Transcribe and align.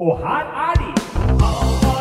Og 0.00 0.18
her 0.18 0.44
er 0.68 0.74
de! 0.80 2.00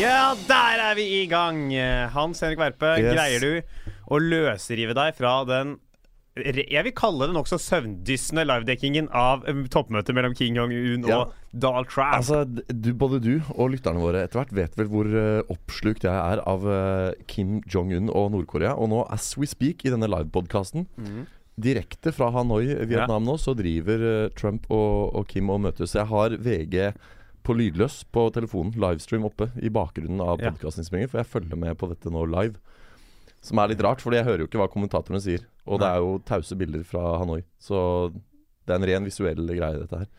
Ja, 0.00 0.32
der 0.48 0.80
er 0.90 0.94
vi 0.94 1.04
i 1.22 1.26
gang! 1.26 1.72
Hans 2.14 2.40
Henrik 2.40 2.58
Verpe, 2.58 2.94
Yes. 2.98 3.14
greier 3.14 3.40
du 3.40 3.52
å 4.10 4.18
løsrive 4.22 4.94
deg 4.96 5.14
fra 5.18 5.34
den 5.44 5.76
jeg 6.44 6.84
vil 6.86 6.94
kalle 6.96 7.26
det 7.30 7.34
nokså 7.36 7.58
søvndyssende 7.60 8.44
livedekkingen 8.48 9.08
av 9.16 9.42
um, 9.48 9.64
toppmøtet 9.72 10.14
mellom 10.16 10.34
King 10.38 10.56
Jong-un 10.58 11.06
Ja. 11.08 11.18
og 11.24 11.34
Donald 11.52 11.88
Trump. 11.90 12.14
Altså, 12.18 12.44
du, 12.46 12.90
Både 12.94 13.20
du 13.22 13.32
og 13.56 13.72
lytterne 13.74 14.00
våre 14.02 14.22
etter 14.26 14.40
hvert 14.42 14.54
vet 14.56 14.78
vel 14.78 14.88
hvor 14.92 15.08
uh, 15.10 15.42
oppslukt 15.52 16.04
jeg 16.06 16.14
er 16.14 16.42
av 16.48 16.64
uh, 16.66 17.10
Kim 17.30 17.60
Jong-un 17.70 18.08
og 18.10 18.30
Nord-Korea. 18.36 18.74
Og 18.76 18.90
nå, 18.92 19.04
as 19.10 19.32
we 19.38 19.46
speak, 19.50 19.84
i 19.84 19.92
denne 19.94 20.08
livepodkasten, 20.10 20.86
direkte 21.60 22.12
fra 22.16 22.30
Hanoi, 22.32 22.70
Vietnam 22.88 23.26
nå, 23.28 23.34
så 23.42 23.52
driver 23.58 24.04
uh, 24.06 24.28
Trump 24.38 24.68
og, 24.72 25.10
og 25.18 25.26
Kim 25.28 25.50
og 25.52 25.60
møtes. 25.66 25.96
Jeg 25.98 26.08
har 26.08 26.36
VG 26.40 26.92
på 27.44 27.54
lydløs 27.56 28.02
på 28.12 28.26
telefonen, 28.36 28.74
livestream 28.76 29.24
oppe 29.24 29.46
i 29.64 29.70
bakgrunnen 29.72 30.20
av 30.20 30.38
podkastinnspillingen, 30.42 31.08
for 31.08 31.22
jeg 31.22 31.30
følger 31.32 31.56
med 31.60 31.78
på 31.80 31.88
dette 31.88 32.12
nå 32.12 32.26
live. 32.28 32.60
Som 33.40 33.60
er 33.62 33.72
litt 33.72 33.80
rart, 33.84 34.02
fordi 34.04 34.18
jeg 34.20 34.26
hører 34.28 34.42
jo 34.44 34.48
ikke 34.50 34.60
hva 34.60 34.68
kommentatorene 34.72 35.20
sier. 35.24 35.46
Og 35.64 35.80
det 35.80 35.88
er 35.88 36.02
jo 36.02 36.18
tause 36.28 36.56
bilder 36.60 36.82
fra 36.84 37.16
Hanoi. 37.20 37.40
Så 37.62 37.78
det 38.12 38.74
er 38.74 38.80
en 38.80 38.88
ren 38.90 39.06
visuell 39.08 39.40
greie, 39.48 39.78
dette 39.80 40.02
her. 40.02 40.10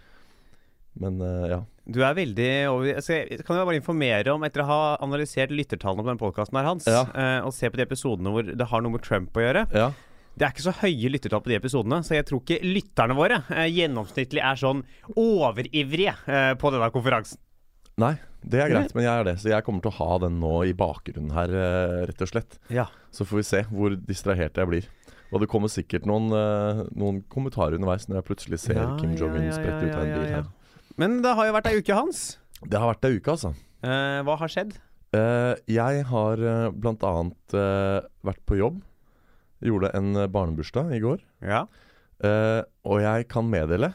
Men 1.02 1.21
uh, 1.23 1.45
ja. 1.48 1.59
Du 1.91 2.02
er 2.03 2.15
veldig 2.17 2.48
over 2.67 2.98
altså, 2.99 3.21
Kan 3.48 3.55
jeg 3.57 3.67
bare 3.70 3.77
informere 3.79 4.34
om, 4.34 4.43
etter 4.43 4.63
å 4.63 4.67
ha 4.67 4.79
analysert 5.05 5.53
lyttertallene 5.55 6.03
på 6.03 6.12
den 6.12 6.20
podkasten 6.20 6.57
her, 6.59 6.67
Hans, 6.67 6.88
Ja. 6.89 7.05
uh, 7.15 7.48
og 7.48 7.53
se 7.55 7.70
på 7.71 7.79
de 7.79 7.85
episodene 7.85 8.34
hvor 8.34 8.43
det 8.43 8.67
har 8.67 8.84
noe 8.84 8.98
med 8.98 9.05
Trump 9.05 9.38
å 9.40 9.45
gjøre 9.45 9.63
ja. 9.71 9.87
Det 10.35 10.46
er 10.48 10.51
ikke 10.53 10.65
så 10.68 10.74
høye 10.81 11.12
lyttertall 11.12 11.41
på 11.43 11.51
de 11.51 11.57
episodene, 11.57 12.01
så 12.07 12.15
jeg 12.15 12.27
tror 12.27 12.43
ikke 12.43 12.59
lytterne 12.63 13.15
våre 13.15 13.40
uh, 13.48 13.63
gjennomsnittlig 13.71 14.43
er 14.43 14.59
sånn 14.59 14.84
overivrige 15.15 16.13
på 16.59 16.71
denne 16.76 16.91
konferansen. 16.96 17.40
Nei, 18.03 18.13
det 18.41 18.61
er 18.63 18.71
greit, 18.71 18.93
men 18.97 19.05
jeg 19.05 19.13
er 19.13 19.27
det. 19.27 19.35
Så 19.41 19.51
jeg 19.51 19.65
kommer 19.65 19.84
til 19.84 19.91
å 19.91 19.97
ha 19.99 20.17
den 20.23 20.39
nå 20.41 20.53
i 20.65 20.73
bakgrunnen 20.77 21.34
her, 21.35 21.53
eh, 21.53 21.97
rett 22.09 22.23
og 22.25 22.31
slett. 22.31 22.57
Ja. 22.73 22.87
Så 23.13 23.27
får 23.27 23.41
vi 23.41 23.45
se 23.47 23.63
hvor 23.70 23.95
distrahert 23.95 24.57
jeg 24.57 24.70
blir. 24.70 24.87
Og 25.31 25.43
det 25.43 25.49
kommer 25.51 25.71
sikkert 25.71 26.07
noen, 26.09 26.31
eh, 26.35 26.84
noen 26.97 27.21
kommentarer 27.31 27.77
underveis 27.77 28.07
når 28.09 28.19
jeg 28.19 28.27
plutselig 28.27 28.59
ser 28.59 28.81
Ja, 28.81 28.97
Kim 28.99 29.15
Jong-un 29.15 29.45
ja, 29.45 29.55
sprette 29.55 29.87
ut 29.87 29.95
av 29.95 30.03
en 30.03 30.15
bil 30.17 30.29
her. 30.34 30.47
Men 30.97 31.21
det 31.23 31.35
har 31.37 31.47
jo 31.47 31.55
vært 31.55 31.69
ei 31.71 31.77
uke, 31.79 31.95
Hans. 31.95 32.23
Det 32.62 32.77
har 32.77 32.91
vært 32.93 33.07
ei 33.07 33.17
uke, 33.17 33.31
altså. 33.31 33.53
Eh, 33.81 34.21
hva 34.27 34.37
har 34.41 34.51
skjedd? 34.51 34.75
Eh, 35.15 35.55
jeg 35.67 36.05
har 36.07 36.39
uh, 36.39 36.71
blant 36.71 37.01
annet 37.03 37.55
eh, 37.57 37.99
vært 38.23 38.43
på 38.47 38.59
jobb. 38.59 38.81
Gjorde 39.62 39.91
en 39.97 40.15
eh, 40.17 40.29
barnebursdag 40.31 40.93
i 40.95 41.01
går. 41.03 41.21
Ja. 41.45 41.65
Eh, 42.25 42.62
og 42.85 43.01
jeg 43.01 43.27
kan 43.31 43.49
meddele 43.49 43.93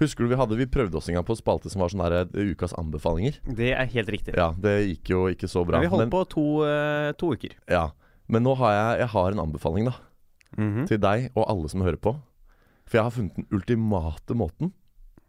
Husker 0.00 0.24
du 0.24 0.32
vi 0.32 0.36
hadde 0.36 0.58
Vi 0.60 0.66
prøvde 0.68 0.98
oss 0.98 1.08
en 1.08 1.16
gang 1.16 1.24
på 1.26 1.36
spalte 1.38 1.70
som 1.72 1.80
var 1.80 1.92
sånn 1.92 2.02
der 2.04 2.16
eh, 2.26 2.50
ukas 2.52 2.74
anbefalinger. 2.76 3.38
Det 3.46 3.70
er 3.72 3.88
helt 3.94 4.10
riktig. 4.12 4.36
Ja, 4.36 4.50
det 4.52 4.74
gikk 4.84 5.12
jo 5.14 5.22
ikke 5.32 5.48
så 5.48 5.64
bra. 5.64 5.80
Men 5.80 5.86
vi 5.88 5.92
holdt 5.94 6.06
men, 6.06 6.12
på 6.12 6.22
to, 6.36 6.46
uh, 6.68 7.12
to 7.16 7.32
uker. 7.32 7.56
ja. 7.72 7.88
men 8.28 8.44
nå 8.44 8.56
har 8.60 8.74
jeg, 8.74 9.00
jeg 9.04 9.10
har 9.14 9.32
en 9.32 9.44
anbefaling, 9.46 9.88
da. 9.92 9.96
Mhm. 10.56 10.86
til 10.88 11.00
deg 11.02 11.30
og 11.34 11.44
alle 11.50 11.68
som 11.68 11.82
hører 11.84 12.00
på. 12.00 12.14
For 12.86 12.98
jeg 12.98 13.06
har 13.08 13.14
funnet 13.14 13.36
den 13.36 13.48
ultimate 13.52 14.36
måten 14.38 14.72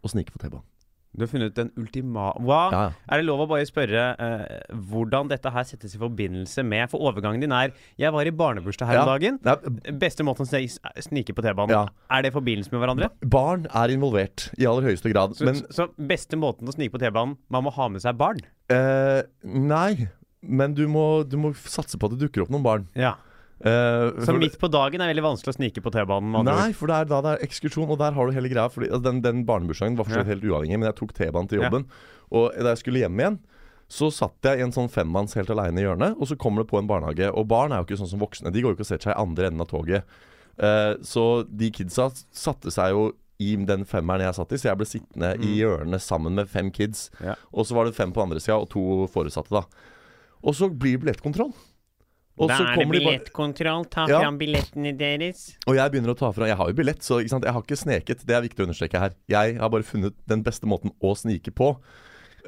å 0.04 0.10
snike 0.12 0.32
på 0.32 0.40
T-banen. 0.40 0.64
Du 1.18 1.24
har 1.26 1.30
funnet 1.30 1.54
den 1.56 1.70
ultima... 1.80 2.30
Hva? 2.38 2.58
Ja, 2.72 2.82
ja. 2.88 2.92
Er 3.10 3.20
det 3.20 3.26
lov 3.28 3.42
å 3.44 3.48
bare 3.50 3.66
spørre 3.68 4.04
eh, 4.14 4.74
hvordan 4.90 5.30
dette 5.32 5.52
her 5.54 5.66
settes 5.68 5.96
i 5.96 6.00
forbindelse 6.00 6.64
med 6.66 6.90
For 6.92 7.02
overgangen 7.10 7.42
din 7.42 7.54
er 7.54 7.74
Jeg 8.00 8.14
var 8.14 8.28
i 8.28 8.34
barnebursdag 8.34 8.90
her 8.90 9.02
om 9.02 9.10
dagen. 9.12 9.40
Nei, 9.46 9.56
Beste 10.00 10.26
måten 10.26 10.46
å 10.46 10.62
snike 11.08 11.34
på 11.36 11.44
T-banen. 11.44 11.74
Ja. 11.74 11.84
Er 12.14 12.24
det 12.24 12.32
i 12.32 12.36
forbindelse 12.36 12.74
med 12.74 12.84
hverandre? 12.84 13.10
barn 13.28 13.66
er 13.76 13.92
involvert 13.92 14.48
i 14.58 14.66
aller 14.68 14.88
høyeste 14.88 15.10
grad. 15.12 15.36
Så, 15.36 15.46
Men 15.48 15.60
så 15.74 15.88
beste 15.98 16.38
måten 16.40 16.70
å 16.70 16.74
snike 16.74 16.94
på 16.94 17.02
T-banen 17.02 17.36
Man 17.52 17.66
må 17.66 17.74
ha 17.74 17.90
med 17.92 18.04
seg 18.04 18.18
barn. 18.20 18.40
eh, 18.72 19.22
Nei. 19.42 20.08
Men 20.40 20.74
du 20.78 20.84
må, 20.86 21.24
du 21.26 21.34
må 21.40 21.50
satse 21.66 21.98
på 21.98 22.06
at 22.06 22.14
det 22.14 22.22
dukker 22.22 22.44
opp 22.44 22.52
noen 22.54 22.62
barn. 22.64 22.84
Ja 22.94 23.16
Eh, 23.60 24.24
Så 24.24 24.34
midt 24.38 24.58
på 24.60 24.68
dagen 24.70 25.00
er 25.02 25.10
veldig 25.10 25.24
vanskelig 25.24 25.54
å 25.54 25.58
snike 25.58 25.82
på 25.82 25.90
T-banen. 25.90 26.44
Nei, 26.46 26.70
for 26.72 26.86
det 26.86 26.94
er 26.94 27.04
da 27.10 27.20
det 27.24 27.32
er 27.40 27.46
ekskursjon, 27.48 27.88
og 27.90 27.98
der 27.98 28.12
har 28.14 28.26
du 28.26 28.32
hele 28.36 28.48
greia. 28.52 28.68
Fordi, 28.70 28.86
altså, 28.90 29.02
den, 29.08 29.20
den 29.24 29.44
barnebursdagen 29.48 29.96
var 29.98 30.04
for 30.06 30.12
så 30.14 30.22
vidt 30.22 30.28
Ja. 30.28 30.34
helt 30.34 30.44
uavhengig, 30.46 30.78
men 30.78 30.86
jeg 30.92 30.96
tok 31.00 31.12
T-banen 31.16 31.48
til 31.50 31.60
Ja. 31.60 31.68
jobben. 31.68 31.86
Og 32.30 32.52
da 32.54 32.70
jeg 32.74 32.78
skulle 32.84 33.02
hjem 33.02 33.18
igjen, 33.18 33.38
så 33.88 34.12
satt 34.12 34.36
jeg 34.44 34.58
i 34.60 34.62
en 34.62 34.70
sånn 34.72 34.90
femmanns 34.92 35.34
helt 35.34 35.48
aleine 35.50 35.80
i 35.80 35.82
hjørnet, 35.86 36.14
og 36.20 36.28
så 36.28 36.36
kommer 36.36 36.62
det 36.62 36.68
på 36.70 36.78
en 36.78 36.86
barnehage. 36.86 37.32
Og 37.34 37.48
barn 37.48 37.72
er 37.72 37.80
jo 37.82 37.86
ikke 37.88 37.98
sånn 38.04 38.10
som 38.10 38.20
voksne. 38.20 38.52
De 38.52 38.60
går 38.62 38.74
jo 38.74 38.76
ikke 38.76 38.84
og 38.86 38.92
setter 38.92 39.10
seg 39.10 39.16
i 39.16 39.22
andre 39.22 39.46
enden 39.48 39.60
av 39.64 39.68
toget. 39.70 40.04
Uh, 40.60 40.94
så 41.02 41.46
de 41.48 41.70
kidsa 41.70 42.10
satte 42.30 42.70
seg 42.70 42.90
jo 42.90 43.12
i 43.40 43.54
den 43.56 43.84
femmeren 43.86 44.20
jeg 44.26 44.34
satt 44.34 44.52
i, 44.52 44.56
så 44.58 44.68
jeg 44.70 44.76
ble 44.76 44.86
sittende 44.90 45.28
i 45.40 45.56
hjørnet 45.62 46.02
sammen 46.02 46.34
med 46.34 46.48
fem 46.50 46.70
kids. 46.70 47.08
Ja. 47.22 47.34
Og 47.54 47.64
så 47.64 47.74
var 47.78 47.86
det 47.86 47.94
fem 47.94 48.12
på 48.12 48.20
andre 48.22 48.40
sida, 48.42 48.58
og 48.58 48.68
to 48.68 49.06
foresatte, 49.06 49.48
da. 49.50 49.62
Og 50.42 50.54
så 50.54 50.68
blir 50.68 50.98
det 50.98 51.04
billettkontroll. 51.06 51.54
Og 52.38 52.48
Da 52.48 52.56
så 52.58 52.66
er 52.70 52.76
det 52.78 52.88
billettkontroll. 52.92 53.86
Ta 53.90 54.06
Ja. 54.08 54.20
fram 54.22 54.38
billettene 54.38 54.92
deres. 54.96 55.56
og 55.66 55.74
jeg 55.74 55.90
begynner 55.92 56.14
å 56.14 56.18
ta 56.18 56.30
fra 56.32 56.46
Jeg 56.46 56.56
har 56.56 56.68
jo 56.68 56.74
billett, 56.74 57.00
så 57.02 57.20
jeg 57.20 57.30
har 57.52 57.62
ikke 57.62 57.76
sneket. 57.76 58.24
Det 58.24 58.34
er 58.36 58.42
viktig 58.42 58.62
å 58.62 58.68
understreke 58.68 58.98
her. 58.98 59.10
Jeg 59.28 59.58
har 59.58 59.68
bare 59.68 59.82
funnet 59.82 60.14
den 60.26 60.42
beste 60.44 60.66
måten 60.66 60.92
å 61.02 61.14
snike 61.18 61.50
på. 61.50 61.76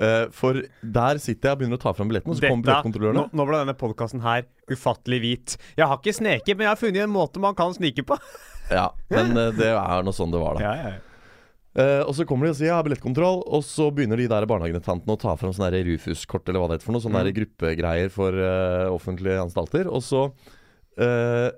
Uh, 0.01 0.31
for 0.33 0.55
der 0.81 1.19
sitter 1.21 1.51
jeg 1.51 1.53
og 1.53 1.59
begynner 1.61 1.77
å 1.77 1.83
ta 1.83 1.93
fram 1.93 2.09
billetten, 2.09 2.31
og 2.31 2.39
så 2.39 2.49
kommer 2.49 2.65
billettkontrollørene. 2.65 3.21
nå, 3.21 3.31
nå 3.37 3.47
ble 3.51 3.59
denne 3.67 3.75
podkasten 3.77 4.23
her 4.23 4.47
ufattelig 4.71 5.21
hvit. 5.21 5.57
Jeg 5.77 5.87
har 5.91 5.99
ikke 5.99 6.15
sneket, 6.17 6.57
men 6.57 6.65
jeg 6.65 6.71
har 6.73 6.81
funnet 6.81 7.03
en 7.05 7.13
måte 7.13 7.43
man 7.43 7.55
kan 7.59 7.75
snike 7.77 8.07
på. 8.07 8.17
Ja, 8.71 8.93
men 9.11 9.37
uh, 9.37 9.51
det 9.51 9.67
er 9.75 10.03
nå 10.07 10.15
sånn 10.15 10.31
det 10.33 10.41
var, 10.41 10.55
da. 10.57 10.61
Ja, 10.63 10.75
Ja, 10.79 10.91
ja, 10.95 10.99
Eh, 11.79 12.03
og 12.03 12.17
så 12.19 12.27
kommer 12.27 12.49
de 12.49 12.55
og 12.55 12.59
sier 12.59 12.75
har 12.75 12.83
billettkontroll, 12.87 13.45
og 13.47 13.63
så 13.63 13.89
begynner 13.95 14.19
de 14.19 14.27
der 14.31 14.47
barnehagetantene 14.51 15.15
å 15.15 15.21
ta 15.21 15.37
fram 15.39 15.53
sånne 15.55 15.85
Rufus-kort 15.87 16.49
eller 16.51 16.63
hva 16.63 16.71
det 16.71 16.79
heter 16.79 16.89
for 16.89 16.97
noe. 16.97 17.05
Sånne 17.05 17.23
der 17.27 17.37
gruppegreier 17.37 18.11
for 18.15 18.35
uh, 18.35 18.91
offentlige 18.91 19.39
anstalter. 19.45 19.91
Og 19.91 20.03
så 20.03 20.25
uh, 20.27 21.49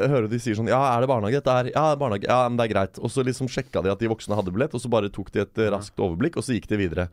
hører 0.00 0.30
de 0.32 0.40
sier 0.40 0.56
sånn 0.56 0.72
Ja, 0.72 0.80
er 0.94 1.04
det 1.04 1.10
barnehage? 1.12 1.42
Dette 1.42 1.58
her? 1.58 1.72
ja, 1.74 1.84
barnehage. 2.00 2.30
Ja, 2.30 2.46
men 2.48 2.56
det 2.60 2.70
er 2.70 2.72
greit. 2.72 3.02
Og 3.04 3.12
så 3.12 3.26
liksom 3.26 3.50
sjekka 3.52 3.84
de 3.84 3.92
at 3.92 4.00
de 4.00 4.08
voksne 4.12 4.38
hadde 4.38 4.54
billett, 4.54 4.72
og 4.72 4.80
så 4.80 4.92
bare 4.92 5.12
tok 5.12 5.28
de 5.34 5.44
et 5.44 5.66
raskt 5.76 6.00
overblikk, 6.00 6.40
og 6.40 6.46
så 6.46 6.56
gikk 6.56 6.70
de 6.72 6.80
videre. 6.80 7.10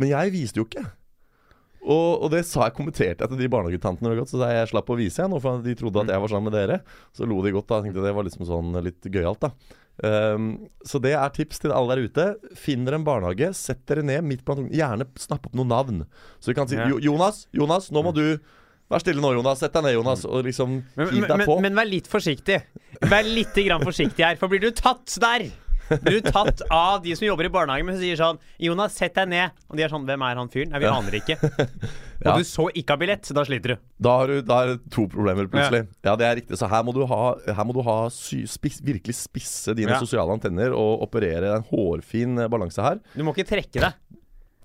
Men 0.00 0.14
jeg 0.14 0.32
viste 0.32 0.62
jo 0.62 0.64
ikke. 0.64 0.86
Og, 1.80 2.24
og 2.24 2.28
det 2.32 2.42
sa 2.44 2.66
jeg 2.66 2.76
kommenterte 2.76 3.24
jeg 3.24 3.32
til 3.32 3.40
de 3.40 3.48
barnehagetantene 3.52 4.16
godt, 4.18 4.32
så 4.32 4.40
jeg 4.48 4.68
slapp 4.68 4.90
å 4.92 4.96
vise 4.98 5.22
jeg 5.22 5.32
nå, 5.32 5.38
for 5.40 5.62
de 5.64 5.76
trodde 5.76 6.02
at 6.02 6.12
jeg 6.12 6.24
var 6.24 6.32
sammen 6.32 6.50
med 6.50 6.56
dere. 6.56 6.80
Så 7.16 7.28
lo 7.28 7.40
de 7.44 7.52
godt 7.54 7.68
da. 7.68 7.78
Jeg 7.80 7.88
tenkte 7.88 8.04
det 8.04 8.16
var 8.16 8.26
liksom 8.26 8.48
sånn 8.48 8.80
litt 8.84 9.08
gøyalt, 9.08 9.44
da. 9.44 9.78
Ehm, 10.06 10.68
så 10.86 11.00
det 11.02 11.12
er 11.18 11.28
tips 11.34 11.58
til 11.60 11.72
alle 11.76 11.94
der 11.96 12.06
ute. 12.08 12.26
Finn 12.56 12.84
dere 12.86 12.96
en 13.00 13.04
barnehage, 13.04 13.50
sett 13.56 13.82
dere 13.90 14.02
ned 14.06 14.24
midt 14.24 14.44
blant 14.46 14.62
ungene. 14.64 14.76
Gjerne 14.78 15.06
snapp 15.20 15.46
opp 15.50 15.54
noen 15.58 15.68
navn. 15.68 16.04
Så 16.40 16.52
vi 16.52 16.54
kan 16.56 16.68
si 16.70 16.76
Ja. 16.76 16.86
«Jo- 16.88 17.00
Jonas, 17.00 17.46
Jonas, 17.52 17.90
nå 17.90 18.02
må 18.04 18.14
du 18.14 18.38
Vær 18.90 18.98
stille 18.98 19.20
nå, 19.22 19.28
Jonas. 19.36 19.60
Sett 19.60 19.72
deg 19.72 19.84
ned, 19.84 19.92
Jonas. 19.94 20.24
Og 20.26 20.42
liksom 20.42 20.82
hiv 20.98 21.12
men, 21.20 21.28
deg 21.28 21.36
men, 21.38 21.46
på. 21.46 21.60
men 21.62 21.74
vær 21.78 21.86
litt 21.86 22.08
forsiktig. 22.10 22.56
Vær 23.06 23.22
litt 23.22 23.54
grann 23.54 23.84
forsiktig 23.86 24.24
her, 24.26 24.34
for 24.34 24.48
blir 24.50 24.58
du 24.64 24.72
tatt 24.74 25.06
der 25.22 25.44
Blir 25.90 26.20
du 26.20 26.30
tatt 26.30 26.62
av 26.70 27.00
de 27.04 27.16
som 27.18 27.26
jobber 27.26 27.48
i 27.48 27.52
barnehagen, 27.52 27.88
men 27.88 27.96
som 27.96 28.04
sier 28.04 28.20
sånn 28.20 28.38
'Jonas, 28.62 28.94
sett 28.96 29.16
deg 29.18 29.30
ned.' 29.32 29.56
Og 29.68 29.76
de 29.78 29.84
er 29.86 29.92
sånn 29.92 30.06
'Hvem 30.06 30.24
er 30.26 30.40
han 30.40 30.52
fyren?' 30.52 30.70
Nei, 30.74 30.82
vi 30.82 30.90
aner 30.90 31.18
ikke. 31.20 31.36
Ja. 32.20 32.34
Og 32.34 32.42
du 32.42 32.44
så 32.44 32.66
ikke 32.76 32.92
har 32.92 32.98
billett, 33.00 33.28
da 33.32 33.42
sliter 33.48 33.72
du. 33.72 33.76
Da 34.04 34.10
har 34.18 34.28
du 34.28 34.42
da 34.44 34.56
er 34.60 34.66
det 34.74 34.90
to 34.92 35.06
problemer 35.08 35.46
plutselig. 35.48 35.86
Ja. 36.04 36.12
det 36.20 36.26
er 36.28 36.34
riktig. 36.36 36.58
Så 36.60 36.68
her 36.68 36.82
må 36.84 36.92
du 36.92 37.00
ha, 37.08 37.20
her 37.56 37.64
må 37.64 37.72
du 37.72 37.80
ha 37.86 38.10
sy, 38.12 38.42
spis, 38.44 38.76
virkelig 38.84 39.16
spisse 39.16 39.72
dine 39.72 39.96
sosiale 39.96 40.28
antenner 40.36 40.76
og 40.76 41.00
operere 41.06 41.54
en 41.56 41.64
hårfin 41.70 42.42
eh, 42.44 42.50
balanse 42.52 42.84
her. 42.84 43.00
Du 43.16 43.24
må 43.24 43.32
ikke 43.32 43.48
trekke 43.48 43.80
deg. 43.80 43.96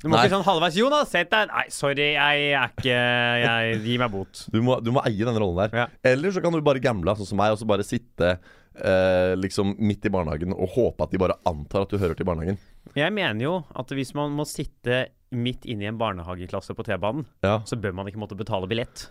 Du 0.03 0.09
må 0.11 0.17
Nei. 0.19 0.25
ikke 0.27 0.35
sånn 0.35 0.45
halvveis 0.45 0.75
'Jonas, 0.77 1.09
sett 1.09 1.31
deg 1.31 1.47
Nei, 1.49 1.63
sorry, 1.73 2.11
jeg 2.13 2.43
er 2.51 2.73
ikke 2.75 2.91
jeg, 2.91 3.79
Gi 3.87 3.95
meg 4.03 4.11
bot. 4.13 4.43
Du 4.51 4.59
må, 4.61 4.75
du 4.83 4.91
må 4.93 5.01
eie 5.07 5.25
den 5.25 5.39
rollen 5.39 5.63
der. 5.63 5.79
Ja. 5.85 5.87
Eller 6.11 6.35
så 6.35 6.43
kan 6.43 6.53
du 6.53 6.59
bare 6.65 6.83
gamble, 6.83 7.15
sånn 7.17 7.31
som 7.31 7.39
meg, 7.39 7.55
og 7.55 7.61
så 7.61 7.69
bare 7.69 7.87
sitte 7.87 8.35
eh, 8.77 9.33
liksom 9.39 9.75
midt 9.79 10.05
i 10.05 10.11
barnehagen 10.13 10.53
og 10.55 10.69
håpe 10.75 11.03
at 11.07 11.11
de 11.13 11.19
bare 11.21 11.37
antar 11.49 11.85
at 11.85 11.93
du 11.93 11.97
hører 12.01 12.15
til 12.19 12.27
barnehagen. 12.27 12.57
Jeg 12.95 13.11
mener 13.15 13.41
jo 13.43 13.53
at 13.75 13.91
hvis 13.95 14.13
man 14.15 14.31
må 14.37 14.45
sitte 14.47 15.07
midt 15.35 15.65
inne 15.67 15.87
i 15.87 15.91
en 15.91 15.97
barnehageklasse 15.99 16.75
på 16.77 16.85
T-banen, 16.87 17.25
Ja. 17.43 17.59
så 17.67 17.75
bør 17.81 17.93
man 17.97 18.07
ikke 18.07 18.21
måtte 18.21 18.37
betale 18.39 18.67
billett. 18.71 19.07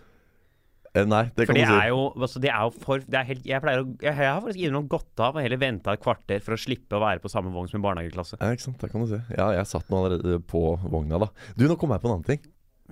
Eh, 0.95 1.03
nei, 1.03 1.25
det 1.35 1.43
For 1.45 1.51
kan 1.51 1.55
det 1.59 1.65
du 1.67 1.73
si. 1.73 1.79
er 1.83 1.89
jo, 1.91 2.03
altså 2.15 2.39
det 2.39 2.49
er 2.53 2.61
jo 2.63 2.69
for 2.85 2.99
det 3.03 3.17
er 3.19 3.25
helt, 3.27 3.43
jeg, 3.45 3.59
pleier 3.61 3.81
å, 3.83 3.87
jeg, 3.99 4.13
jeg 4.15 4.29
har 4.31 4.39
faktisk 4.41 4.61
innimellom 4.61 4.85
gått 4.87 5.19
av 5.19 5.35
og 5.35 5.43
heller 5.43 5.59
venta 5.59 5.91
et 5.91 5.99
kvarter 6.05 6.39
for 6.45 6.55
å 6.55 6.59
slippe 6.61 6.95
å 6.95 7.01
være 7.03 7.19
på 7.19 7.31
samme 7.33 7.51
vogn 7.51 7.67
som 7.67 7.81
en 7.81 7.83
barnehageklasse. 7.89 8.39
Ja, 8.39 8.53
ikke 8.55 8.63
sant. 8.69 8.79
Det 8.79 8.91
kan 8.93 9.03
du 9.03 9.09
si. 9.11 9.19
Ja, 9.35 9.49
jeg 9.57 9.67
satt 9.67 9.89
nå 9.91 9.99
allerede 9.99 10.39
på 10.47 10.61
vogna, 10.87 11.19
da. 11.25 11.27
Du, 11.59 11.65
nå 11.67 11.75
kom 11.81 11.91
jeg 11.91 11.99
på 12.05 12.07
en 12.07 12.15
annen 12.15 12.29
ting. 12.29 12.39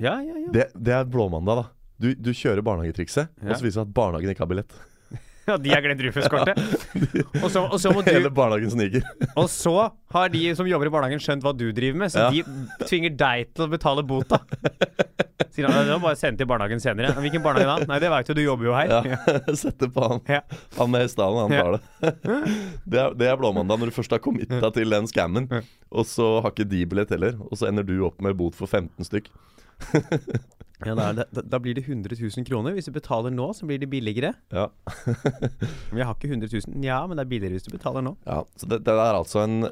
Ja, 0.03 0.17
ja, 0.19 0.35
ja. 0.35 0.51
Det, 0.51 0.65
det 0.75 0.97
er 0.99 1.07
blåmandag, 1.07 1.61
da. 1.63 1.65
Du, 2.03 2.09
du 2.19 2.31
kjører 2.35 2.59
barnehagetrikset, 2.65 3.29
og 3.39 3.53
så 3.55 3.63
viser 3.63 3.69
det 3.71 3.77
seg 3.79 3.87
at 3.87 3.95
barnehagen 3.95 4.33
ikke 4.35 4.43
har 4.43 4.51
billett. 4.51 4.75
Ja, 5.49 5.57
de 5.59 5.69
har 5.73 5.81
glemt 5.83 5.99
Rufus-kortet. 6.05 6.55
Og, 7.43 7.49
så- 7.51 7.65
og, 7.67 7.75
så 7.81 7.91
må 7.91 7.99
Hele 8.07 8.29
barnehagen 8.31 8.71
sniker. 8.71 9.03
og 9.41 9.49
så 9.51 9.73
har 10.15 10.29
de 10.31 10.43
som 10.55 10.67
jobber 10.69 10.87
i 10.87 10.93
barnehagen, 10.93 11.19
skjønt 11.23 11.43
hva 11.43 11.51
du 11.57 11.65
driver 11.75 11.97
med, 11.99 12.13
så 12.13 12.27
Ja. 12.27 12.29
de 12.31 12.85
tvinger 12.87 13.11
deg 13.19 13.49
til 13.51 13.65
å 13.65 13.69
betale 13.73 14.05
bota. 14.07 14.39
Sier 15.53 15.67
han, 15.69 15.85
var 15.89 15.99
bare 16.01 16.17
sendt 16.17 16.39
til 16.41 16.47
barnehagen 16.49 16.79
senere. 16.81 17.11
Hvilken 17.19 17.43
barnehage 17.43 17.83
da? 17.83 17.89
Nei, 17.91 17.99
det 18.01 18.09
veit 18.13 18.29
du, 18.31 18.33
du 18.39 18.41
jobber 18.45 18.69
jo 18.71 18.73
her. 18.77 18.93
Ja. 19.11 19.37
Sette 19.59 19.89
på 19.93 20.07
han. 20.07 20.23
Ja. 20.31 20.39
Han 20.79 20.93
med 20.95 21.03
hestehalen, 21.05 21.43
han 21.43 21.59
tar 21.59 21.75
det. 21.75 22.53
Det 22.87 23.01
er, 23.03 23.17
det 23.19 23.27
er 23.33 23.37
blåmandag 23.41 23.81
når 23.83 23.91
du 23.91 23.97
først 23.99 24.15
har 24.15 24.21
committa 24.23 24.71
til 24.73 24.95
den 24.95 25.09
scammen, 25.11 25.49
og 25.93 26.07
så 26.09 26.37
har 26.41 26.55
ikke 26.55 26.65
de 26.71 26.85
billett 26.89 27.11
heller, 27.13 27.35
og 27.51 27.59
så 27.59 27.67
ender 27.69 27.85
du 27.85 27.97
opp 28.07 28.23
med 28.23 28.37
bot 28.39 28.55
for 28.57 28.65
15 28.71 29.05
stykk. 29.11 29.27
Ja, 30.83 30.95
da, 30.99 31.05
da, 31.31 31.41
da 31.47 31.57
blir 31.63 31.77
det 31.77 31.85
100 31.87 32.11
000 32.19 32.43
kroner. 32.43 32.73
Hvis 32.75 32.89
du 32.89 32.91
betaler 32.91 33.31
nå, 33.31 33.45
så 33.55 33.63
blir 33.69 33.77
det 33.79 33.87
billigere. 33.87 34.33
Ja. 34.51 34.65
Men 35.93 36.01
jeg 36.01 36.07
har 36.09 36.17
ikke 36.17 36.27
100 36.33 36.49
000. 36.51 36.83
Ja, 36.83 36.97
men 37.07 37.15
det 37.15 37.23
er 37.23 37.29
billigere 37.31 37.55
hvis 37.55 37.63
du 37.69 37.71
betaler 37.71 38.03
nå. 38.03 38.17
Ja, 38.27 38.41
så 38.59 38.67
det, 38.67 38.81
det 38.83 38.91
er 38.91 39.15
altså 39.15 39.45
en, 39.45 39.69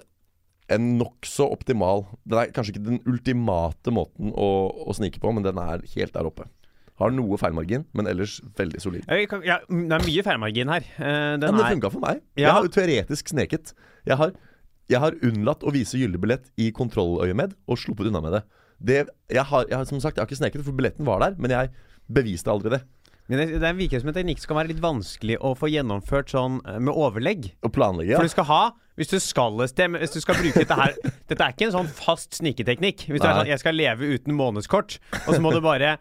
en 0.72 0.86
nokså 1.02 1.50
optimal 1.52 2.06
Det 2.24 2.38
er 2.40 2.54
kanskje 2.56 2.78
ikke 2.78 2.86
den 2.86 3.02
ultimate 3.12 3.92
måten 3.92 4.32
å, 4.32 4.48
å 4.88 4.96
snike 4.96 5.20
på, 5.20 5.34
men 5.36 5.44
den 5.44 5.60
er 5.60 5.84
helt 5.98 6.16
der 6.16 6.30
oppe. 6.32 6.48
Har 7.02 7.12
noe 7.12 7.36
feilmargin, 7.42 7.84
men 7.98 8.08
ellers 8.08 8.38
veldig 8.56 8.80
solid. 8.80 9.12
Kan- 9.28 9.44
ja, 9.44 9.60
det 9.68 9.98
er 9.98 10.08
mye 10.08 10.24
feilmargin 10.30 10.72
her. 10.72 10.88
Eh, 10.96 11.12
Ja, 11.12 11.36
men 11.44 11.60
det 11.60 11.66
er 11.66 11.76
funka 11.76 11.92
for 11.92 12.06
meg. 12.08 12.24
Ja. 12.38 12.46
Jeg 12.46 12.56
har 12.56 12.70
jo 12.70 12.74
teoretisk 12.78 13.34
sneket. 13.36 13.74
Jeg 14.08 14.16
har, 14.22 14.32
jeg 14.88 15.02
har 15.04 15.20
unnlatt 15.28 15.68
å 15.68 15.76
vise 15.76 16.00
gyldig 16.00 16.24
billett 16.24 16.48
i 16.62 16.72
kontrolløyemed 16.72 17.58
og 17.68 17.84
sluppet 17.84 18.08
unna 18.14 18.24
med 18.24 18.38
det. 18.40 18.44
Det 18.82 19.04
jeg, 19.30 19.46
har, 19.52 19.68
jeg 19.70 19.90
som 19.90 20.02
sagt 20.02 20.18
jeg 20.18 20.24
har 20.24 20.30
ikke 20.30 20.42
sneket, 20.42 20.66
for 20.66 20.78
billetten 20.78 21.08
var 21.08 21.22
der, 21.24 21.38
men 21.38 21.54
jeg 21.54 21.72
beviste 22.12 22.52
aldri 22.52 22.74
det. 22.76 22.82
Men 23.32 23.40
det, 23.40 23.62
det 23.64 23.70
virker 23.78 24.02
som 24.02 24.10
en 24.12 24.16
teknikk 24.18 24.42
som 24.42 24.52
kan 24.52 24.60
være 24.60 24.74
litt 24.74 24.82
vanskelig 24.84 25.38
å 25.40 25.54
få 25.56 25.70
gjennomført 25.72 26.34
sånn 26.34 26.58
eh, 26.68 26.80
med 26.84 26.92
overlegg. 26.92 27.52
Og 27.64 27.72
planlegge, 27.72 28.18
For 28.18 28.28
du 28.28 28.34
skal 28.34 28.48
ha 28.50 28.62
Hvis 29.00 29.14
du 29.14 29.22
skal 29.24 29.62
et 29.64 29.72
sted 29.72 29.94
Hvis 30.02 30.16
du 30.18 30.20
skal 30.24 30.40
bruke 30.42 30.66
dette 30.66 30.76
her 30.76 30.98
Dette 31.30 31.46
er 31.46 31.56
ikke 31.56 31.70
en 31.70 31.78
sånn 31.78 31.92
fast 31.96 32.42
sniketeknikk. 32.42 33.06
Hvis 33.08 33.24
du 33.24 33.30
er 33.30 33.38
sånn 33.40 33.52
'Jeg 33.54 33.64
skal 33.64 33.78
leve 33.78 34.10
uten 34.18 34.36
månedskort', 34.36 34.98
og 35.22 35.32
så 35.32 35.40
må 35.44 35.54
du 35.56 35.62
bare 35.64 35.96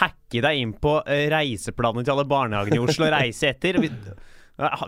hacke 0.00 0.40
deg 0.40 0.62
inn 0.62 0.72
på 0.72 1.00
reiseplanen 1.04 1.34
reiseplanene 1.34 2.04
til 2.06 2.14
alle 2.14 2.28
barnehagene 2.28 2.78
i 2.78 2.82
Oslo 2.84 3.06
og 3.08 3.14
reise 3.14 3.52
etter. 3.52 3.78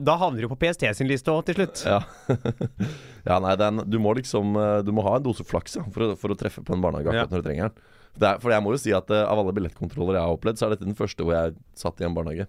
Da 0.04 0.14
havner 0.20 0.44
du 0.44 0.48
på 0.52 0.58
PST 0.60 0.82
sin 0.98 1.08
liste 1.08 1.32
òg, 1.32 1.46
til 1.48 1.56
slutt. 1.56 1.80
Ja. 1.88 2.00
ja, 3.30 3.38
nei, 3.40 3.54
den, 3.56 3.80
du 3.88 3.96
må 4.02 4.12
liksom 4.18 4.56
eh, 4.60 4.80
Du 4.84 4.90
må 4.92 5.04
ha 5.06 5.14
en 5.16 5.24
dose 5.24 5.46
flaks 5.48 5.78
ja, 5.78 5.84
for, 5.94 6.10
å, 6.12 6.16
for 6.20 6.34
å 6.34 6.36
treffe 6.38 6.60
på 6.66 6.74
en 6.76 6.82
barnehage 6.84 7.08
akkurat 7.08 7.24
Ja. 7.24 7.30
når 7.32 7.40
du 7.44 7.48
trenger 7.48 7.70
den. 7.70 7.86
Det 8.20 8.28
er, 8.28 8.40
for 8.42 8.52
jeg 8.52 8.60
må 8.66 8.74
jo 8.74 8.80
si 8.82 8.92
at 8.92 9.08
uh, 9.08 9.22
av 9.24 9.40
alle 9.40 9.54
billettkontroller 9.56 10.18
jeg 10.18 10.26
har 10.26 10.34
opplevd, 10.36 10.58
så 10.60 10.66
er 10.66 10.74
dette 10.74 10.84
den 10.84 10.98
første 10.98 11.24
hvor 11.24 11.32
jeg 11.32 11.54
satt 11.80 12.02
i 12.02 12.04
en 12.04 12.12
barnehage. 12.18 12.44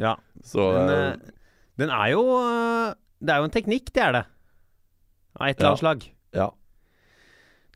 Ja. 0.00 0.14
Så 0.48 0.70
Men 0.72 0.94
eh, 0.94 1.34
den 1.82 1.92
er 1.92 2.08
jo 2.14 2.22
Det 3.20 3.34
er 3.34 3.42
jo 3.42 3.50
en 3.50 3.52
teknikk, 3.54 3.92
det 3.92 4.02
er 4.06 4.16
det. 4.16 4.24
Av 5.36 5.50
et 5.50 5.58
eller 5.60 5.66
Ja. 5.66 5.74
annet 5.74 5.84
slag. 5.84 6.08
ja. 6.40 6.48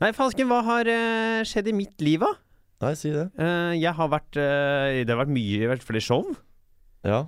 Nei, 0.00 0.10
fansken, 0.16 0.48
hva 0.48 0.58
har 0.64 0.88
uh, 0.88 1.44
skjedd 1.48 1.68
i 1.70 1.76
mitt 1.76 2.00
liv, 2.04 2.20
da? 2.24 2.32
Nei, 2.84 2.90
si 3.00 3.08
det. 3.12 3.28
Jeg 3.80 3.92
har 3.96 4.08
vært 4.12 4.36
Det 4.36 5.08
har 5.08 5.20
vært 5.22 5.32
mye 5.32 5.68
vært 5.70 5.84
flere 5.86 6.02
show. 6.04 6.26
Ja. 7.08 7.22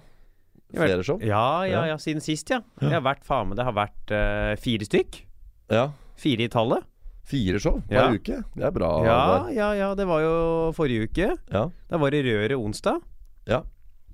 Flere 0.74 1.02
show? 1.04 1.18
Ja, 1.24 1.64
ja, 1.64 1.70
Ja. 1.72 1.86
ja, 1.92 1.96
siden 1.96 2.20
sist, 2.20 2.50
ja. 2.50 2.60
Jeg 2.80 2.90
har 2.92 3.00
vært 3.00 3.24
faen 3.24 3.48
meg 3.48 3.56
Det 3.56 3.64
har 3.64 3.72
vært 3.72 4.12
uh, 4.12 4.56
fire 4.60 4.84
stykk. 4.84 5.22
Ja. 5.70 5.90
Fire 6.16 6.44
i 6.44 6.48
tallet. 6.48 6.84
Fire 7.28 7.58
show 7.60 7.82
hver 7.88 7.92
Ja. 7.96 8.10
uke. 8.12 8.42
Det 8.56 8.64
er 8.64 8.70
bra. 8.72 8.90
Ja, 9.04 9.16
der. 9.44 9.52
ja, 9.54 9.72
ja. 9.74 9.94
Det 9.94 10.06
var 10.06 10.20
jo 10.20 10.72
forrige 10.76 11.08
uke. 11.08 11.36
ja. 11.52 11.70
Da 11.88 11.96
var 11.98 12.10
det 12.10 12.24
Røret 12.24 12.56
onsdag. 12.56 13.00
Ja. 13.46 13.62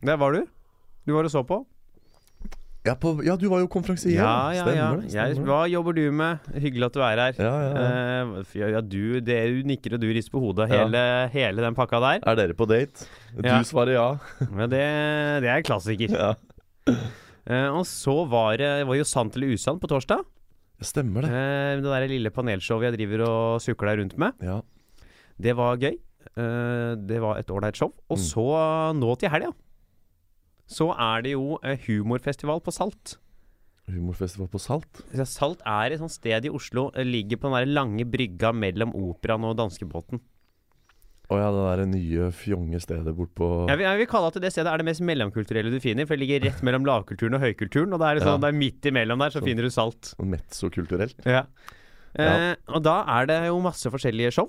Der 0.03 0.17
var 0.17 0.33
du. 0.33 0.47
Du 1.07 1.13
var 1.15 1.25
og 1.25 1.31
så 1.31 1.43
på. 1.47 1.65
Ja, 2.85 2.93
på, 3.01 3.15
ja, 3.25 3.33
du 3.41 3.47
var 3.49 3.63
jo 3.63 3.69
konferansier. 3.73 4.19
Ja, 4.19 4.53
ja, 4.53 4.61
ja. 4.61 4.65
Stemmer 4.69 4.99
det. 5.01 5.13
Jeg, 5.15 5.35
Stemmer 5.35 5.47
det. 5.47 5.49
hva 5.49 5.61
jobber 5.73 5.95
du 5.97 6.03
med? 6.13 6.49
Hyggelig 6.61 6.85
at 6.91 6.97
du 6.97 7.01
er 7.01 7.21
her. 7.23 7.39
Ja, 7.41 7.53
ja, 7.65 7.71
ja. 7.73 8.25
Uh, 8.43 8.57
ja, 8.61 8.81
du, 8.85 9.21
det, 9.25 9.39
du 9.55 9.63
nikker 9.71 9.97
og 9.97 10.03
du 10.03 10.09
rister 10.13 10.35
på 10.35 10.43
hodet. 10.43 10.67
Hele, 10.69 11.01
hele 11.33 11.65
den 11.65 11.77
pakka 11.79 12.01
der. 12.05 12.21
Er 12.29 12.37
dere 12.43 12.57
på 12.59 12.67
date? 12.69 13.07
Du 13.39 13.49
svarer 13.65 13.97
ja. 13.97 14.05
ja 14.61 14.67
det, 14.69 14.83
det 15.47 15.51
er 15.55 15.65
klassiker. 15.65 16.13
ja. 16.13 16.35
Eh, 17.45 17.69
og 17.77 17.83
så 17.89 18.19
var 18.29 18.57
det 18.61 18.69
var 18.89 18.97
jo 19.01 19.05
sant 19.09 19.35
eller 19.37 19.57
usant 19.57 19.81
på 19.81 19.89
torsdag. 19.91 20.21
Stemmer 20.85 21.25
det. 21.25 21.33
Uh, 21.33 21.81
det 21.81 21.89
der 21.89 22.07
lille 22.13 22.33
panelshowet 22.37 22.91
jeg 22.91 22.99
driver 22.99 23.25
og 23.31 23.65
sukler 23.65 23.97
rundt 24.03 24.19
med. 24.21 24.37
Ja. 24.45 24.61
Det 25.41 25.57
var 25.57 25.81
gøy. 25.81 25.97
Det 26.35 27.19
var 27.21 27.37
et 27.41 27.51
ålreit 27.53 27.77
show. 27.77 27.91
Og 28.11 28.17
Mm. 28.19 28.23
så, 28.29 28.45
nå 28.97 29.11
til 29.21 29.29
helga, 29.33 29.51
så 30.67 30.91
er 30.97 31.23
det 31.27 31.33
jo 31.37 31.59
eh, 31.63 31.77
humorfestival 31.87 32.61
på 32.65 32.73
Salt. 32.73 33.17
Humorfestival 33.91 34.49
på 34.49 34.61
Salt. 34.63 35.03
Ja, 35.13 35.27
Salt 35.29 35.61
er 35.69 35.93
et 35.93 36.01
sånt 36.01 36.15
sted 36.15 36.47
i 36.49 36.53
Oslo. 36.53 36.87
eh, 36.97 37.05
Ligger 37.05 37.37
på 37.37 37.51
den 37.51 37.59
der 37.59 37.73
lange 37.75 38.07
brygga 38.09 38.53
mellom 38.57 38.95
Operaen 38.97 39.45
og 39.45 39.59
danskebåten. 39.61 40.23
Å 41.33 41.37
ja, 41.41 41.47
det 41.53 41.63
der 41.65 41.87
nye 41.89 42.27
fjonge 42.37 42.77
stedet 42.85 43.15
bortpå 43.17 43.47
Jeg 43.71 43.79
vil, 43.81 43.87
jeg 43.87 44.01
vil 44.03 44.09
kalle 44.11 44.29
at 44.29 44.37
det 44.45 44.51
stedet 44.53 44.69
er 44.69 44.83
det 44.83 44.85
mest 44.91 45.01
mellomkulturelle 45.09 45.71
du 45.73 45.79
finner. 45.81 46.05
For 46.09 46.17
det 46.17 46.21
ligger 46.27 46.45
rett 46.51 46.61
mellom 46.67 46.85
lavkulturen 46.85 47.37
og 47.39 47.45
høykulturen. 47.45 47.93
Og 47.97 48.01
det 48.03 48.09
er, 48.11 48.21
sånn, 48.25 48.37
Ja. 48.37 48.43
det 48.45 48.51
er 48.53 48.59
midt 48.61 48.89
imellom 48.91 49.19
der, 49.25 49.31
så 49.33 49.41
så 49.41 49.45
finner 49.49 49.63
du 49.65 49.71
Salt. 49.73 50.15
Mezzokulturelt. 50.21 51.17
Ja. 51.25 51.47
Ja. 52.17 52.53
Eh, 52.53 52.57
og 52.69 52.83
da 52.85 52.99
er 53.21 53.27
det 53.27 53.39
jo 53.49 53.57
masse 53.65 53.89
forskjellige 53.91 54.33
show. 54.37 54.49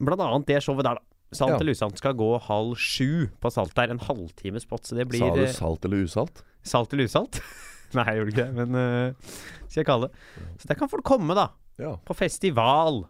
Blant 0.00 0.22
annet 0.22 0.46
det 0.46 0.62
showet 0.62 0.86
der, 0.86 0.94
da. 1.02 1.02
Sant 1.34 1.54
Ja. 1.54 1.58
eller 1.60 1.74
usalt 1.76 1.98
skal 2.00 2.14
gå 2.18 2.30
halv 2.46 2.74
sju 2.80 3.28
på 3.40 3.50
Salt 3.52 3.74
der. 3.76 3.90
En 3.94 4.02
halvtime 4.02 4.60
spot, 4.62 4.86
så 4.86 4.96
det 4.98 5.08
blir 5.10 5.20
Sa 5.22 5.30
du 5.34 5.42
eh, 5.44 5.52
salt 5.52 5.84
eller 5.84 6.04
usalt? 6.08 6.42
salt 6.64 6.92
eller 6.94 7.04
usalt. 7.10 7.40
Nei, 7.94 8.04
jeg 8.08 8.16
gjorde 8.18 8.32
ikke 8.32 8.44
det, 8.44 8.54
men 8.58 8.74
uh, 8.74 9.34
skal 9.68 9.82
jeg 9.82 9.86
kalle 9.86 10.08
det. 10.08 10.22
Så 10.58 10.70
der 10.70 10.78
kan 10.80 10.90
folk 10.90 11.04
komme, 11.06 11.34
da. 11.38 11.48
Ja. 11.78 11.96
På 12.06 12.14
festival. 12.16 13.04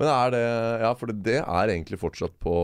Men 0.00 0.08
er 0.08 0.30
det 0.32 0.42
Ja, 0.80 0.92
for 0.96 1.12
det, 1.12 1.40
er 1.42 1.72
egentlig 1.72 1.98
fortsatt 2.00 2.38
på 2.40 2.54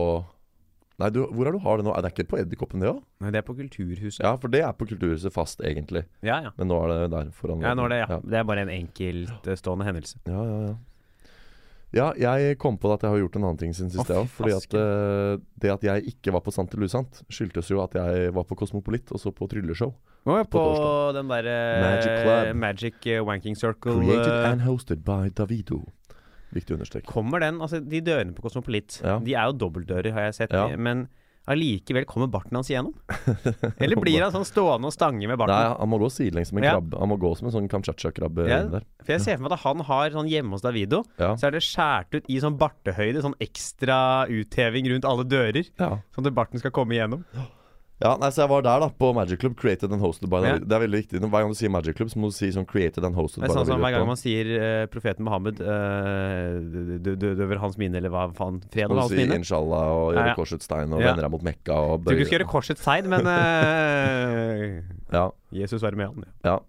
Nei, 0.99 1.07
du, 1.15 1.21
hvor 1.31 1.47
er 1.47 1.55
du 1.55 1.61
har 1.63 1.77
det 1.79 1.85
nå? 1.87 1.93
Er 1.95 2.03
det 2.03 2.09
ikke 2.11 2.25
på 2.33 2.39
Edderkoppen, 2.41 2.81
det 2.83 2.89
òg? 2.89 2.97
Nei, 3.23 3.29
det 3.31 3.39
er 3.39 3.45
på 3.47 3.53
Kulturhuset. 3.55 4.19
Ja, 4.19 4.33
for 4.35 4.51
det 4.51 4.59
er 4.67 4.73
på 4.75 4.83
Kulturhuset 4.89 5.31
fast, 5.31 5.61
egentlig. 5.63 6.01
Ja, 6.25 6.41
ja. 6.43 6.51
Men 6.57 6.67
nå 6.67 6.75
er 6.83 6.91
det 6.91 7.11
der 7.13 7.29
foran 7.37 7.63
Ja, 7.63 7.71
nå 7.77 7.85
er 7.87 7.93
det, 7.93 7.99
ja. 8.01 8.07
Ja, 8.11 8.19
Det 8.19 8.39
er 8.41 8.43
bare 8.49 8.65
en 8.65 8.73
enkeltstående 8.73 9.87
hendelse. 9.87 10.19
ja, 10.27 10.43
ja. 10.43 10.59
ja. 10.67 10.75
Ja, 11.95 12.11
jeg 12.13 12.57
kom 12.61 12.75
på 12.77 12.91
at 12.93 13.01
jeg 13.01 13.09
har 13.09 13.17
gjort 13.23 13.37
en 13.39 13.45
annen 13.47 13.57
ting 13.57 13.71
siden 13.73 13.89
sist, 13.89 14.09
jeg 14.11 14.21
òg. 14.21 14.27
Fordi 14.29 14.53
at 14.53 14.75
eh, 14.77 15.39
det 15.63 15.71
at 15.73 15.85
jeg 15.87 16.11
ikke 16.11 16.33
var 16.35 16.43
på 16.45 16.53
Sant 16.53 16.73
eller 16.75 16.85
usant, 16.85 17.21
skyldtes 17.33 17.71
jo 17.71 17.79
at 17.81 17.95
jeg 17.97 18.33
var 18.35 18.45
på 18.45 18.57
Kosmopolit 18.59 19.09
og 19.15 19.21
så 19.21 19.33
på 19.33 19.47
trylleshow. 19.49 19.95
Oh, 20.27 20.35
ja, 20.37 20.43
på, 20.43 20.59
På 20.61 20.89
den 21.15 21.31
derre 21.31 21.55
Magic 21.81 22.11
Club. 22.21 22.51
Magic 22.61 23.07
uh, 23.07 23.23
Wanking 23.25 23.55
Circle. 23.57 23.95
Created 24.03 24.35
eh, 24.35 24.49
and 24.51 24.61
hosted 24.67 25.01
by 25.07 25.31
Davido. 25.33 25.81
Viktig 26.53 26.75
å 26.75 26.79
understreke. 26.79 27.09
Kommer 27.09 27.41
den 27.41 27.57
Altså, 27.61 27.79
de 27.81 28.01
dørene 28.05 28.33
på 28.37 28.45
Kosmopolit, 28.45 28.99
Ja. 29.05 29.17
de 29.23 29.33
er 29.37 29.49
jo 29.49 29.57
dobbeltdører, 29.65 30.11
har 30.13 30.29
jeg 30.29 30.37
sett. 30.43 30.53
Ja. 30.53 30.67
Men 30.77 31.07
allikevel 31.49 32.05
kommer 32.09 32.29
barten 32.31 32.55
hans 32.59 32.69
igjennom? 32.71 32.93
Eller 33.81 33.99
blir 33.99 34.21
han 34.23 34.31
sånn 34.35 34.45
stående 34.47 34.89
og 34.89 34.93
stange 34.95 35.27
med 35.27 35.37
barten? 35.41 35.55
Nei, 35.57 35.75
han 35.79 35.89
må 35.91 35.99
gå 36.01 36.09
sidelengs 36.13 36.51
som 36.53 36.59
en 36.61 36.67
Ja. 36.67 36.73
krabbe. 36.77 36.99
Han 37.01 37.09
må 37.09 37.17
gå 37.19 37.31
som 37.39 37.49
en 37.49 37.55
sånn 37.57 37.69
kamtsjatsja-krabbe 37.71 38.47
Ja. 38.49 38.61
For 39.03 39.13
jeg 39.15 39.21
ser 39.25 39.37
for 39.37 39.43
meg 39.47 39.53
at 39.57 39.65
han 39.65 39.79
har 39.89 40.09
sånn 40.15 40.29
hjemme 40.29 40.51
hos 40.55 40.61
Davido, 40.65 41.03
Ja. 41.19 41.33
så 41.35 41.47
er 41.47 41.51
det 41.57 41.63
skåret 41.65 42.13
ut 42.21 42.29
i 42.29 42.39
sånn 42.39 42.57
bartehøyde, 42.57 43.21
sånn 43.25 43.35
ekstra 43.41 44.27
utheving 44.29 44.87
rundt 44.93 45.05
alle 45.05 45.23
dører, 45.25 45.65
sånn 45.77 46.25
at 46.27 46.33
barten 46.35 46.59
skal 46.59 46.71
komme 46.71 46.93
igjennom. 46.97 47.25
Ja, 47.99 48.13
nei, 48.15 48.29
så 48.31 48.45
jeg 48.45 48.49
var 48.53 48.61
der 48.63 48.79
da, 48.79 48.87
på 48.95 49.09
Magic 49.11 49.41
Club, 49.41 49.57
created 49.59 49.91
and 49.91 49.99
hosted 49.99 50.29
by 50.31 50.39
Ja. 50.45 50.53
Det 50.63 50.71
er 50.71 50.83
veldig 50.85 51.01
viktig. 51.01 51.19
Hver 51.19 51.43
gang 51.43 51.51
du 51.51 51.57
sier 51.59 51.71
Magic 51.73 51.97
Club, 51.97 52.07
så 52.13 52.21
må 52.21 52.29
du 52.31 52.35
si 52.37 52.47
sånn 52.55 52.67
created 52.69 53.03
and 53.03 53.17
hosted 53.17 53.43
Det 53.43 53.49
er 53.49 53.51
by 53.51 53.57
sånn 53.57 53.67
som 53.67 53.83
hver 53.83 53.95
gang 53.97 54.07
man 54.07 54.19
sier 54.21 54.51
uh, 54.55 54.85
profeten 54.93 55.27
Mohammed 55.27 55.59
uh, 55.59 57.03
dø 57.03 57.33
over 57.43 57.59
hans 57.59 57.75
minne, 57.81 57.99
eller 57.99 58.13
hva 58.13 58.29
faen, 58.37 58.61
fred 58.71 58.87
over 58.87 59.03
hans 59.03 59.11
si 59.11 59.19
minne. 59.19 59.41
inshallah 59.43 59.91
og 59.97 60.13
gjøre 60.15 60.31
ja. 60.31 60.37
korsets 60.39 60.71
tegn 60.71 60.95
og 60.95 61.03
Ja. 61.03 61.11
vende 61.11 61.27
deg 61.27 61.35
mot 61.35 61.43
Mekka 61.49 61.75
og 61.75 62.05
Du 62.05 62.13
skulle 62.13 62.27
ikke 62.29 62.37
gjøre 62.39 62.49
korsets 62.55 62.87
tegn, 62.87 63.11
men 63.11 63.27
uh, 63.27 64.79
Ja. 65.19 65.25
Jesus 65.51 65.83
være 65.83 65.99
med 65.99 66.13
han. 66.13 66.29
Ja. 66.45 66.55
ja. 66.55 66.59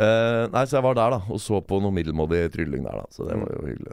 Eh, 0.00 0.44
nei, 0.52 0.62
så 0.68 0.78
jeg 0.78 0.84
var 0.86 0.94
der, 0.96 1.16
da, 1.16 1.18
og 1.28 1.40
så 1.42 1.58
på 1.64 1.80
noe 1.82 1.92
middelmådig 1.92 2.46
trylling 2.54 2.84
der, 2.86 3.02
da. 3.02 3.08
Så 3.12 3.26
det 3.28 3.36
var 3.36 3.50
jo 3.52 3.64
hyggelig. 3.68 3.92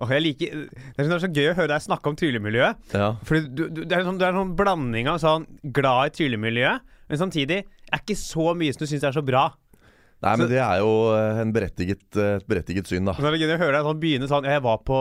Åh, 0.00 0.12
jeg 0.16 0.24
liker 0.24 0.52
det 0.64 0.70
er, 0.96 1.02
sånn, 1.02 1.10
det 1.10 1.16
er 1.18 1.24
så 1.26 1.28
gøy 1.28 1.48
å 1.50 1.56
høre 1.58 1.72
deg 1.74 1.84
snakke 1.84 2.08
om 2.08 2.16
tryllemiljøet. 2.16 2.84
Ja. 2.96 3.10
For 3.28 3.40
du, 3.44 3.66
du, 3.68 3.82
det, 3.84 3.92
er 3.98 4.06
sånn, 4.06 4.20
det 4.20 4.28
er 4.30 4.38
sånn 4.38 4.54
blanding 4.56 5.10
av 5.12 5.18
sånn 5.20 5.44
glad 5.76 6.12
i 6.12 6.14
tryllemiljøet, 6.16 6.86
men 7.10 7.20
samtidig 7.20 7.58
er 7.66 8.00
ikke 8.00 8.16
så 8.16 8.54
mye 8.56 8.72
som 8.72 8.84
du 8.84 8.88
syns 8.88 9.04
er 9.04 9.16
så 9.16 9.24
bra. 9.26 9.50
Nei, 10.20 10.32
men 10.36 10.50
det 10.50 10.58
er 10.60 10.82
jo 10.82 10.90
eh, 11.16 11.38
en 11.40 11.52
berettiget, 11.54 12.02
eh, 12.20 12.34
et 12.36 12.46
berettiget 12.50 12.90
syn, 12.90 13.06
da. 13.08 13.14
Så 13.16 13.24
er 13.24 13.32
det 13.32 13.40
gøy 13.40 13.54
å 13.54 13.60
høre 13.62 13.72
deg 13.78 13.86
sånn 13.86 14.00
begynne 14.02 14.26
sånn 14.28 14.48
Jeg 14.50 14.60
var 14.66 14.82
på 14.84 14.98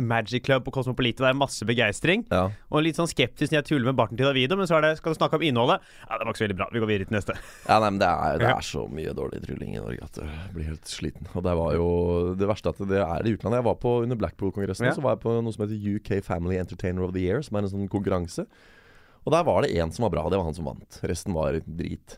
Magic 0.00 0.46
Club 0.46 0.64
på 0.64 0.72
Cosmopolite, 0.72 1.20
det 1.20 1.28
er 1.28 1.36
masse 1.36 1.66
begeistring. 1.68 2.24
Ja. 2.32 2.46
Og 2.72 2.86
litt 2.86 2.96
sånn 2.96 3.10
skeptisk 3.10 3.52
når 3.52 3.58
jeg 3.60 3.68
tuller 3.68 3.90
med 3.90 3.98
barten 4.00 4.16
til 4.16 4.30
Davido, 4.30 4.56
men 4.56 4.70
så 4.70 4.78
er 4.78 4.86
det, 4.86 4.94
skal 5.02 5.12
du 5.12 5.20
snakke 5.20 5.36
om 5.36 5.44
innholdet. 5.44 5.84
Ja, 6.06 6.16
det 6.16 6.24
var 6.24 6.32
ikke 6.32 6.40
så 6.40 6.46
veldig 6.46 6.58
bra. 6.62 6.70
Vi 6.72 6.82
går 6.84 6.92
videre 6.94 7.10
til 7.10 7.18
neste. 7.18 7.36
Ja, 7.68 7.76
nei, 7.84 7.90
men 7.90 8.00
det 8.00 8.08
er, 8.08 8.40
det 8.40 8.50
er 8.54 8.66
så 8.70 8.86
mye 8.88 9.14
dårlig 9.20 9.42
trylling 9.44 9.76
i 9.76 9.82
Norge 9.84 10.08
at 10.08 10.20
jeg 10.24 10.48
blir 10.56 10.70
helt 10.72 10.94
sliten. 10.96 11.28
Og 11.36 11.44
det 11.44 11.56
var 11.60 11.76
jo 11.76 11.88
det 12.40 12.48
verste 12.54 12.72
at 12.72 12.80
det 12.94 13.04
er 13.04 13.28
i 13.28 13.36
utlandet. 13.36 13.60
Jeg 13.60 13.68
var 13.68 13.80
på 13.84 13.96
Under 14.06 14.22
Blackpool-kongressen 14.24 14.88
Ja. 14.88 14.96
Så 14.96 15.04
var 15.04 15.18
jeg 15.18 15.24
på 15.26 15.36
noe 15.36 15.52
som 15.52 15.66
heter 15.66 15.84
UK 16.00 16.24
Family 16.24 16.56
Entertainer 16.56 17.04
of 17.04 17.12
the 17.12 17.20
Year, 17.20 17.44
som 17.44 17.60
er 17.60 17.66
en 17.68 17.74
sånn 17.76 17.92
konkurranse. 17.92 18.48
Og 19.22 19.36
der 19.36 19.44
var 19.46 19.62
det 19.62 19.76
én 19.76 19.92
som 19.94 20.08
var 20.08 20.16
bra, 20.16 20.28
det 20.32 20.40
var 20.40 20.48
han 20.48 20.56
som 20.56 20.66
vant. 20.66 20.98
Resten 21.06 21.36
var 21.36 21.60
drit. 21.60 22.16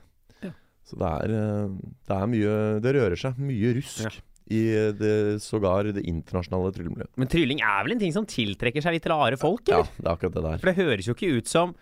Så 0.84 0.98
det 1.00 1.08
er, 1.08 1.32
eh, 1.32 1.74
det 2.08 2.16
er 2.20 2.26
mye 2.28 2.54
Det 2.84 2.94
rører 2.94 3.16
seg 3.16 3.38
mye 3.40 3.74
rusk 3.78 4.04
Ja. 4.04 4.10
i 4.52 4.60
det, 4.92 5.14
sågar 5.40 5.88
det 5.96 6.02
internasjonale 6.04 6.72
tryllemiljøet. 6.76 7.08
Men 7.16 7.28
trylling 7.32 7.62
er 7.64 7.82
vel 7.86 7.92
en 7.96 8.02
ting 8.02 8.12
som 8.12 8.26
tiltrekker 8.28 8.82
seg 8.84 8.92
litt 8.98 9.06
rare 9.08 9.38
folk, 9.40 9.64
eller? 9.68 9.88
Ja, 9.88 9.96
det 9.96 10.06
er 10.06 10.12
akkurat 10.16 10.34
det 10.34 10.42
der. 10.44 10.58
For 10.60 10.72
det 10.72 10.76
høres 10.84 11.06
jo 11.08 11.14
ikke 11.16 11.30
ut 11.38 11.48
som 11.48 11.74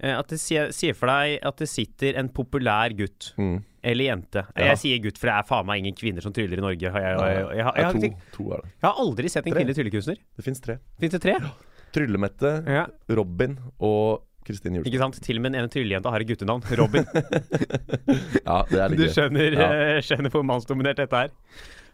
eh, 0.00 0.14
at 0.16 0.28
det 0.30 0.38
sier, 0.40 0.94
for 0.94 1.10
deg 1.10 1.40
at 1.42 1.56
det 1.58 1.68
sitter 1.68 2.16
en 2.16 2.28
populær 2.30 2.94
gutt 2.96 3.32
Mm. 3.36 3.64
eller 3.82 4.04
jente. 4.08 4.46
Ja. 4.56 4.68
Jeg 4.72 4.78
sier 4.78 4.98
gutt, 5.02 5.18
for 5.18 5.26
det 5.26 5.34
er 5.34 5.42
faen 5.48 5.66
meg 5.66 5.80
ingen 5.84 5.94
kvinner 5.98 6.22
som 6.22 6.32
tryller 6.32 6.56
i 6.56 6.60
Norge. 6.64 6.80
Jeg, 6.80 6.94
jeg, 6.94 7.18
jeg, 7.18 7.56
jeg, 7.58 7.64
har- 8.84 8.94
aldri 9.02 9.28
sett 9.28 9.46
en 9.46 9.52
kvinnelig 9.52 9.74
tryllekunstner. 9.76 10.16
Det 10.38 10.44
fins 10.46 10.60
tre. 10.62 10.78
Fins 11.00 11.12
det 11.12 11.20
tre? 11.20 11.34
Tryllemette, 11.92 12.86
Robin 13.10 13.58
og 13.80 14.22
Kristine 14.48 14.80
Julesen. 14.80 14.88
ikke 14.90 15.02
sant? 15.04 15.20
Til 15.28 15.38
og 15.38 15.44
med 15.44 15.52
den 15.54 15.60
ene 15.62 15.70
trylljenta 15.72 16.10
har 16.14 16.24
et 16.24 16.30
guttenavn. 16.32 16.64
Robin. 16.80 17.04
Ja, 18.48 18.62
det 18.70 18.80
er 18.80 18.88
litt 18.94 19.02
Du 19.04 19.06
skjønner, 19.12 19.54
Ja. 19.60 19.68
uh, 19.68 20.00
skjønner 20.04 20.32
hvor 20.34 20.44
mannsdominert 20.48 20.98
dette 21.04 21.22
er. 21.28 21.32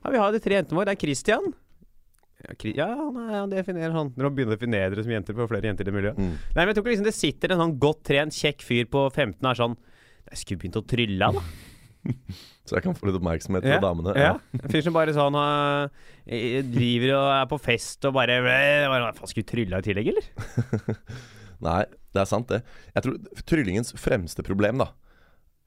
Ja, 0.04 0.10
vi 0.14 0.20
har 0.22 0.32
de 0.34 0.40
tre 0.44 0.58
jentene 0.60 0.78
våre. 0.78 0.92
Det 0.92 0.96
er 0.98 1.02
Christian. 1.04 1.52
Ja, 2.44 2.54
Kri- 2.60 2.74
han, 2.76 3.14
er, 3.24 3.30
han 3.40 3.52
definerer 3.52 3.94
han. 3.96 4.10
Når 4.18 4.26
han 4.28 4.34
begynner 4.36 4.52
å 4.52 4.58
definere 4.58 4.90
dere 4.92 5.04
som 5.06 5.12
jenter 5.14 5.36
på 5.38 5.46
flere 5.48 5.70
jenter 5.70 5.86
i 5.86 5.88
det 5.88 5.94
miljøet. 5.96 6.18
Mm. 6.20 6.32
Nei, 6.34 6.58
men 6.60 6.70
jeg 6.70 6.76
tror 6.76 6.84
ikke 6.84 6.92
liksom 6.94 7.06
det 7.08 7.14
sitter 7.16 7.54
en 7.54 7.62
sånn 7.62 7.76
godt 7.80 8.02
trent, 8.10 8.36
kjekk 8.36 8.64
fyr 8.66 8.88
på 8.92 9.06
15 9.14 9.38
og 9.40 9.48
er 9.54 9.60
sånn 9.62 9.76
Jeg 10.28 10.40
skulle 10.42 10.60
begynt 10.64 10.76
å 10.82 10.84
trylle, 10.92 11.30
da. 11.38 11.44
Så 12.68 12.76
jeg 12.78 12.84
kan 12.84 12.94
få 12.96 13.08
litt 13.08 13.16
oppmerksomhet 13.16 13.64
fra 13.64 13.74
Ja, 13.78 13.80
damene. 13.80 14.12
Ja. 14.20 14.34
ja. 14.36 14.68
fyr 14.72 14.84
som 14.84 14.92
bare 14.96 15.12
sånn 15.16 15.36
uh, 15.36 15.88
driver 16.68 17.14
og 17.16 17.26
er 17.38 17.48
på 17.48 17.58
fest 17.64 18.04
og 18.08 18.14
bare 18.16 18.38
bare, 18.44 19.10
Faen, 19.16 19.28
skulle 19.32 19.44
du 19.48 19.50
trylla 19.54 19.80
i 19.80 19.86
tillegg, 19.88 20.12
eller? 20.12 20.28
Nei, 21.62 21.84
det 22.14 22.22
er 22.22 22.30
sant, 22.30 22.50
det. 22.50 22.62
Jeg 22.94 23.06
tror 23.06 23.44
tryllingens 23.50 23.94
fremste 24.00 24.44
problem, 24.46 24.82
da, 24.82 24.90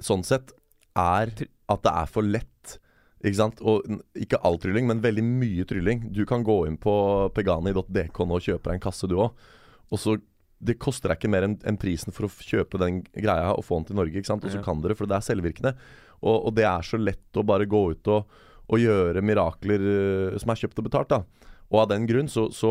sånn 0.03 0.25
sett, 0.27 0.53
er 0.97 1.31
at 1.67 1.83
det 1.83 1.93
er 1.93 2.09
for 2.11 2.25
lett. 2.25 2.77
Ikke 3.25 3.39
sant? 3.39 3.61
Og 3.65 3.85
ikke 4.17 4.39
all 4.45 4.59
trylling, 4.61 4.87
men 4.89 5.03
veldig 5.03 5.23
mye 5.25 5.65
trylling. 5.67 6.07
Du 6.13 6.23
kan 6.29 6.45
gå 6.45 6.61
inn 6.69 6.77
på 6.81 6.93
pegani.dk 7.35 8.23
nå 8.23 8.39
og 8.39 8.45
kjøpe 8.45 8.69
deg 8.69 8.77
en 8.77 8.83
kasse, 8.87 9.09
du 9.09 9.17
òg. 9.19 9.47
Og 9.91 10.01
så 10.01 10.19
Det 10.57 10.79
koster 10.81 11.11
deg 11.11 11.19
ikke 11.19 11.29
mer 11.29 11.45
enn 11.45 11.53
en 11.69 11.75
prisen 11.77 12.09
for 12.09 12.25
å 12.25 12.31
kjøpe 12.33 12.79
den 12.81 13.03
greia 13.13 13.51
og 13.53 13.61
få 13.61 13.77
den 13.77 13.83
til 13.91 13.97
Norge. 13.99 14.17
ikke 14.17 14.25
sant? 14.25 14.41
Og 14.41 14.49
så 14.49 14.57
kan 14.65 14.79
dere, 14.81 14.95
for 14.97 15.05
det 15.05 15.13
er 15.13 15.25
selvvirkende. 15.27 15.75
Og, 16.23 16.47
og 16.47 16.55
det 16.57 16.65
er 16.65 16.81
så 16.81 16.97
lett 16.97 17.37
å 17.37 17.43
bare 17.45 17.67
gå 17.69 17.81
ut 17.93 18.09
og, 18.09 18.39
og 18.65 18.81
gjøre 18.81 19.21
mirakler 19.21 19.85
eh, 19.85 20.39
som 20.41 20.49
er 20.49 20.57
kjøpt 20.57 20.81
og 20.81 20.87
betalt. 20.87 21.13
da 21.13 21.47
og 21.67 21.81
av 21.81 21.87
den 21.91 22.05
grunn 22.07 22.29
så, 22.31 22.45
så, 22.55 22.69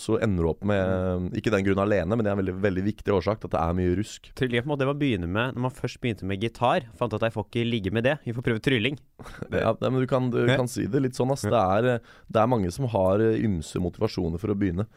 så 0.00 0.16
ender 0.24 0.46
du 0.46 0.48
opp 0.48 0.62
med 0.64 1.34
Ikke 1.36 1.52
den 1.52 1.66
grunn 1.66 1.82
alene, 1.82 2.16
men 2.16 2.24
det 2.24 2.30
er 2.30 2.36
en 2.36 2.40
veldig, 2.40 2.54
veldig 2.64 2.84
viktig 2.86 3.12
årsak 3.12 3.42
at 3.44 3.52
det 3.52 3.60
er 3.60 3.74
mye 3.76 3.96
rusk. 3.98 4.30
Trylling 4.38 4.56
er 4.56 4.64
på 4.64 4.70
en 4.70 4.72
måte 4.72 4.84
det 4.86 4.88
man 4.88 5.00
begynner 5.02 5.28
med 5.34 5.52
når 5.58 5.64
man 5.66 5.74
først 5.76 6.00
begynte 6.00 6.28
med 6.30 6.40
gitar. 6.40 6.86
Fant 6.96 7.12
at 7.12 7.26
jeg 7.26 7.34
får 7.34 7.44
ikke 7.50 7.64
ligge 7.68 7.92
med 7.92 8.06
det. 8.08 8.14
Vi 8.24 8.32
får 8.36 8.46
prøve 8.46 8.62
trylling. 8.64 8.96
Ja, 9.52 9.74
men 9.82 10.00
du 10.00 10.06
kan, 10.08 10.30
du 10.32 10.40
kan 10.48 10.68
si 10.70 10.86
det 10.88 11.02
litt 11.04 11.18
sånn, 11.18 11.32
ass. 11.34 11.44
Det 11.44 11.60
er, 11.60 12.00
det 12.00 12.40
er 12.40 12.48
mange 12.48 12.70
som 12.72 12.88
har 12.92 13.20
eh, 13.24 13.36
ymse 13.44 13.80
motivasjoner 13.84 14.40
for 14.40 14.54
å 14.54 14.56
begynne. 14.56 14.88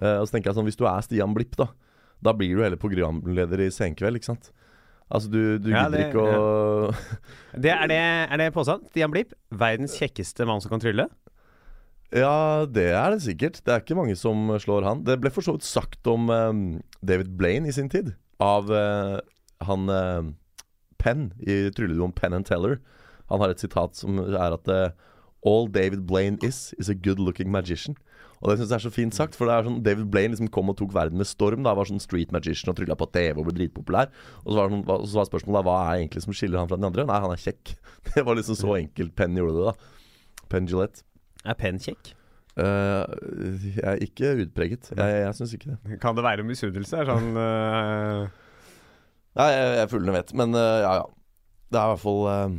Uh, 0.00 0.20
og 0.20 0.28
så 0.28 0.36
tenker 0.36 0.50
jeg 0.50 0.58
sånn, 0.60 0.68
Hvis 0.68 0.78
du 0.78 0.84
er 0.86 1.00
Stian 1.02 1.32
Blipp, 1.34 1.56
da 1.58 1.66
Da 2.22 2.30
blir 2.36 2.52
du 2.54 2.60
heller 2.62 2.78
programleder 2.78 3.64
i 3.64 3.70
Senkveld, 3.74 4.20
ikke 4.20 4.28
sant? 4.30 4.52
Altså, 5.10 5.32
du, 5.32 5.40
du 5.58 5.72
Ja, 5.72 5.86
gidder 5.88 5.96
det- 5.98 6.04
ikke 6.12 6.22
å 6.22 6.92
Det, 7.64 7.72
er, 7.72 7.88
det, 7.90 7.98
er 8.28 8.38
det 8.44 8.52
påstand? 8.54 8.84
Stian 8.92 9.10
Blipp, 9.10 9.32
verdens 9.50 9.96
kjekkeste 9.98 10.46
mann 10.46 10.62
som 10.62 10.70
kan 10.76 10.84
trylle? 10.84 11.08
Ja, 12.10 12.66
det 12.66 12.88
er 12.90 13.14
det 13.14 13.22
sikkert. 13.22 13.60
Det 13.62 13.70
er 13.70 13.82
ikke 13.84 13.98
mange 13.98 14.16
som 14.18 14.48
slår 14.58 14.86
han. 14.86 15.04
Det 15.06 15.20
ble 15.22 15.30
for 15.30 15.46
så 15.46 15.54
vidt 15.54 15.66
sagt 15.66 16.08
om 16.10 16.30
eh, 16.34 16.80
David 17.06 17.36
Blaine 17.38 17.70
i 17.70 17.74
sin 17.74 17.90
tid. 17.92 18.14
Av 18.42 18.70
eh, 18.74 19.18
han 19.68 19.92
eh, 19.94 20.32
Penn 21.00 21.30
i 21.40 21.62
trylleduoen 21.74 22.14
Penn 22.16 22.34
and 22.36 22.48
Teller. 22.48 22.80
Han 23.30 23.42
har 23.42 23.52
et 23.52 23.62
sitat 23.62 23.94
som 23.96 24.18
er 24.26 24.56
at 24.56 24.70
eh, 24.74 24.90
All 25.46 25.70
David 25.72 26.02
Blaine 26.08 26.40
is, 26.44 26.74
is 26.78 26.90
a 26.90 26.98
good 26.98 27.22
looking 27.22 27.50
magician. 27.52 27.94
Og 28.40 28.48
det 28.48 28.56
synes 28.58 28.70
jeg 28.72 28.78
er 28.78 28.84
så 28.86 28.92
fint 28.92 29.14
sagt, 29.16 29.36
for 29.36 29.48
det 29.48 29.54
er 29.54 29.66
sånn 29.68 29.82
David 29.84 30.08
Blaine 30.12 30.32
liksom 30.32 30.48
kom 30.52 30.72
og 30.72 30.78
tok 30.80 30.94
verden 30.96 31.20
med 31.20 31.28
storm. 31.28 31.62
da 31.64 31.76
Var 31.76 31.90
sånn 31.90 32.02
street 32.02 32.32
magician 32.32 32.72
og 32.72 32.78
trylla 32.78 32.96
på 32.98 33.08
TV 33.12 33.36
og 33.36 33.46
ble 33.46 33.56
dritpopulær. 33.58 34.10
Og 34.42 34.50
så 34.50 34.58
var, 34.58 34.72
sånn, 34.72 34.84
så 35.06 35.20
var 35.20 35.28
spørsmålet 35.28 35.60
da, 35.60 35.64
hva 35.68 35.78
er 35.84 36.00
egentlig 36.00 36.24
som 36.24 36.36
skiller 36.36 36.60
han 36.60 36.70
fra 36.70 36.80
den 36.80 36.88
andre? 36.88 37.04
Nei, 37.08 37.20
han 37.22 37.34
er 37.36 37.44
kjekk. 37.44 37.76
Det 38.10 38.24
var 38.26 38.40
liksom 38.40 38.58
så 38.58 38.74
enkelt 38.80 39.14
Penn 39.16 39.36
gjorde 39.36 39.56
det, 39.58 39.72
da. 39.74 40.44
Penn 40.50 40.68
Gillette. 40.70 41.04
Er 41.48 41.56
Penn 41.56 41.78
kjekk? 41.80 42.12
Uh, 42.58 43.06
jeg 43.62 43.84
er 43.86 44.02
ikke 44.04 44.32
utpreget. 44.42 44.90
Jeg, 44.92 45.20
jeg 45.22 45.36
syns 45.38 45.54
ikke 45.56 45.70
det. 45.72 45.98
Kan 46.02 46.18
det 46.18 46.24
være 46.26 46.44
misunnelse? 46.44 47.04
Sånn 47.08 47.30
uh... 47.38 48.26
Nei, 49.38 49.46
jeg, 49.54 49.70
jeg 49.78 49.90
fuglene 49.92 50.16
vet. 50.18 50.34
Men 50.36 50.56
uh, 50.58 50.80
ja, 50.82 50.92
ja. 51.00 51.06
Det 51.70 51.78
er 51.78 51.86
i 51.86 51.92
hvert 51.92 52.02
fall 52.02 52.24
eh, 52.26 52.54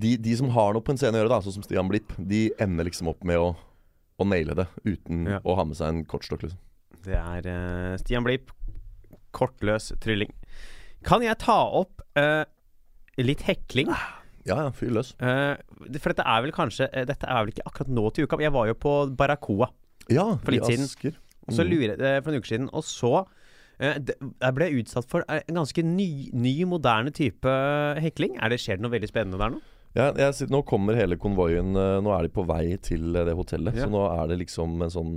de, 0.00 0.10
de 0.24 0.34
som 0.40 0.48
har 0.54 0.70
noe 0.72 0.80
på 0.80 0.94
en 0.94 0.96
scene 0.96 1.18
å 1.18 1.20
gjøre, 1.20 1.28
da, 1.34 1.38
sånn 1.44 1.58
som 1.58 1.64
Stian 1.66 1.90
Blipp, 1.92 2.14
de 2.16 2.46
ender 2.64 2.88
liksom 2.88 3.10
opp 3.12 3.20
med 3.28 3.36
å, 3.36 3.50
å 4.16 4.24
naile 4.24 4.56
det 4.56 4.64
uten 4.86 5.26
Ja. 5.28 5.42
å 5.44 5.58
ha 5.58 5.66
med 5.68 5.76
seg 5.76 5.92
en 5.92 5.98
kortstokk. 6.08 6.46
Liksom. 6.46 6.62
Det 7.04 7.18
er 7.20 7.98
Stian 8.00 8.24
Blipp. 8.24 8.48
Kortløs 9.36 9.90
trylling. 10.00 10.32
Kan 11.04 11.20
jeg 11.20 11.36
ta 11.44 11.58
opp 11.82 12.00
eh, 12.16 12.48
litt 13.20 13.44
hekling? 13.44 13.92
Ja, 14.46 14.56
ja, 14.66 14.72
fyr 14.74 14.92
løs. 14.94 15.12
Eh, 15.18 15.56
for 15.98 16.12
dette 16.12 16.24
er 16.26 16.44
vel 16.44 16.52
kanskje 16.54 16.86
eh, 16.92 17.06
Dette 17.08 17.26
er 17.26 17.42
vel 17.44 17.52
ikke 17.54 17.66
akkurat 17.66 17.90
nå 17.90 18.04
til 18.14 18.26
uka. 18.28 18.38
men 18.38 18.46
Jeg 18.46 18.54
var 18.54 18.68
jo 18.70 18.76
på 18.78 18.92
Barracoa 19.18 19.70
Ja, 20.12 20.26
For 20.44 20.54
litt 20.54 20.68
siden. 20.68 21.16
Og 21.46 21.54
så 21.54 21.66
lurer 21.66 21.98
eh, 21.98 22.20
for 22.22 22.32
en 22.32 22.40
uke 22.42 22.50
siden. 22.50 22.68
Og 22.74 22.84
så 22.86 23.12
eh, 23.78 23.98
Jeg 23.98 24.56
ble 24.56 24.68
utsatt 24.80 25.08
for 25.10 25.26
eh, 25.28 25.42
en 25.50 25.58
ganske 25.60 25.82
ny, 25.86 26.10
ny, 26.34 26.56
moderne 26.70 27.10
type 27.14 27.56
hekling. 28.02 28.38
Er 28.38 28.54
det 28.54 28.60
Skjer 28.62 28.78
det 28.78 28.86
noe 28.86 28.94
veldig 28.94 29.10
spennende 29.10 29.40
der 29.42 29.56
nå? 29.56 29.62
Ja, 29.96 30.10
jeg, 30.12 30.50
nå 30.52 30.60
kommer 30.68 30.98
hele 30.98 31.16
konvoien 31.16 31.70
Nå 31.72 32.10
er 32.12 32.26
de 32.26 32.28
på 32.34 32.42
vei 32.44 32.76
til 32.84 33.14
det 33.16 33.32
hotellet. 33.38 33.78
Ja. 33.78 33.86
Så 33.86 33.94
nå 33.94 34.02
er 34.10 34.26
det 34.28 34.42
liksom 34.42 34.74
en 34.84 34.92
sånn 34.92 35.14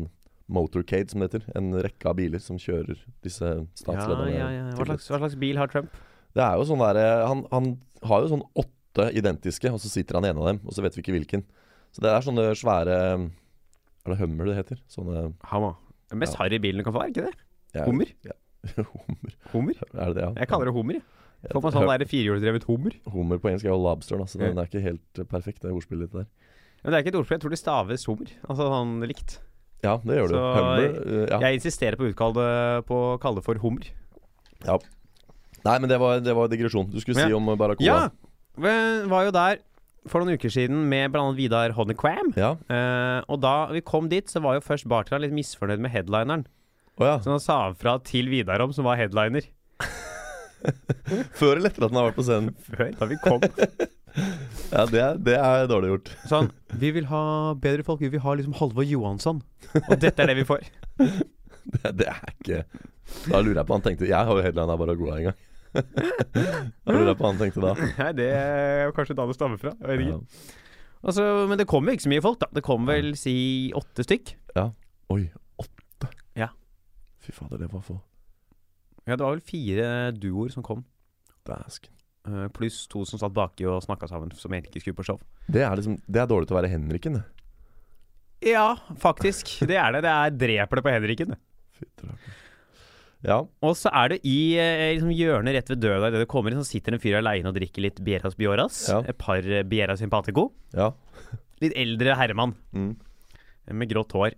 motorcade, 0.50 1.12
som 1.12 1.22
det 1.22 1.28
heter. 1.30 1.44
En 1.60 1.74
rekke 1.84 2.10
av 2.10 2.16
biler 2.18 2.42
som 2.42 2.58
kjører 2.58 2.98
disse 3.26 3.46
Ja, 3.46 3.66
statslederne. 3.78 4.32
ja, 4.34 4.48
ja. 4.56 4.64
Hva, 4.78 4.88
slags, 4.88 5.10
hva 5.12 5.20
slags 5.22 5.36
bil 5.38 5.60
har 5.62 5.70
Trump? 5.70 5.92
Det 6.34 6.42
er 6.46 6.56
jo 6.58 6.66
sånn 6.70 6.82
der, 6.82 7.00
han, 7.28 7.44
han 7.52 7.68
har 8.08 8.24
jo 8.24 8.32
sånn 8.32 8.46
åtte 8.58 8.79
identiske, 8.98 9.72
og 9.72 9.80
så 9.80 9.90
sitter 9.90 10.16
han 10.16 10.26
i 10.26 10.30
en 10.30 10.38
av 10.38 10.46
dem, 10.48 10.60
og 10.66 10.74
så 10.74 10.82
vet 10.82 10.96
vi 10.96 11.02
ikke 11.02 11.14
hvilken. 11.18 11.44
Så 11.92 12.02
det 12.02 12.10
er 12.10 12.22
sånne 12.22 12.52
svære 12.58 12.96
Er 14.06 14.12
det 14.14 14.18
Hummer 14.20 14.46
det 14.46 14.56
heter? 14.56 14.78
Sånne 14.90 15.34
Hammer. 15.44 15.76
Den 16.10 16.20
mest 16.20 16.34
Ja. 16.34 16.44
harry 16.44 16.58
bilen 16.60 16.78
du 16.78 16.84
kan 16.84 16.94
få, 16.94 17.02
er 17.04 17.10
ikke 17.10 17.26
det? 17.28 17.36
ja, 17.76 17.86
Hummer? 17.86 18.06
Ja. 18.26 18.32
hummer. 18.84 19.34
Hummer? 19.54 19.74
Er 19.94 20.06
det 20.08 20.16
det, 20.16 20.24
ja? 20.24 20.34
Jeg 20.40 20.48
kaller 20.48 20.66
det 20.66 20.74
hummer. 20.74 21.02
Får 21.52 21.62
man 21.64 21.72
sånn 21.72 22.08
firehjulsdrevet 22.10 22.64
hummer? 22.68 22.92
Hummer 23.08 23.38
på 23.40 23.48
engelsk 23.50 23.66
er 23.66 23.70
jo 23.72 23.78
lobster, 23.80 24.18
så 24.28 24.40
Ja. 24.42 24.48
den 24.50 24.58
er 24.60 24.66
ikke 24.68 24.82
helt 24.84 25.20
eh, 25.20 25.24
perfekt, 25.24 25.62
det 25.62 25.72
ordspillet 25.72 26.12
der. 26.12 26.26
Men 26.84 26.92
det 26.92 26.98
er 26.98 27.04
ikke 27.04 27.14
et 27.14 27.20
ordspill. 27.20 27.38
Jeg 27.38 27.42
tror 27.42 27.50
det 27.52 27.60
staves 27.60 28.06
hummer. 28.06 28.28
Altså 28.48 28.68
sånn 28.68 29.08
likt. 29.08 29.40
Ja, 29.84 29.98
det 30.04 30.18
gjør 30.18 30.28
du. 30.28 30.36
Så 30.36 30.56
Hummer. 30.56 30.84
eh, 30.84 31.28
ja. 31.30 31.40
Jeg 31.40 31.60
insisterer 31.62 31.96
på 31.96 32.10
å 32.12 33.20
kalle 33.20 33.36
det 33.40 33.46
for 33.46 33.56
hummer. 33.56 33.88
ja. 34.66 34.78
Nei, 35.66 35.78
men 35.80 35.90
det 35.90 36.00
var, 36.00 36.20
det 36.24 36.34
var 36.34 36.48
digresjon. 36.48 36.90
Du 36.90 37.00
skulle 37.02 37.20
si 37.20 37.34
om 37.34 37.44
om 37.48 37.54
Obama. 37.54 37.76
Ja! 37.84 38.10
Vi 38.60 38.76
var 39.12 39.28
jo 39.28 39.34
der 39.36 39.60
for 40.10 40.24
noen 40.24 40.40
uker 40.40 40.52
siden 40.52 40.86
med 40.90 41.12
bl.a. 41.14 41.26
Vidar 41.38 41.74
Honeycram. 41.78 42.32
Ja. 42.40 42.54
Eh, 42.72 43.20
og 43.30 43.42
da 43.44 43.54
vi 43.74 43.84
kom 43.86 44.10
dit, 44.12 44.30
så 44.32 44.42
var 44.44 44.58
jo 44.58 44.66
først 44.66 44.88
bartenderen 44.90 45.28
litt 45.28 45.38
misfornøyd 45.38 45.84
med 45.84 45.94
headlineren. 45.94 46.46
Oh, 47.00 47.06
ja. 47.08 47.16
Så 47.24 47.32
han 47.32 47.44
sa 47.44 47.60
fra 47.80 47.98
til 48.04 48.30
Vidar 48.32 48.62
om, 48.64 48.74
som 48.76 48.88
var 48.88 49.00
headliner. 49.00 49.48
Før 51.40 51.56
eller 51.56 51.70
etter 51.70 51.86
at 51.86 51.94
han 51.94 52.00
har 52.02 52.10
vært 52.10 52.20
på 52.20 52.28
scenen? 52.28 52.56
Før, 52.68 52.92
da 53.00 53.10
vi 53.10 53.22
kom. 53.24 53.46
Ja, 54.70 54.84
det 54.90 55.00
er, 55.00 55.20
det 55.22 55.36
er 55.38 55.68
dårlig 55.70 55.92
gjort. 55.92 56.08
Sånn 56.28 56.48
Vi 56.82 56.90
vil 56.96 57.06
ha 57.12 57.54
bedre 57.62 57.86
folk. 57.86 58.02
Vi 58.02 58.10
vil 58.12 58.22
ha 58.24 58.34
liksom 58.36 58.56
Halvor 58.58 58.84
Johansson. 58.84 59.38
Og 59.86 59.94
dette 60.02 60.26
er 60.26 60.32
det 60.32 60.36
vi 60.42 60.46
får. 60.50 60.66
Det, 60.98 61.92
det 62.02 62.08
er 62.10 62.34
ikke 62.34 62.64
Da 63.30 63.40
lurer 63.40 63.62
jeg 63.62 63.68
på 63.70 63.78
han 63.78 63.86
tenkte 63.86 64.10
Jeg 64.10 64.18
har 64.28 64.34
jo 64.34 64.44
headlina 64.44 64.76
av 64.76 64.84
en 64.90 64.98
gang. 65.30 65.38
Da 65.74 66.94
lurer 66.94 67.12
jeg 67.12 67.20
på 67.20 67.28
han 67.30 67.40
tenkte 67.40 67.62
da. 67.64 67.74
Nei, 68.02 68.10
det 68.18 68.28
er 68.36 68.94
kanskje 68.98 69.16
da 69.18 69.26
det 69.30 69.36
stammer 69.38 69.62
fra. 69.62 69.74
Jeg 69.80 69.90
vet 69.92 70.06
ikke. 70.06 70.18
Ja. 70.18 70.56
Altså, 71.00 71.26
men 71.48 71.60
det 71.62 71.68
kom 71.72 71.88
jo 71.88 71.94
ikke 71.96 72.04
så 72.08 72.12
mye 72.12 72.24
folk, 72.26 72.40
da. 72.42 72.50
Det 72.58 72.64
kom 72.66 72.88
vel 72.90 73.14
si 73.20 73.36
åtte 73.78 74.04
stykk. 74.08 74.34
Oi, 75.10 75.24
åtte? 75.62 76.10
Ja. 76.38 76.50
Fy 77.24 77.32
fader, 77.34 77.62
det 77.64 77.70
var 77.72 77.82
få. 77.86 77.96
Ja, 79.08 79.16
det 79.16 79.24
var 79.26 79.32
vel 79.38 79.42
fire 79.46 79.88
duoer 80.14 80.52
som 80.54 80.62
kom. 80.66 80.84
Dæsken. 81.48 81.94
eh, 82.30 82.48
Pluss 82.54 82.84
to 82.92 83.06
som 83.10 83.18
satt 83.22 83.34
baki 83.34 83.66
og 83.66 83.80
snakka 83.86 84.10
sammen, 84.12 84.30
som 84.38 84.54
egentlig 84.54 84.76
ikke 84.76 84.90
skulle 84.90 85.00
på 85.00 85.08
show. 85.08 85.22
Det 85.50 85.64
er 85.66 85.74
liksom 85.80 85.96
Det 86.06 86.22
er 86.22 86.28
dårlig 86.30 86.50
til 86.52 86.58
å 86.58 86.60
være 86.60 86.70
Henriken, 86.76 87.18
det. 87.18 87.24
Ja, 88.52 88.68
faktisk. 89.02 89.56
Det 89.68 89.76
er 89.80 89.96
det. 89.98 90.04
Det 90.06 90.12
er 90.14 90.36
dreper 90.44 90.80
det 90.80 90.84
på 90.86 90.94
Henriken. 90.94 91.34
det. 91.34 91.40
Fytterakker. 91.80 92.38
Ja. 93.28 93.42
Og 93.66 93.74
så 93.76 93.92
er 93.92 94.14
det 94.14 94.20
i 94.24 94.56
eh, 94.56 94.94
liksom, 94.96 95.10
hjørnet 95.12 95.58
rett 95.58 95.70
ved 95.74 95.82
døra 95.84 96.08
idet 96.08 96.22
du 96.24 96.28
kommer 96.32 96.54
inn, 96.56 96.62
så 96.64 96.70
sitter 96.70 96.96
en 96.96 97.02
fyr 97.04 97.18
aleine 97.20 97.52
og 97.52 97.58
drikker 97.58 97.84
litt 97.84 98.00
Bieras 98.06 98.38
Bioras. 98.40 98.78
Ja. 98.88 99.02
Et 99.12 99.18
par 99.20 99.44
eh, 99.44 99.64
Biera 99.68 99.98
Simpatico. 100.00 100.50
Ja. 100.74 100.92
Litt 101.60 101.76
eldre 101.76 102.16
herremann 102.16 102.56
Mm. 102.72 102.94
med 103.76 103.90
grått 103.92 104.14
hår. 104.16 104.38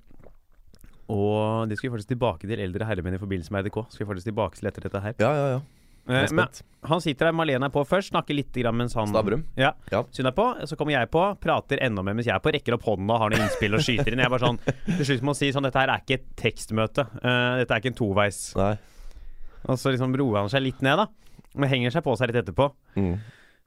Og 1.12 1.68
det 1.70 1.78
skal 1.78 1.90
vi 1.90 1.94
faktisk 1.98 2.14
tilbake 2.16 2.48
til 2.50 2.60
eldre 2.64 2.88
herremenn 2.88 3.18
i 3.18 3.22
forbindelse 3.22 3.52
med 3.54 3.66
RDK. 3.68 3.84
Skal 3.92 4.06
vi 4.06 4.10
faktisk 4.14 4.30
tilbake 4.32 4.58
til 4.58 4.68
etter 4.72 4.86
dette 4.88 5.02
her. 5.04 5.16
Ja, 5.20 5.32
ja, 5.36 5.48
ja. 5.58 5.62
Eh, 6.10 6.28
men 6.34 6.48
han 6.90 7.02
sitter 7.04 7.30
der, 7.30 7.36
Malene 7.38 7.68
er 7.70 7.74
på 7.74 7.84
først, 7.86 8.10
snakker 8.10 8.34
litt 8.34 8.56
grann 8.58 8.78
mens 8.78 8.96
han 8.98 9.12
Stavrum. 9.12 9.44
Ja. 9.60 9.74
Ja. 9.94 10.02
Er 10.02 10.34
på, 10.36 10.48
så 10.66 10.78
kommer 10.80 10.96
jeg 10.96 11.12
på, 11.14 11.24
prater 11.44 11.82
enda 11.86 12.02
mer 12.06 12.16
mens 12.18 12.30
jeg 12.30 12.34
er 12.36 12.42
på, 12.44 12.54
rekker 12.56 12.78
opp 12.78 12.88
hånden 12.90 13.12
og 13.14 13.22
har 13.22 13.34
noen 13.34 13.46
innspill 13.46 13.78
og 13.78 13.84
skyter 13.86 14.14
inn. 14.14 14.24
Jeg 14.24 14.30
er 14.30 14.34
bare 14.34 14.48
sånn 14.48 14.62
Til 14.88 15.04
slutt 15.06 15.26
må 15.26 15.34
man 15.34 15.40
si 15.42 15.52
sånn 15.54 15.68
Dette 15.68 15.84
her 15.84 15.94
er 15.94 16.02
ikke 16.02 16.18
et 16.18 16.32
tekstmøte. 16.42 17.06
Uh, 17.20 17.62
dette 17.62 17.76
er 17.76 17.84
ikke 17.84 17.94
en 17.94 18.00
toveis. 18.02 18.42
Nei. 18.58 18.74
Og 19.70 19.78
så 19.78 19.94
liksom 19.94 20.18
roer 20.18 20.42
han 20.42 20.50
seg 20.50 20.66
litt 20.66 20.82
ned, 20.82 21.04
da. 21.04 21.06
Men 21.62 21.70
henger 21.70 21.94
seg 21.94 22.06
på 22.06 22.16
seg 22.18 22.32
litt 22.32 22.42
etterpå. 22.42 22.72
Mm. 22.98 23.14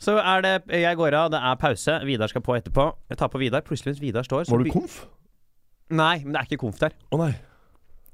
Så 0.03 0.17
er 0.19 0.43
det 0.43 0.55
Jeg 0.75 0.99
går 0.99 1.15
av, 1.17 1.31
det 1.33 1.39
er 1.39 1.61
pause. 1.61 2.01
Vidar 2.09 2.33
skal 2.33 2.43
på 2.45 2.57
etterpå. 2.59 2.89
Jeg 3.13 3.21
tar 3.21 3.31
på 3.31 3.41
Vidar. 3.41 3.63
Plutselig 3.67 3.95
mens 3.95 4.03
Vidar 4.03 4.27
står 4.27 4.51
Var 4.51 4.65
du 4.65 4.73
konf? 4.75 5.05
Nei, 5.95 6.17
men 6.25 6.35
det 6.35 6.41
er 6.41 6.49
ikke 6.49 6.65
konf 6.65 6.81
der. 6.83 6.97
Å 7.13 7.21
nei. 7.21 7.33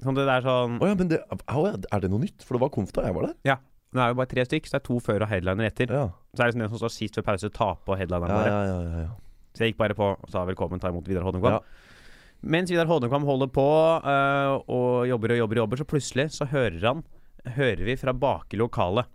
Sånn 0.01 0.17
det 0.17 0.25
er 0.25 0.45
sånn 0.45 0.79
Å 0.81 0.87
ja, 0.89 0.95
men 0.97 1.09
det, 1.11 1.19
er 1.21 2.03
det 2.03 2.09
noe 2.11 2.21
nytt? 2.21 2.45
For 2.45 2.57
det 2.57 2.63
var 2.63 2.71
konf 2.73 2.93
da 2.95 3.05
jeg 3.07 3.17
var 3.17 3.29
der. 3.29 3.35
Ja. 3.47 3.57
Det 3.91 3.99
er 3.99 4.13
jo 4.13 4.17
bare 4.21 4.31
tre 4.31 4.45
stykk, 4.47 4.67
så 4.69 4.77
det 4.77 4.79
er 4.81 4.87
to 4.87 4.97
før 5.03 5.25
og 5.25 5.31
headliner 5.31 5.67
etter. 5.67 5.91
Ja, 5.91 6.05
Så 6.31 6.43
er 6.43 6.47
det 6.47 6.55
sånn 6.55 6.63
den 6.63 6.71
som 6.71 6.79
står 6.79 6.93
sist 6.95 7.17
før 7.19 7.25
pause, 7.27 7.49
taper 7.51 7.83
på 7.89 7.97
headlineren 7.99 8.31
bare. 8.31 8.51
ja. 8.51 8.61
ja, 8.69 8.81
ja, 8.87 9.05
ja. 9.07 9.13
Så 9.51 9.65
jeg 9.65 9.73
gikk 9.73 9.81
bare 9.81 9.95
på 9.97 10.05
og 10.15 10.29
sa 10.31 10.45
velkommen, 10.47 10.79
ta 10.79 10.87
imot 10.93 11.07
Vidar 11.11 11.25
Hodnekvam. 11.27 11.57
Ja. 11.59 11.89
Mens 12.41 12.71
Vidar 12.71 12.87
Hodnekvam 12.87 13.25
holder 13.27 13.49
på 13.51 13.65
øh, 13.99 14.53
og 14.71 15.09
jobber 15.09 15.33
og 15.35 15.41
jobber 15.41 15.59
og 15.59 15.63
jobber, 15.65 15.81
så 15.81 15.87
plutselig 15.91 16.29
så 16.37 16.47
hører 16.49 16.79
han 16.87 17.03
Hører 17.57 17.81
vi 17.83 17.95
fra 17.97 18.13
bak 18.13 18.53
i 18.53 18.57
lokalet 18.61 19.07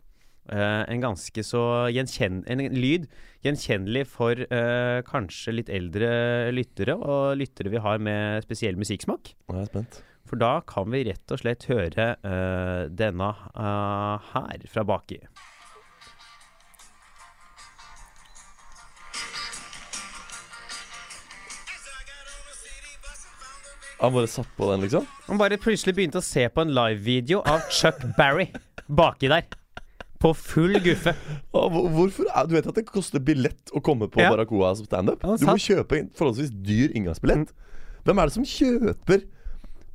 øh, 0.50 0.83
en 0.90 1.00
ganske 1.04 1.45
så 1.47 1.61
gjenkjenn... 1.95 2.40
En 2.50 2.59
lyd 2.75 3.06
gjenkjennelig 3.47 4.02
for 4.11 4.35
øh, 4.45 4.99
kanskje 5.06 5.54
litt 5.54 5.71
eldre 5.71 6.50
lyttere, 6.50 6.97
og 6.99 7.37
lyttere 7.38 7.71
vi 7.71 7.78
har 7.85 8.02
med 8.02 8.42
spesiell 8.42 8.76
musikksmak. 8.80 9.30
Nå 9.47 9.54
er 9.54 9.62
jeg 9.62 9.71
spent. 9.71 10.00
For 10.26 10.40
da 10.40 10.59
kan 10.66 10.90
vi 10.90 11.04
rett 11.06 11.33
og 11.33 11.38
slett 11.38 11.68
høre 11.71 12.06
uh, 12.26 12.87
denne 12.90 13.28
uh, 13.54 14.33
her 14.33 14.64
fra 14.73 14.83
baki. 14.87 15.21
Han 23.97 24.12
bare 24.12 24.28
satt 24.28 24.49
på 24.59 24.66
den, 24.71 24.83
liksom? 24.85 25.06
Han 25.26 25.38
bare 25.40 25.56
plutselig 25.56 25.95
begynte 25.97 26.21
å 26.21 26.25
se 26.25 26.42
på 26.52 26.66
en 26.66 26.75
livevideo 26.76 27.40
av 27.49 27.62
Chuck 27.73 28.02
Barry 28.18 28.50
baki 28.87 29.30
der. 29.33 29.47
På 30.21 30.33
full 30.37 30.76
guffe. 30.85 31.14
Hvorfor 31.52 32.28
Du 32.49 32.54
vet 32.56 32.66
at 32.68 32.76
det 32.76 32.85
koster 32.88 33.23
billett 33.23 33.73
å 33.73 33.80
komme 33.85 34.09
på 34.09 34.21
Ja. 34.21 34.30
Barracoa 34.33 34.75
som 34.76 34.88
standup? 34.88 35.23
Du 35.23 35.47
må 35.49 35.56
kjøpe 35.61 36.00
en 36.00 36.11
forholdsvis 36.16 36.52
dyr 36.52 36.92
inngangsbillett. 36.97 37.52
Hvem 38.04 38.21
er 38.21 38.28
det 38.28 38.37
som 38.37 38.45
kjøper 38.45 39.25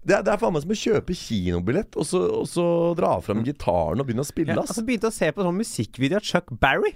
det 0.04 0.16
er, 0.18 0.24
det 0.26 0.32
er 0.34 0.40
faen 0.42 0.54
meg 0.56 0.64
som 0.64 0.72
å 0.74 0.80
kjøpe 0.82 1.14
kinobillett 1.18 1.96
og 2.00 2.06
så, 2.10 2.22
og 2.42 2.48
så 2.50 2.66
dra 2.98 3.12
fram 3.22 3.44
gitaren 3.46 4.02
og 4.02 4.08
begynne 4.08 4.24
å 4.26 4.30
spille. 4.30 4.56
Ja, 4.56 4.64
ass. 4.64 4.72
altså 4.74 4.86
begynte 4.88 5.12
å 5.12 5.14
se 5.14 5.30
på 5.32 5.46
sånn 5.46 5.60
musikkvideo 5.60 6.18
av 6.22 6.26
Chuck 6.26 6.50
Barry. 6.64 6.96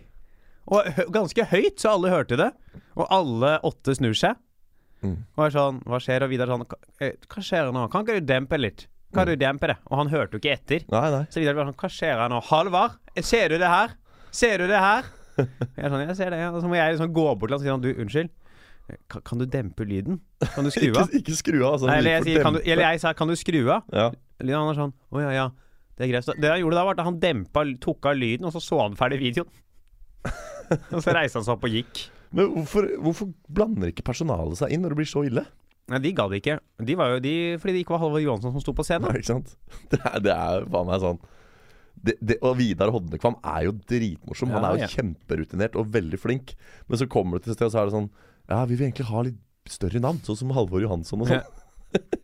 Og 0.66 0.88
hø 0.98 1.04
ganske 1.14 1.46
høyt, 1.52 1.78
så 1.78 1.92
alle 1.94 2.10
hørte 2.10 2.40
det. 2.42 2.50
Og 2.98 3.06
alle 3.14 3.60
åtte 3.70 3.94
snur 4.00 4.16
seg. 4.18 4.40
Mm. 5.06 5.20
Og 5.38 5.44
er 5.46 5.54
sånn 5.54 5.82
Hva 5.86 6.00
skjer? 6.02 6.24
Og 6.26 6.32
Vidar 6.32 6.50
sånn 6.50 6.64
"Hva- 6.66 6.80
eh, 7.00 7.12
skjer 7.38 7.70
nå? 7.76 7.84
Kan 7.94 8.06
ikke 8.06 8.20
du 8.20 8.26
dempe 8.26 8.58
litt? 8.58 8.88
Kan 9.14 9.28
du 9.28 9.36
dempe 9.36 9.68
det? 9.70 9.78
Og 9.92 9.98
han 10.00 10.10
hørte 10.10 10.34
jo 10.36 10.40
ikke 10.42 10.56
etter. 10.58 10.82
Nei, 10.90 11.10
nei. 11.12 11.26
Så 11.30 11.40
Vidar 11.40 11.54
bare 11.54 11.70
sånn 11.70 11.78
Hva 11.78 11.90
skjer 11.94 12.18
her 12.18 12.30
nå? 12.30 12.42
Halvard, 12.50 12.98
ser 13.22 13.50
du 13.50 13.58
det 13.60 13.68
her? 13.70 13.94
Ser 14.32 14.58
du 14.58 14.68
det 14.68 14.80
her? 14.82 15.04
Jeg 15.38 15.86
er 15.86 15.90
sånn, 15.92 16.08
jeg 16.08 16.16
ser 16.18 16.30
det. 16.32 16.40
ja." 16.40 16.50
Og 16.52 16.62
så 16.64 16.68
må 16.68 16.76
jeg 16.76 16.96
liksom 16.98 17.14
gå 17.14 17.28
bort 17.38 17.50
til 17.52 17.60
han 17.60 17.60
og 17.60 17.62
si 17.62 17.70
sånn 17.70 17.82
Du, 17.86 17.94
unnskyld. 18.02 18.30
Kan, 19.10 19.22
kan 19.25 19.42
du 19.42 19.46
dempe 19.50 19.86
lyden? 19.88 20.20
Kan 20.54 20.68
du 20.68 20.72
skru 20.75 20.92
av? 20.94 21.13
ikke 21.15 21.36
skru 21.38 21.60
av. 21.63 21.75
Altså, 21.75 21.89
Nei, 21.89 22.00
eller, 22.01 22.18
jeg 22.20 22.27
sier, 22.30 22.46
kan 22.46 22.58
du, 22.58 22.62
eller 22.62 22.86
jeg 22.92 23.01
sa 23.01 23.13
kan 23.18 23.32
du 23.32 23.38
skru 23.39 23.62
av? 23.65 23.86
ja. 23.94 24.12
Lyden 24.44 24.60
han 24.60 24.74
er 24.74 24.77
sånn 24.82 24.92
Å 25.15 25.22
ja, 25.24 25.30
ja. 25.32 25.46
Det 25.96 26.04
er 26.04 26.10
greit. 26.12 26.27
Det 26.44 26.50
han 26.51 26.60
gjorde 26.60 26.75
da, 26.75 26.82
var 26.84 26.98
at 26.98 27.08
han 27.08 27.20
dempa, 27.22 27.63
tok 27.80 28.10
av 28.12 28.18
lyden, 28.20 28.48
og 28.50 28.51
så 28.51 28.60
så 28.60 28.82
han 28.82 28.98
ferdig 29.00 29.22
videoen. 29.22 29.48
og 30.96 31.00
så 31.00 31.13
reiste 31.15 31.39
han 31.39 31.46
seg 31.48 31.54
opp 31.56 31.63
og 31.63 31.72
gikk. 31.72 32.01
Men 32.36 32.50
hvorfor, 32.51 32.89
hvorfor 33.06 33.30
blander 33.48 33.94
ikke 33.94 34.04
personalet 34.10 34.60
seg 34.60 34.74
inn 34.75 34.84
når 34.84 34.92
det 34.92 35.00
blir 35.00 35.08
så 35.08 35.24
ille? 35.24 35.46
Nei, 35.94 36.01
de 36.01 36.12
gadd 36.18 36.34
ikke. 36.36 36.58
De 36.84 36.98
var 36.98 37.13
jo 37.13 37.22
de 37.22 37.34
Fordi 37.62 37.75
det 37.75 37.84
ikke 37.86 37.94
var 37.94 38.01
Halvor 38.01 38.24
Johansson 38.24 38.51
som 38.56 38.63
sto 38.63 38.74
på 38.75 38.84
scenen. 38.84 39.08
Nei, 39.08 39.22
ikke 39.22 39.36
sant? 39.36 39.56
Det 39.94 40.01
er, 40.01 40.20
det 40.25 40.34
er 40.36 40.68
faen 40.74 40.89
meg 40.89 41.04
sånn 41.04 41.20
det, 42.06 42.15
det, 42.20 42.38
Og 42.42 42.58
Vidar 42.60 42.92
Hodnekvam 42.94 43.38
er 43.39 43.68
jo 43.68 43.75
dritmorsom. 43.88 44.51
Han 44.56 44.65
er 44.68 44.80
jo 44.80 44.84
ja. 44.84 44.92
kjemperutinert 44.92 45.77
og 45.80 45.94
veldig 45.94 46.20
flink. 46.20 46.55
Men 46.90 47.01
så 47.01 47.07
kommer 47.10 47.38
du 47.38 47.46
til 47.46 47.53
et 47.53 47.60
sted, 47.60 47.70
og 47.70 47.75
så 47.75 47.81
er 47.81 47.90
det 47.90 47.96
sånn 47.96 48.12
Ja, 48.50 48.62
vi 48.70 48.77
vil 48.77 48.88
egentlig 48.88 49.10
ha 49.10 49.25
litt 49.25 49.42
større 49.70 50.01
navn, 50.01 50.22
sånn 50.25 50.38
som 50.44 50.53
Halvor 50.55 50.84
Johansson 50.84 51.24
og 51.25 51.31
sånn. 51.31 51.46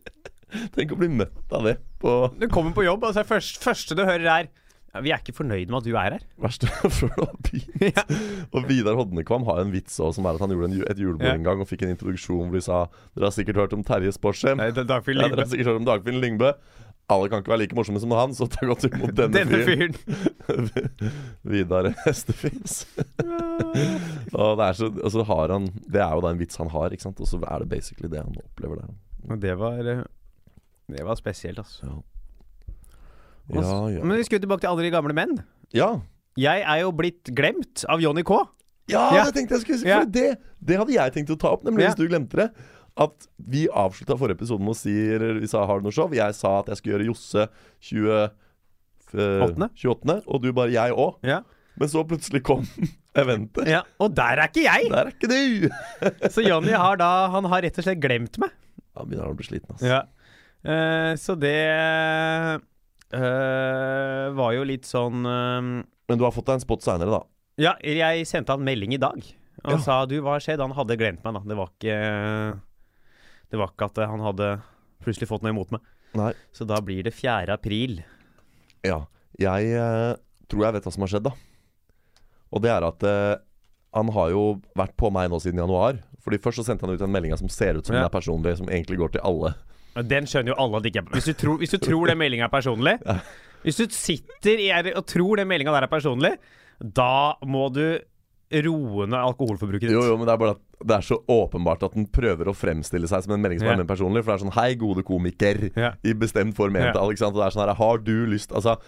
Tenk 0.76 0.92
å 0.92 0.98
bli 1.00 1.08
møtt 1.08 1.54
av 1.54 1.64
det 1.64 1.78
på 2.02 2.10
Du 2.36 2.44
kommer 2.52 2.74
på 2.76 2.84
jobb, 2.84 3.06
og 3.08 3.14
så 3.14 3.22
er 3.22 3.28
først, 3.28 3.62
første 3.62 3.96
du 3.96 4.04
hører, 4.04 4.28
er 4.28 4.50
ja, 4.92 5.00
'Vi 5.00 5.12
er 5.14 5.22
ikke 5.22 5.32
fornøyd 5.32 5.70
med 5.72 5.78
at 5.78 5.86
du 5.86 5.94
er 5.96 6.14
her'. 6.18 6.24
verste 6.36 6.68
før 6.68 7.14
du 7.16 7.22
har 7.24 7.36
begynt. 7.46 7.94
Ja. 7.96 8.04
Og 8.52 8.66
Vidar 8.68 8.98
Hodnekvam 8.98 9.46
har 9.48 9.62
en 9.62 9.72
vits 9.72 9.96
også, 9.96 10.18
som 10.18 10.28
er 10.28 10.36
at 10.36 10.44
han 10.44 10.52
gjorde 10.52 10.68
en, 10.68 10.84
et 10.84 11.00
julebord 11.00 11.32
en 11.32 11.46
gang 11.46 11.62
og 11.64 11.68
fikk 11.70 11.86
en 11.86 11.94
introduksjon 11.94 12.50
hvor 12.50 12.58
de 12.58 12.64
sa 12.66 12.82
Dere 13.16 13.30
har 13.30 13.32
sikkert 13.32 13.56
hørt 13.62 13.72
om 13.72 13.84
Terje 13.88 14.12
er 14.12 15.00
Ja, 15.24 15.30
dere 15.32 15.46
har 15.46 15.48
sikkert 15.48 15.70
hørt 15.72 15.80
om 15.80 15.88
Dagfinn 15.88 16.20
Lyngbø. 16.20 16.52
Alle 17.12 17.28
kan 17.32 17.42
ikke 17.42 17.52
være 17.52 17.62
like 17.62 17.76
morsomme 17.76 18.00
som 18.02 18.12
han, 18.16 18.32
så 18.36 18.46
ta 18.50 18.66
godt 18.68 18.84
imot 18.88 19.12
denne, 19.18 19.34
Denne 19.36 19.60
fyren. 19.66 19.96
Vidar 21.52 21.90
Hestefis. 22.04 22.82
og 24.38 24.58
det 24.58 24.66
er 24.68 24.78
så 24.78 24.88
Og 24.92 25.10
så 25.14 25.24
har 25.28 25.52
han 25.54 25.66
Det 25.86 26.00
er 26.02 26.12
jo 26.16 26.22
da 26.24 26.30
en 26.32 26.40
vits 26.40 26.58
han 26.60 26.70
har, 26.72 26.92
ikke 26.94 27.06
sant. 27.06 27.20
Og 27.22 27.28
så 27.30 27.40
er 27.42 27.64
det 27.64 27.68
basically 27.72 28.10
det 28.12 28.22
han 28.22 28.36
opplever 28.42 28.80
der. 28.82 28.94
Og 29.30 29.40
det 29.42 29.54
var 29.60 29.78
eh, 29.94 30.02
Det 30.92 31.04
var 31.06 31.18
spesielt, 31.20 31.58
altså. 31.62 31.86
Ja, 33.52 33.60
ja. 33.60 33.76
Ja, 33.98 34.04
Men 34.04 34.16
vi 34.16 34.24
skulle 34.24 34.40
tilbake 34.42 34.62
til 34.64 34.70
alle 34.72 34.84
de 34.86 34.90
gamle 34.94 35.14
menn. 35.16 35.38
ja. 35.74 35.92
Jeg 36.40 36.62
er 36.64 36.78
jo 36.80 36.88
blitt 36.96 37.28
glemt 37.36 37.82
av 37.92 38.00
Johnny 38.00 38.22
K. 38.24 38.38
ja 38.88 39.02
Ja. 39.12 39.24
det 39.28 39.34
tenkte 39.36 39.58
jeg 39.58 39.60
skulle 39.66 39.78
si! 39.82 39.88
For 39.90 40.06
det, 40.08 40.38
det 40.64 40.78
hadde 40.80 40.94
jeg 40.94 41.12
tenkt 41.12 41.32
å 41.34 41.36
ta 41.36 41.50
opp, 41.52 41.66
nemlig 41.66 41.90
hvis 41.90 41.98
du 41.98 42.06
glemte 42.08 42.38
det. 42.38 42.46
At 43.00 43.26
vi 43.38 43.66
avslutta 43.68 44.18
forrige 44.20 44.36
episode 44.40 44.60
med 44.60 44.74
å 44.74 44.76
si 44.76 44.92
Vi 44.92 45.46
sa 45.48 45.64
'har 45.66 45.80
du 45.80 45.84
noe 45.88 45.92
show?' 45.94 46.12
Jeg 46.12 46.34
sa 46.34 46.58
at 46.60 46.66
jeg 46.68 46.76
skulle 46.76 46.98
gjøre 46.98 47.06
Josse 47.08 47.48
20, 47.80 48.30
eh, 49.14 49.44
Åttende? 49.46 49.70
28., 49.74 50.22
og 50.26 50.42
du 50.42 50.52
bare 50.52 50.68
'jeg 50.70 50.92
òg'. 50.92 51.16
Ja. 51.24 51.40
Men 51.78 51.88
så 51.88 52.04
plutselig 52.04 52.42
kom 52.44 52.66
eventet. 53.16 53.66
ja. 53.66 53.82
Og 53.98 54.14
der 54.14 54.36
er 54.38 54.48
ikke 54.48 54.64
jeg! 54.68 54.90
Der 54.90 55.06
er 55.06 55.12
ikke 55.12 55.28
du! 55.28 55.70
Så 56.34 56.44
Johnny 56.44 56.72
har 56.72 56.96
da 56.96 57.28
Han 57.30 57.44
har 57.44 57.62
rett 57.62 57.78
og 57.78 57.84
slett 57.84 58.00
glemt 58.00 58.36
meg. 58.38 58.50
Ja, 58.94 59.04
begynner 59.04 59.24
han 59.24 59.32
å 59.32 59.36
bli 59.36 59.44
sliten, 59.46 59.72
altså. 59.72 59.86
Ja. 59.86 60.02
Uh, 60.62 61.16
så 61.16 61.34
det 61.34 62.60
uh, 63.14 64.28
var 64.36 64.52
jo 64.54 64.62
litt 64.68 64.84
sånn 64.86 65.24
uh, 65.26 65.60
Men 65.82 66.18
du 66.20 66.24
har 66.24 66.30
fått 66.34 66.46
deg 66.46 66.60
en 66.60 66.64
spot 66.64 66.84
seinere, 66.84 67.10
da. 67.10 67.22
Ja, 67.60 67.72
jeg 67.82 68.26
sendte 68.28 68.52
han 68.54 68.62
melding 68.64 68.94
i 68.94 69.00
dag. 69.00 69.20
Han 69.64 69.78
Ja. 69.78 69.82
sa 69.82 70.06
du, 70.06 70.20
hva 70.24 70.38
skjedde? 70.40 70.60
Han 70.64 70.76
hadde 70.76 70.96
glemt 71.00 71.24
meg, 71.24 71.34
da. 71.34 71.40
Det 71.46 71.56
var 71.58 71.72
ikke 71.72 72.60
Det 73.52 73.60
var 73.60 73.72
ikke 73.74 73.90
at 73.90 74.02
han 74.08 74.22
hadde 74.24 74.50
plutselig 75.04 75.28
fått 75.28 75.44
noe 75.44 75.52
imot 75.52 75.72
meg. 75.74 75.84
Nei. 76.16 76.32
Så 76.56 76.64
da 76.68 76.78
blir 76.84 77.04
det 77.04 77.12
4. 77.16 77.52
april. 77.52 77.98
Ja. 78.86 79.02
Jeg 79.40 79.72
eh, 79.76 80.12
tror 80.48 80.66
jeg 80.66 80.76
vet 80.76 80.86
hva 80.86 80.92
som 80.94 81.04
har 81.04 81.12
skjedd, 81.12 81.28
da. 81.28 81.34
Og 82.52 82.64
det 82.64 82.72
er 82.72 82.84
at 82.86 83.04
eh, 83.08 83.34
han 83.96 84.12
har 84.16 84.32
jo 84.32 84.44
vært 84.78 84.96
på 85.00 85.10
meg 85.12 85.28
nå 85.32 85.40
siden 85.42 85.60
januar. 85.60 86.00
Fordi 86.22 86.40
Først 86.40 86.60
så 86.62 86.66
sendte 86.68 86.86
han 86.86 86.94
ut 86.96 87.04
en 87.04 87.12
melding 87.12 87.34
som 87.36 87.50
ser 87.52 87.76
ut 87.76 87.86
som 87.86 87.96
Ja. 87.96 88.02
den 88.02 88.08
er 88.08 88.14
personlig, 88.14 88.56
som 88.56 88.68
egentlig 88.68 89.00
går 89.00 89.16
til 89.16 89.24
alle. 89.26 89.54
Den 90.08 90.24
skjønner 90.24 90.54
jo 90.54 90.60
alle 90.62 90.78
at 90.78 90.84
det 90.84 90.92
ikke 90.92 91.02
er 91.04 91.16
Hvis 91.18 91.28
du 91.28 91.34
tror, 91.36 91.58
hvis 91.60 91.74
du 91.74 91.78
tror 91.82 92.06
den 92.08 92.16
meldinga 92.16 92.46
er 92.46 92.52
personlig 92.54 92.94
Hvis 93.62 93.76
du 93.76 93.92
sitter 93.92 94.56
i 94.56 94.70
og 94.96 95.04
tror 95.04 95.36
den 95.36 95.50
meldinga 95.50 95.74
der 95.74 95.84
er 95.84 95.92
personlig, 95.92 96.38
da 96.80 97.36
må 97.44 97.68
du 97.68 98.00
roe 98.66 99.06
ned 99.08 99.18
alkoholforbruket 99.18 99.88
ditt. 99.88 99.94
Jo, 99.94 100.04
jo, 100.10 100.16
men 100.20 100.28
det 100.28 100.34
er 100.34 100.40
bare 100.42 100.56
at 100.56 100.62
det 100.82 100.96
er 100.96 101.06
så 101.06 101.18
åpenbart 101.30 101.84
at 101.86 101.94
den 101.96 102.08
prøver 102.10 102.50
å 102.50 102.56
fremstille 102.56 103.08
seg 103.10 103.24
som 103.24 103.34
en 103.36 103.42
melding 103.42 103.62
som 103.62 103.70
er 103.72 103.80
mer 103.80 103.88
personlig. 103.88 104.24
For 104.24 104.32
det 104.32 104.36
er 104.36 104.44
sånn 104.44 104.56
'Hei, 104.56 104.74
gode 104.80 105.04
komiker', 105.06 105.70
yeah. 105.76 105.96
i 106.02 106.12
bestemt 106.12 106.56
form. 106.58 106.76
Ikke 106.76 107.22
sant? 107.22 107.36
Og 107.36 107.40
det 107.40 107.46
er 107.46 107.56
sånn 107.56 107.66
her 107.66 107.74
'Har 107.74 107.98
du 107.98 108.26
lyst 108.26 108.52
Altså, 108.52 108.78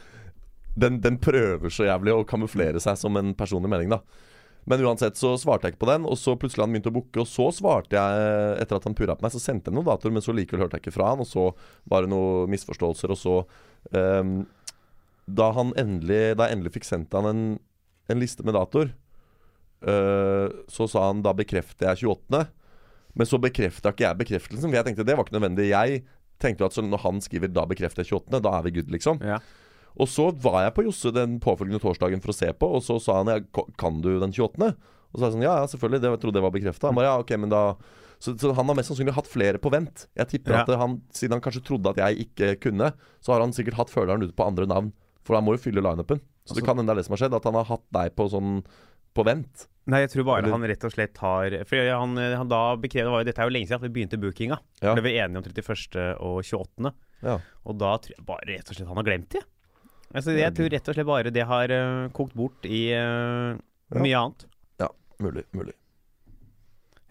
den, 0.77 1.01
den 1.01 1.19
prøver 1.19 1.71
så 1.71 1.87
jævlig 1.87 2.13
å 2.13 2.27
kamuflere 2.27 2.81
seg 2.83 2.99
som 2.99 3.17
en 3.17 3.35
personlig 3.35 3.71
melding, 3.71 3.95
da. 3.95 4.01
Men 4.65 4.81
uansett 4.81 5.19
så 5.21 5.35
svarte 5.37 5.69
jeg 5.69 5.75
ikke 5.75 5.85
på 5.85 5.91
den, 5.93 6.07
og 6.09 6.17
så 6.17 6.35
plutselig 6.41 6.65
han 6.65 6.73
begynte 6.73 6.89
å 6.89 6.97
bukke. 6.97 7.21
Og 7.21 7.29
så 7.29 7.51
svarte 7.53 7.99
jeg, 7.99 8.61
etter 8.63 8.79
at 8.79 8.89
han 8.89 8.97
purra 8.97 9.17
på 9.17 9.27
meg, 9.27 9.35
så 9.35 9.43
sendte 9.43 9.69
jeg 9.69 9.77
noen 9.77 9.91
datoer, 9.91 10.15
men 10.15 10.25
så 10.25 10.33
likevel 10.33 10.65
hørte 10.65 10.79
jeg 10.79 10.87
ikke 10.87 10.97
fra 10.97 11.11
han. 11.13 11.21
Og 11.21 11.29
så 11.29 11.51
var 11.91 12.05
det 12.05 12.13
noen 12.15 12.49
misforståelser, 12.55 13.13
og 13.13 13.21
så 13.21 13.37
um, 13.93 14.47
Da 15.25 15.51
han 15.57 15.73
endelig 15.81 16.37
Da 16.37 16.49
jeg 16.49 16.57
endelig 16.57 16.75
fikk 16.75 16.89
sendt 16.89 17.15
han 17.17 17.29
en, 17.29 17.45
en 18.09 18.21
liste 18.21 18.45
med 18.45 18.57
datoer, 18.57 18.95
så 19.85 20.89
sa 20.89 21.07
han 21.09 21.23
da 21.25 21.33
bekrefter 21.37 21.91
jeg 21.93 22.07
28. 22.09 22.47
Men 23.15 23.27
så 23.31 23.39
bekrefta 23.39 23.93
ikke 23.93 24.07
jeg 24.09 24.19
bekreftelsen, 24.25 24.71
for 24.71 24.79
jeg 24.81 24.87
tenkte 24.89 25.05
det 25.07 25.17
var 25.17 25.25
ikke 25.27 25.37
nødvendig. 25.39 25.69
Jeg 25.71 26.03
tenkte 26.43 26.67
at 26.67 26.77
når 26.83 26.99
han 27.05 27.21
skriver 27.23 27.49
'da 27.53 27.65
bekrefter 27.71 28.03
jeg 28.03 28.11
28', 28.11 28.41
da 28.43 28.59
er 28.59 28.63
vi 28.63 28.71
good, 28.75 28.91
liksom. 28.91 29.21
Ja. 29.23 29.39
Og 29.97 30.09
så 30.11 30.33
var 30.43 30.65
jeg 30.65 30.75
på 30.75 30.85
Josse 30.85 31.13
den 31.15 31.39
påfølgende 31.39 31.79
torsdagen 31.81 32.21
for 32.21 32.33
å 32.33 32.35
se 32.35 32.51
på, 32.53 32.67
og 32.75 32.83
så 32.83 32.99
sa 33.01 33.23
han 33.23 33.47
'kan 33.79 34.01
du 34.03 34.19
den 34.19 34.33
28.? 34.33 34.75
Og 35.15 35.21
så 35.21 35.23
er 35.23 35.31
jeg 35.31 35.35
sånn 35.39 35.43
Ja, 35.47 35.57
ja, 35.61 35.67
selvfølgelig. 35.67 36.01
Det, 36.01 36.11
jeg 36.11 36.21
trodde 36.21 36.35
det 36.35 36.43
var 36.43 36.51
bekrefta. 36.51 36.87
Han 36.89 36.95
bare 36.97 37.07
ja, 37.07 37.19
ok, 37.21 37.31
men 37.39 37.49
da 37.51 37.77
så, 38.19 38.35
så 38.39 38.55
han 38.55 38.67
har 38.67 38.75
mest 38.75 38.89
sannsynlig 38.91 39.15
hatt 39.15 39.27
flere 39.29 39.59
på 39.59 39.71
vent. 39.71 40.07
Jeg 40.17 40.27
tipper 40.29 40.53
Ja. 40.55 40.61
at 40.63 40.79
han, 40.79 41.03
siden 41.13 41.33
han 41.39 41.41
kanskje 41.45 41.63
trodde 41.63 41.91
at 41.91 41.97
jeg 41.97 42.27
ikke 42.27 42.57
kunne, 42.59 42.93
så 43.21 43.33
har 43.33 43.41
han 43.41 43.53
sikkert 43.53 43.75
hatt 43.75 43.91
føleren 43.91 44.23
ute 44.25 44.33
på 44.35 44.47
andre 44.47 44.67
navn. 44.67 44.93
For 45.25 45.35
han 45.37 45.45
må 45.45 45.53
jo 45.55 45.63
fylle 45.71 45.83
lineupen. 45.83 46.19
Så 46.45 46.55
det 46.55 46.63
Altså- 46.63 46.67
kan 46.67 46.77
hende 46.79 46.87
det 46.89 46.93
er 46.93 47.01
det 47.01 47.05
som 47.07 47.13
har 47.17 47.29
skjedd. 47.29 47.35
At 47.37 47.45
han 47.45 47.55
har 47.55 47.65
hatt 47.65 47.83
deg 47.93 48.17
på 48.17 48.29
sånn 48.31 48.65
på 49.15 49.25
vent. 49.27 49.67
Nei, 49.87 50.01
jeg 50.05 50.15
tror 50.15 50.25
bare 50.25 50.43
Eller- 50.43 50.55
han 50.57 50.63
rett 50.65 50.85
og 50.87 50.93
slett 50.95 51.19
har 51.21 51.55
For 51.69 51.77
han, 51.77 52.17
han 52.17 52.49
da 52.49 52.61
bekrevet, 52.81 53.11
var 53.13 53.21
jo, 53.21 53.27
Dette 53.29 53.43
er 53.43 53.51
jo 53.51 53.53
lenge 53.53 53.69
siden 53.69 53.83
at 53.83 53.85
vi 53.85 53.93
begynte 53.93 54.21
bookinga. 54.21 54.59
Ja. 54.81 54.95
Ble 54.97 55.03
vi 55.05 55.19
enige 55.21 55.37
om 55.37 55.45
31. 55.45 56.17
og 56.21 56.39
28. 56.43 56.95
Ja. 57.23 57.39
Og 57.67 57.79
da 57.79 57.93
tror 57.99 58.17
jeg 58.17 58.25
bare 58.27 58.49
rett 58.49 58.71
og 58.71 58.79
slett 58.79 58.89
han 58.89 58.97
har 58.97 59.05
glemt 59.05 59.29
det. 59.37 59.45
Altså, 60.15 60.33
jeg 60.39 60.55
tror 60.55 60.71
rett 60.73 60.89
og 60.89 60.95
slett 60.97 61.07
bare 61.07 61.31
det 61.35 61.45
har 61.45 61.73
uh, 61.75 62.09
kokt 62.17 62.35
bort 62.39 62.65
i 62.65 62.87
uh, 62.97 63.59
Ja. 63.93 64.01
mye 64.01 64.17
annet. 64.17 64.47
Mulig. 65.23 65.45
Mulig. 65.55 65.75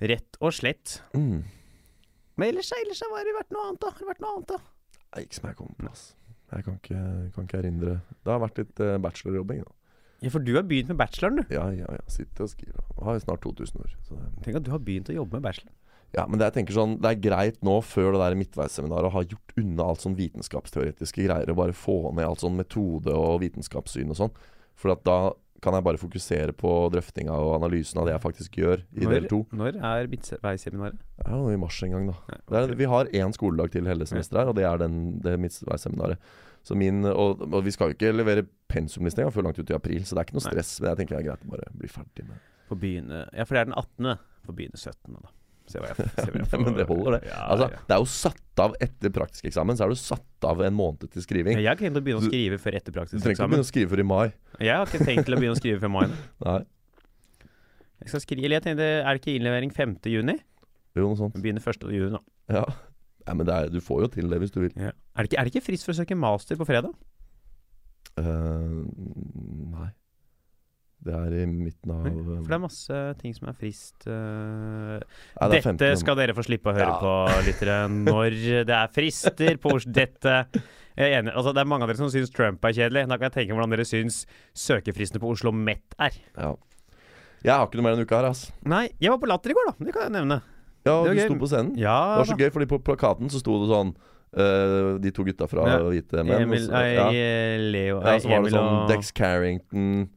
Rett 0.04 0.38
og 0.44 0.52
slett. 0.54 0.98
Mm. 1.16 1.44
Men 2.36 2.50
ellers, 2.50 2.72
ellers 2.76 3.02
har 3.06 3.24
det 3.24 3.36
vært 3.38 3.54
noe 3.54 3.70
annet, 3.70 3.80
da. 3.80 3.92
Har 3.94 4.02
det 4.02 4.10
vært 4.10 4.24
noe 4.24 4.34
annet, 4.36 4.52
da? 4.52 5.00
Nei, 5.14 5.24
ikke 5.24 5.38
som 5.38 5.48
jeg 5.50 5.58
kommer 5.60 5.78
på 5.80 5.92
ass. 5.92 6.04
Jeg 6.54 6.66
kan 6.66 6.76
ikke, 6.78 7.04
kan 7.34 7.48
ikke 7.48 7.60
erindre 7.64 7.94
Det 8.22 8.30
har 8.30 8.42
vært 8.44 8.60
litt 8.62 8.82
uh, 8.84 8.98
bachelorjobbing, 9.02 9.64
da. 9.64 9.78
Ja, 10.24 10.32
For 10.34 10.44
du 10.44 10.54
har 10.56 10.64
begynt 10.68 10.92
med 10.94 11.00
bacheloren, 11.02 11.42
du. 11.42 11.54
Ja, 11.54 11.68
ja, 11.76 11.88
ja. 11.92 12.04
Sitter 12.12 12.46
og 12.46 12.52
skriver. 12.54 12.80
Jeg 12.98 13.08
har 13.10 13.20
snart 13.24 13.44
2000 13.44 13.84
år. 13.84 13.96
Så 14.08 14.20
Tenk 14.46 14.60
at 14.62 14.66
du 14.68 14.72
har 14.72 14.80
begynt 14.84 15.12
å 15.12 15.18
jobbe 15.18 15.40
med 15.40 15.46
bachelor. 15.50 15.74
Ja, 16.14 16.28
men 16.30 16.38
det, 16.38 16.52
jeg 16.52 16.60
tenker 16.60 16.76
sånn, 16.78 17.00
det 17.02 17.10
er 17.10 17.22
greit 17.24 17.56
nå, 17.66 17.80
før 17.82 18.12
det 18.14 18.20
der 18.22 18.36
midtveisseminaret, 18.38 19.10
å 19.10 19.16
ha 19.16 19.24
gjort 19.26 19.56
unna 19.58 19.88
alt 19.90 20.04
sånn 20.04 20.18
vitenskapsteoretiske 20.20 21.26
greier, 21.26 21.50
og 21.50 21.58
bare 21.58 21.74
få 21.74 21.96
ned 22.14 22.28
alt 22.28 22.44
sånn 22.44 22.60
metode 22.60 23.16
og 23.18 23.40
vitenskapssyn 23.42 24.14
og 24.14 24.20
sånn. 24.20 24.36
For 24.78 24.94
da 25.08 25.18
kan 25.64 25.78
jeg 25.78 25.86
bare 25.88 26.02
fokusere 26.02 26.54
på 26.60 26.70
drøftinga 26.94 27.34
og 27.40 27.54
analysen 27.56 28.02
av 28.02 28.08
det 28.08 28.14
jeg 28.18 28.24
faktisk 28.26 28.58
gjør 28.60 28.84
i 29.00 29.08
del 29.10 29.28
to. 29.32 29.42
når 29.56 29.78
er 29.80 30.10
midtveisseminaret? 30.12 31.00
Er 31.24 31.46
i 31.54 31.60
mars 31.62 31.80
en 31.88 31.96
gang, 31.96 32.10
da. 32.12 32.18
Ja, 32.30 32.40
Det 32.52 32.62
er, 32.62 32.76
vi 32.84 32.90
har 32.94 33.12
én 33.16 33.36
skoledag 33.36 33.72
til 33.74 33.88
hele 33.90 34.06
semesteret 34.10 34.44
her, 34.44 34.52
og 34.52 34.58
det 34.60 34.68
er 34.70 34.82
den, 34.84 34.98
det 35.24 35.38
midtveisseminaret. 35.40 36.34
Så 36.64 36.78
min, 36.80 37.04
og, 37.12 37.42
og 37.44 37.60
vi 37.66 37.72
skal 37.76 37.92
jo 37.92 37.98
ikke 37.98 38.14
levere 38.16 38.46
pensumliste 38.72 39.20
engang 39.22 39.34
før 39.36 39.44
langt 39.50 39.60
ut 39.60 39.70
i 39.70 39.76
april, 39.76 40.04
så 40.08 40.16
det 40.16 40.22
er 40.24 40.28
ikke 40.30 40.38
noe 40.40 40.46
Nei. 40.46 40.52
stress. 40.54 40.74
Men 40.80 40.90
jeg 40.94 41.00
tenker 41.02 41.18
det 41.18 41.22
er 41.24 41.30
greit 41.30 41.44
å 41.48 41.54
bare 41.54 41.72
bli 41.76 41.90
ferdig 41.92 42.28
med 42.30 42.50
Få 42.70 42.78
begynne 42.80 43.26
Ja, 43.36 43.44
for 43.44 43.58
det 43.58 43.62
er 43.66 43.68
den 43.72 43.76
18. 43.76 44.14
Få 44.48 44.56
begynne 44.56 44.80
17. 44.80 45.18
da. 45.20 45.34
Se 45.68 45.80
hva 45.80 45.90
jeg, 45.92 46.08
se 46.16 46.26
hva 46.32 46.40
jeg 46.42 46.48
får. 46.52 46.62
men 46.64 46.76
det 46.80 46.86
holder, 46.88 47.18
det. 47.18 47.28
Ja, 47.30 47.42
Altså, 47.54 47.68
ja. 47.72 47.82
Det 47.88 47.96
er 47.96 48.02
jo 48.04 48.08
satt 48.14 48.62
av 48.64 48.74
etter 48.84 49.12
praktisk 49.16 49.46
eksamen, 49.52 49.78
så 49.80 49.86
er 49.86 49.94
du 49.94 50.00
satt 50.00 50.48
av 50.48 50.64
en 50.64 50.76
måned 50.76 51.04
til 51.12 51.24
skriving. 51.24 51.60
Jeg 51.60 51.68
har 51.68 51.76
ikke 51.76 51.88
tenkt 51.90 52.00
å 52.00 52.04
begynne 52.08 52.24
å 52.24 52.32
skrive 52.32 52.60
før 52.64 52.78
etter 52.80 52.96
Du 52.96 53.00
trenger 53.04 53.36
ikke 53.36 53.44
å 53.48 53.52
begynne 53.52 53.68
å 53.68 53.70
skrive 53.70 53.92
før 53.94 54.04
i 54.04 54.08
mai. 54.08 54.26
Jeg 54.60 54.76
har 54.80 54.88
ikke 54.92 55.08
tenkt 55.08 55.32
å 55.32 55.40
begynne 55.40 55.56
å 55.56 55.62
skrive 55.62 55.84
før 55.84 55.94
mai. 55.96 56.06
Nei, 56.48 56.58
Jeg 58.04 58.12
skal 58.12 58.24
skrive, 58.26 58.44
eller 58.48 58.60
jeg 58.60 58.66
tenkte, 58.68 58.88
Er 59.04 59.12
det 59.16 59.22
ikke 59.24 59.36
innlevering 59.38 59.72
5. 59.76 59.94
juni? 60.12 60.36
jo 60.96 61.08
noe 61.10 61.18
sånt. 61.18 61.40
Begynner 61.42 61.64
1. 61.64 61.88
juni, 61.96 62.12
da. 62.16 62.24
Ja. 62.60 62.66
Nei, 63.24 63.34
men 63.40 63.50
er, 63.56 63.70
du 63.72 63.80
får 63.84 64.06
jo 64.06 64.12
til 64.18 64.30
det 64.32 64.40
hvis 64.44 64.52
du 64.52 64.60
vil. 64.66 64.74
Ja. 64.76 64.92
Er, 65.16 65.24
det 65.24 65.32
ikke, 65.32 65.40
er 65.40 65.48
det 65.48 65.54
ikke 65.56 65.66
frist 65.70 65.88
for 65.88 65.96
å 65.96 66.00
søke 66.02 66.18
master 66.20 66.60
på 66.60 66.68
fredag? 66.68 66.96
Uh, 68.20 68.84
nei. 69.74 69.90
Det 71.04 71.12
er 71.12 71.34
i 71.42 71.46
midten 71.50 71.92
av 71.92 72.06
ja, 72.08 72.12
For 72.16 72.48
det 72.48 72.56
er 72.56 72.62
masse 72.64 73.00
ting 73.20 73.34
som 73.36 73.50
er 73.52 73.56
frist 73.60 74.06
Uh, 74.08 75.02
Nei, 75.02 75.48
det 75.52 75.58
er 75.58 75.66
15. 75.66 75.80
Dette 75.82 75.98
skal 76.00 76.16
dere 76.16 76.36
få 76.38 76.46
slippe 76.48 76.72
å 76.72 76.76
høre 76.78 76.94
Ja. 76.94 77.00
på, 77.02 77.42
lyttere, 77.48 77.78
når 77.92 78.38
det 78.70 78.78
er 78.78 78.92
frister 78.94 79.60
på 79.60 79.74
dette. 79.88 80.36
Jeg 80.94 81.10
er 81.10 81.18
enig. 81.20 81.34
Altså, 81.34 81.52
det 81.56 81.64
er 81.64 81.68
mange 81.72 81.84
av 81.88 81.92
dere 81.92 82.00
som 82.00 82.12
syns 82.14 82.32
Trump 82.32 82.64
er 82.70 82.76
kjedelig. 82.78 83.08
Da 83.10 83.18
kan 83.18 83.28
jeg 83.32 83.36
tenke 83.40 83.58
hvordan 83.58 83.74
dere 83.74 83.88
syns 83.90 84.22
søkefristene 84.54 85.20
på 85.24 85.32
Oslo 85.34 85.52
Met 85.52 85.98
er. 85.98 86.16
Ja. 86.38 86.54
Jeg 87.44 87.52
har 87.52 87.66
ikke 87.68 87.80
noe 87.82 87.88
mer 87.90 87.98
denne 87.98 88.08
uka 88.08 88.22
her, 88.22 88.30
ass. 88.30 88.46
Nei, 88.64 88.86
jeg 89.04 89.12
var 89.12 89.20
på 89.20 89.28
Latter 89.28 89.52
i 89.52 89.58
går, 89.58 89.72
da. 89.72 89.76
Det 89.90 89.96
kan 89.96 90.06
jeg 90.08 90.16
nevne. 90.22 90.38
Ja, 90.84 90.98
du 91.08 91.20
sto 91.20 91.38
på 91.40 91.48
scenen. 91.48 91.78
Ja 91.80 91.98
Det 92.14 92.24
var 92.24 92.30
så 92.34 92.40
gøy, 92.40 92.50
fordi 92.52 92.68
på 92.72 92.80
plakaten 92.84 93.32
så 93.32 93.40
sto 93.44 93.62
det 93.64 93.72
sånn 93.72 93.96
Uh, 94.34 94.98
De 94.98 95.12
to 95.14 95.22
gutta 95.22 95.46
fra 95.46 95.62
Ja. 95.70 95.76
Hvite 95.86 96.24
menn. 96.26 96.48
Emil, 96.48 96.64
nei, 96.72 96.88
ja. 96.96 97.04
Leo 97.62 98.00
ja, 98.02 98.16
så 98.18 98.32
var 98.32 98.48
det 98.48 98.54
sånn 98.56 98.70
og 98.80 98.88
Dex 98.90 99.12
Carrington, 99.14 100.08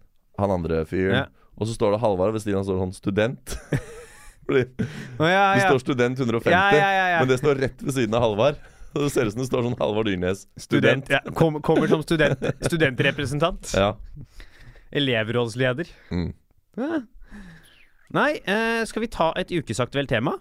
han 0.41 0.55
andre 0.55 0.79
fyren. 0.89 1.19
Ja. 1.19 1.51
Og 1.57 1.69
så 1.69 1.75
står 1.77 1.93
det 1.93 2.01
Halvard, 2.01 2.33
ved 2.33 2.41
siden 2.45 2.63
av 2.63 2.65
står 2.65 2.81
sånn 2.81 2.95
student. 2.97 3.57
fordi 4.47 4.63
oh, 5.21 5.29
ja, 5.29 5.43
det 5.57 5.67
står 5.67 5.83
student 5.85 6.23
150, 6.23 6.49
Ja, 6.53 6.65
ja, 6.73 6.89
ja, 6.97 7.05
ja. 7.13 7.21
men 7.21 7.29
det 7.29 7.39
står 7.43 7.61
rett 7.67 7.85
ved 7.85 7.97
siden 7.99 8.17
av 8.17 8.25
Halvard. 8.25 8.65
Og 8.97 9.03
det 9.05 9.11
ser 9.13 9.29
ut 9.29 9.35
som 9.37 9.43
det 9.43 9.49
står 9.51 9.69
sånn 9.69 9.77
Halvard 9.83 10.09
Dyrnes, 10.09 10.47
Student. 10.57 11.05
student. 11.05 11.37
Kom, 11.37 11.61
kommer 11.65 11.93
som 11.93 12.05
student, 12.07 12.49
studentrepresentant. 12.65 13.69
Ja. 13.83 13.93
Elevrådsleder. 14.97 15.89
Mm. 16.15 16.31
Nei, 18.17 18.31
eh, 18.49 18.81
skal 18.89 19.03
vi 19.05 19.09
ta 19.13 19.33
et 19.37 19.51
ukesaktuelt 19.53 20.09
tema? 20.09 20.39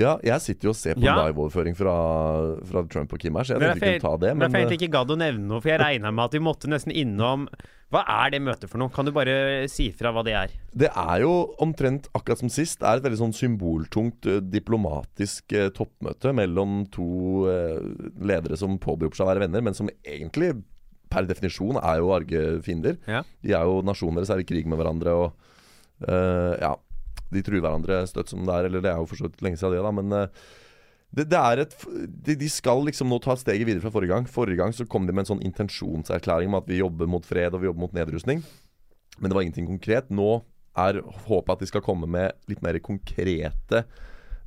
Ja, 0.00 0.14
jeg 0.24 0.40
sitter 0.40 0.68
jo 0.68 0.72
og 0.72 0.76
ser 0.78 0.94
på 0.96 1.04
Ja. 1.04 1.18
liveoverføring 1.26 1.74
fra, 1.76 1.92
fra 2.64 2.82
Trump 2.88 3.12
og 3.12 3.18
Kim 3.20 3.36
her, 3.36 3.44
så 3.44 3.54
jeg 3.58 3.60
tenkte 3.60 3.80
vi 3.80 3.98
kunne 3.98 4.04
ta 4.06 4.16
det. 4.22 4.30
Men 4.36 4.48
jeg 4.48 4.54
eh, 4.54 4.64
egentlig 4.64 4.78
ikke 4.80 4.94
gadd 4.96 5.10
å 5.12 5.18
nevne 5.20 5.44
noe, 5.50 5.60
for 5.60 5.68
jeg 5.72 5.80
regna 5.82 6.10
med 6.14 6.24
at 6.24 6.32
vi 6.38 6.40
måtte 6.46 6.70
nesten 6.72 6.94
innom 6.96 7.48
Hva 7.92 8.00
er 8.08 8.30
det 8.32 8.40
møtet 8.40 8.70
for 8.72 8.80
noe? 8.80 8.88
Kan 8.88 9.04
du 9.04 9.12
bare 9.12 9.68
si 9.68 9.90
fra 9.92 10.08
hva 10.16 10.22
det 10.24 10.32
er? 10.32 10.52
det 10.72 10.88
er 10.96 11.20
jo 11.20 11.32
omtrent 11.60 12.06
akkurat 12.16 12.40
som 12.40 12.48
sist. 12.48 12.78
Det 12.80 12.88
er 12.88 12.96
et 12.96 13.04
veldig 13.04 13.18
sånn 13.20 13.34
symboltungt 13.36 14.24
eh, 14.32 14.38
diplomatisk 14.40 15.52
eh, 15.52 15.68
toppmøte 15.76 16.32
mellom 16.32 16.86
to 16.88 17.44
eh, 17.52 17.82
ledere 18.24 18.56
som 18.56 18.78
påberoper 18.80 19.20
seg 19.20 19.26
å 19.26 19.32
være 19.34 19.44
venner, 19.44 19.60
men 19.60 19.76
som 19.76 19.90
egentlig 20.08 20.54
per 21.12 21.28
definisjon 21.28 21.76
er 21.84 21.98
jo 22.00 22.14
arge 22.16 22.62
fiender. 22.64 22.96
Ja. 23.04 23.20
De 23.44 23.52
er 23.52 23.68
jo 23.68 23.82
nasjoner 23.84 24.22
deres 24.22 24.32
er 24.32 24.40
i 24.40 24.48
krig 24.48 24.64
med 24.64 24.80
hverandre 24.80 25.12
og 25.12 25.28
eh, 26.08 26.54
Ja, 26.64 26.72
de 27.32 27.44
truer 27.44 27.62
hverandre 27.62 28.02
støtt 28.10 28.32
som 28.32 28.44
det 28.46 28.56
er, 28.56 28.68
eller 28.68 28.84
det 28.84 28.92
er 28.92 29.00
jo 29.00 29.08
for 29.10 29.20
så 29.20 29.28
vidt 29.28 29.42
lenge 29.44 29.60
siden 29.60 29.76
det, 29.76 29.82
da, 29.86 29.94
men 29.98 30.16
eh, 30.18 30.44
det, 31.12 31.26
det 31.28 31.40
er 31.40 31.64
et, 31.64 31.74
de, 32.28 32.36
de 32.40 32.50
skal 32.52 32.84
liksom 32.86 33.10
nå 33.12 33.18
ta 33.24 33.36
steget 33.36 33.68
videre 33.68 33.84
fra 33.84 33.92
forrige 33.92 34.14
gang. 34.14 34.28
Forrige 34.28 34.62
gang 34.62 34.72
så 34.76 34.86
kom 34.88 35.08
de 35.08 35.12
med 35.12 35.26
en 35.26 35.34
sånn 35.34 35.44
intensjonserklæring 35.44 36.48
om 36.48 36.56
at 36.62 36.70
vi 36.70 36.80
jobber 36.80 37.10
mot 37.10 37.26
fred 37.28 37.52
og 37.52 37.60
vi 37.60 37.68
jobber 37.68 37.84
mot 37.84 37.96
nedrustning. 37.96 38.40
Men 39.18 39.28
det 39.28 39.36
var 39.36 39.44
ingenting 39.44 39.68
konkret. 39.68 40.08
Nå 40.08 40.38
er 40.80 41.02
håpet 41.26 41.52
at 41.52 41.60
de 41.60 41.68
skal 41.68 41.84
komme 41.84 42.08
med 42.08 42.32
litt 42.48 42.62
mer 42.64 42.78
konkrete 42.80 43.82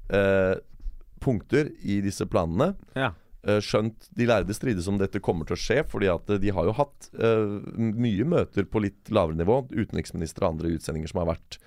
eh, 0.09 0.55
punkter 1.21 1.69
i 1.85 1.99
disse 2.05 2.25
planene. 2.29 2.73
Ja. 2.97 3.11
Eh, 3.45 3.61
skjønt 3.61 4.07
de 4.17 4.25
lærde 4.25 4.55
strides 4.57 4.87
om 4.89 4.97
dette 4.97 5.21
kommer 5.21 5.45
til 5.45 5.53
å 5.53 5.61
skje, 5.61 5.83
fordi 5.85 6.09
at 6.09 6.31
eh, 6.33 6.41
de 6.41 6.53
har 6.55 6.65
jo 6.65 6.73
hatt 6.79 7.11
eh, 7.13 7.59
mye 7.77 8.25
møter 8.25 8.65
på 8.65 8.81
litt 8.81 9.13
lavere 9.13 9.37
nivå. 9.37 9.59
Utenriksministre 9.69 10.47
og 10.47 10.55
andre 10.55 10.73
utsendinger 10.79 11.11
som 11.11 11.21
har 11.21 11.35
vært 11.35 11.59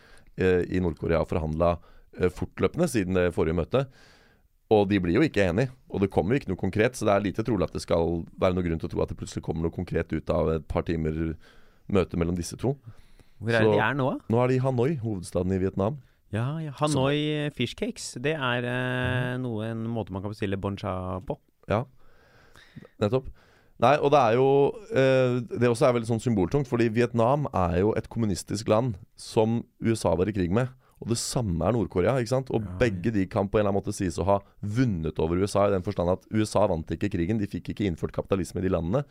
i 0.71 0.81
Nord-Korea 0.85 1.21
og 1.25 1.29
forhandla 1.31 1.73
eh, 2.19 2.31
fortløpende 2.31 2.89
siden 2.91 3.19
det 3.19 3.33
forrige 3.37 3.59
møtet. 3.59 3.91
Og 4.71 4.85
de 4.91 4.99
blir 5.01 5.15
jo 5.17 5.23
ikke 5.25 5.47
enige, 5.49 5.71
og 5.89 6.03
det 6.03 6.11
kommer 6.13 6.35
jo 6.35 6.43
ikke 6.43 6.51
noe 6.53 6.61
konkret. 6.61 6.97
Så 6.99 7.07
det 7.09 7.15
er 7.15 7.25
lite 7.25 7.45
trolig 7.47 7.65
at 7.65 7.73
det 7.73 7.81
skal 7.87 8.19
være 8.37 8.57
noe 8.57 8.67
grunn 8.67 8.81
til 8.83 8.91
å 8.91 8.93
tro 8.93 9.03
at 9.05 9.13
det 9.15 9.17
plutselig 9.21 9.43
kommer 9.47 9.65
noe 9.65 9.73
konkret 9.73 10.13
ut 10.13 10.29
av 10.35 10.51
et 10.59 10.67
par 10.69 10.85
timer 10.85 11.33
møte 11.89 12.21
mellom 12.21 12.37
disse 12.37 12.59
to. 12.61 12.75
Hvor 13.41 13.55
er 13.55 13.63
det 13.65 13.71
Så- 13.71 13.73
de 13.73 13.81
er 13.81 13.95
nå. 13.97 14.09
Nå 14.29 14.43
er 14.43 14.49
de 14.49 14.55
i 14.59 14.63
Hanoi, 14.65 14.91
hovedstaden 15.01 15.53
i 15.57 15.59
Vietnam. 15.63 15.97
Ja, 16.31 16.59
ja. 16.61 16.73
Hanoi 16.77 17.49
Fishcakes. 17.57 18.19
Det 18.21 18.35
er 18.37 18.65
eh, 18.69 19.37
noe, 19.41 19.71
en 19.71 19.87
måte 19.89 20.13
man 20.13 20.21
kan 20.21 20.35
bestille 20.35 20.61
boncha 20.61 21.21
på. 21.25 21.39
Ja, 21.71 21.85
nettopp. 23.01 23.31
Nei, 23.79 23.95
og 24.03 24.11
det 24.11 24.19
er 24.19 24.35
jo 24.35 24.47
eh, 24.91 25.37
Det 25.53 25.69
også 25.71 25.87
er 25.87 25.93
veldig 25.95 26.09
sånn 26.09 26.23
symboltungt, 26.23 26.67
fordi 26.67 26.89
Vietnam 26.91 27.47
er 27.55 27.79
jo 27.85 27.93
et 27.99 28.09
kommunistisk 28.11 28.71
land 28.71 28.97
som 29.19 29.61
USA 29.79 30.17
var 30.19 30.31
i 30.31 30.35
krig 30.35 30.51
med. 30.55 30.73
Og 30.99 31.13
det 31.13 31.19
samme 31.21 31.63
er 31.63 31.77
Nord-Korea. 31.77 32.17
ikke 32.19 32.33
sant? 32.33 32.51
Og 32.51 32.65
Ja, 32.65 32.75
begge 32.81 33.13
de 33.15 33.27
kan 33.31 33.47
på 33.47 33.59
en 33.59 33.63
eller 33.63 33.71
annen 33.71 33.79
måte 33.79 33.95
sies 33.95 34.19
å 34.19 34.27
ha 34.27 34.41
vunnet 34.61 35.19
over 35.23 35.39
USA, 35.39 35.69
i 35.69 35.75
den 35.77 35.87
forstand 35.87 36.11
at 36.11 36.27
USA 36.35 36.67
vant 36.67 36.91
ikke 36.91 37.11
krigen. 37.13 37.39
De 37.39 37.47
fikk 37.47 37.71
ikke 37.71 37.87
innført 37.87 38.17
kapitalisme 38.17 38.59
i 38.59 38.67
de 38.67 38.73
landene. 38.75 39.05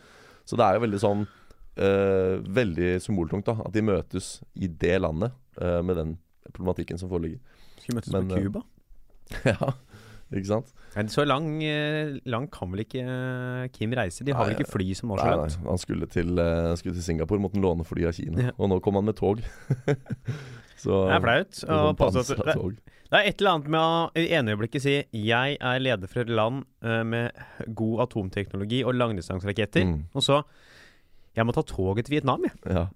Så 0.44 0.60
det 0.60 0.66
er 0.68 0.76
jo 0.76 0.84
veldig 0.84 1.00
sånn 1.04 1.24
eh, 1.80 2.36
Veldig 2.60 2.92
symboltungt 3.04 3.48
da, 3.48 3.58
at 3.64 3.74
de 3.76 3.84
møtes 3.88 4.42
i 4.56 4.68
det 4.68 4.98
landet 5.04 5.32
eh, 5.62 5.80
med 5.84 5.96
den 6.00 6.18
problematikken 6.52 7.00
som 7.00 7.12
foreligger. 7.12 7.40
Skulle 7.80 8.02
møtes 8.02 8.14
Men, 8.16 8.28
på 8.28 8.36
eh, 8.36 8.44
Cuba. 8.48 8.66
ja, 9.52 9.72
ikke 10.36 10.50
sant? 10.50 10.74
Nei, 10.96 11.06
Så 11.08 11.24
lang, 11.26 11.46
eh, 11.64 12.18
lang 12.26 12.48
kan 12.52 12.72
vel 12.74 12.82
ikke 12.84 13.00
eh, 13.04 13.68
Kim 13.72 13.94
reise? 13.96 14.26
De 14.28 14.34
har 14.36 14.46
vel 14.50 14.56
ikke 14.58 14.68
fly 14.72 14.94
som 14.98 15.10
var 15.14 15.22
så 15.22 15.26
Nei, 15.30 15.36
nei, 15.36 15.46
langt? 15.46 15.68
han 15.70 15.78
skulle 15.78 16.10
til, 16.12 16.34
eh, 16.40 16.76
skulle 16.76 16.96
til 16.98 17.04
Singapore, 17.06 17.40
måtte 17.40 17.56
han 17.56 17.64
låne 17.64 17.86
fly 17.88 18.06
av 18.10 18.14
Kina. 18.18 18.50
Ja. 18.50 18.52
Og 18.58 18.70
nå 18.70 18.82
kom 18.84 18.96
han 19.00 19.06
med 19.06 19.16
tog. 19.16 19.40
Så 20.78 21.08
Det 21.08 21.16
er 21.16 21.24
flaut. 21.24 21.64
med 21.68 21.78
å 21.78 21.96
påstå 21.98 22.36
det, 22.46 22.76
det 23.08 23.18
er 23.18 23.30
et 23.32 23.40
eller 23.42 23.52
annet 23.56 23.70
med 23.72 23.80
å 23.82 24.12
i 24.20 24.28
ene 24.36 24.52
øyeblikket 24.54 24.82
si 24.84 24.96
'jeg 25.16 25.58
er 25.62 25.80
leder 25.80 26.08
for 26.08 26.20
et 26.22 26.30
land 26.30 26.66
med 26.84 27.32
god 27.74 28.02
atomteknologi 28.06 28.84
og 28.86 28.94
langdistanseraketter', 28.94 29.86
Mm, 29.88 30.04
og 30.14 30.22
så 30.22 30.44
'jeg 31.36 31.46
må 31.46 31.54
ta 31.54 31.62
toget 31.64 32.06
til 32.06 32.20
Vietnam', 32.20 32.44
jeg. 32.44 32.52
ja. 32.70 32.88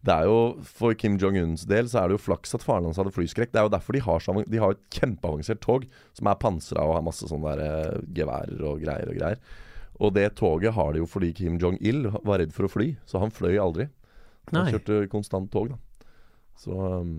Det 0.00 0.14
er 0.14 0.28
jo, 0.30 0.36
For 0.64 0.96
Kim 0.96 1.18
Jong-uns 1.20 1.66
del 1.68 1.88
så 1.92 2.00
er 2.00 2.08
det 2.08 2.16
jo 2.16 2.22
flaks 2.24 2.54
at 2.56 2.62
faren 2.64 2.86
hans 2.88 2.96
hadde 3.00 3.12
flyskrekk. 3.12 3.50
Det 3.52 3.60
er 3.60 3.66
jo 3.66 3.72
derfor 3.74 3.96
de 3.96 4.00
har, 4.06 4.22
så, 4.24 4.32
de 4.48 4.60
har 4.62 4.72
et 4.72 4.84
kjempeavansert 4.96 5.60
tog 5.64 5.84
som 6.16 6.30
er 6.30 6.38
pansra 6.40 6.86
og 6.88 6.94
har 6.96 7.04
masse 7.04 7.28
sånne 7.28 7.56
der, 7.58 7.64
eh, 7.66 8.06
geværer 8.16 8.64
og 8.64 8.80
greier 8.80 9.12
og 9.12 9.18
greier. 9.20 9.42
Og 10.00 10.14
det 10.16 10.30
toget 10.40 10.72
har 10.72 10.94
de 10.96 11.02
jo 11.02 11.08
fordi 11.10 11.34
Kim 11.36 11.58
Jong-il 11.60 12.06
var 12.24 12.40
redd 12.40 12.54
for 12.56 12.64
å 12.64 12.72
fly, 12.72 12.94
så 13.04 13.20
han 13.20 13.34
fløy 13.34 13.58
aldri. 13.60 13.90
Han 14.50 14.62
Nei. 14.64 14.70
kjørte 14.72 15.02
konstant 15.12 15.50
tog, 15.52 15.74
da. 15.74 16.06
Så 16.60 16.72
um, 16.72 17.18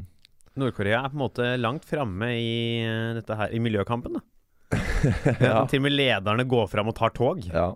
Nord-Korea 0.57 1.03
er 1.05 1.11
på 1.13 1.17
en 1.19 1.21
måte 1.21 1.45
langt 1.61 1.85
framme 1.87 2.31
i 2.33 2.81
eh, 2.81 3.13
dette 3.19 3.37
her, 3.37 3.53
i 3.53 3.61
miljøkampen. 3.61 4.17
da. 4.17 4.25
Ja. 5.41 5.65
Til 5.69 5.81
og 5.81 5.85
med 5.87 5.93
lederne 5.93 6.45
går 6.49 6.67
fram 6.71 6.89
og 6.91 6.95
tar 6.97 7.13
tog. 7.17 7.45
Ja. 7.45 7.71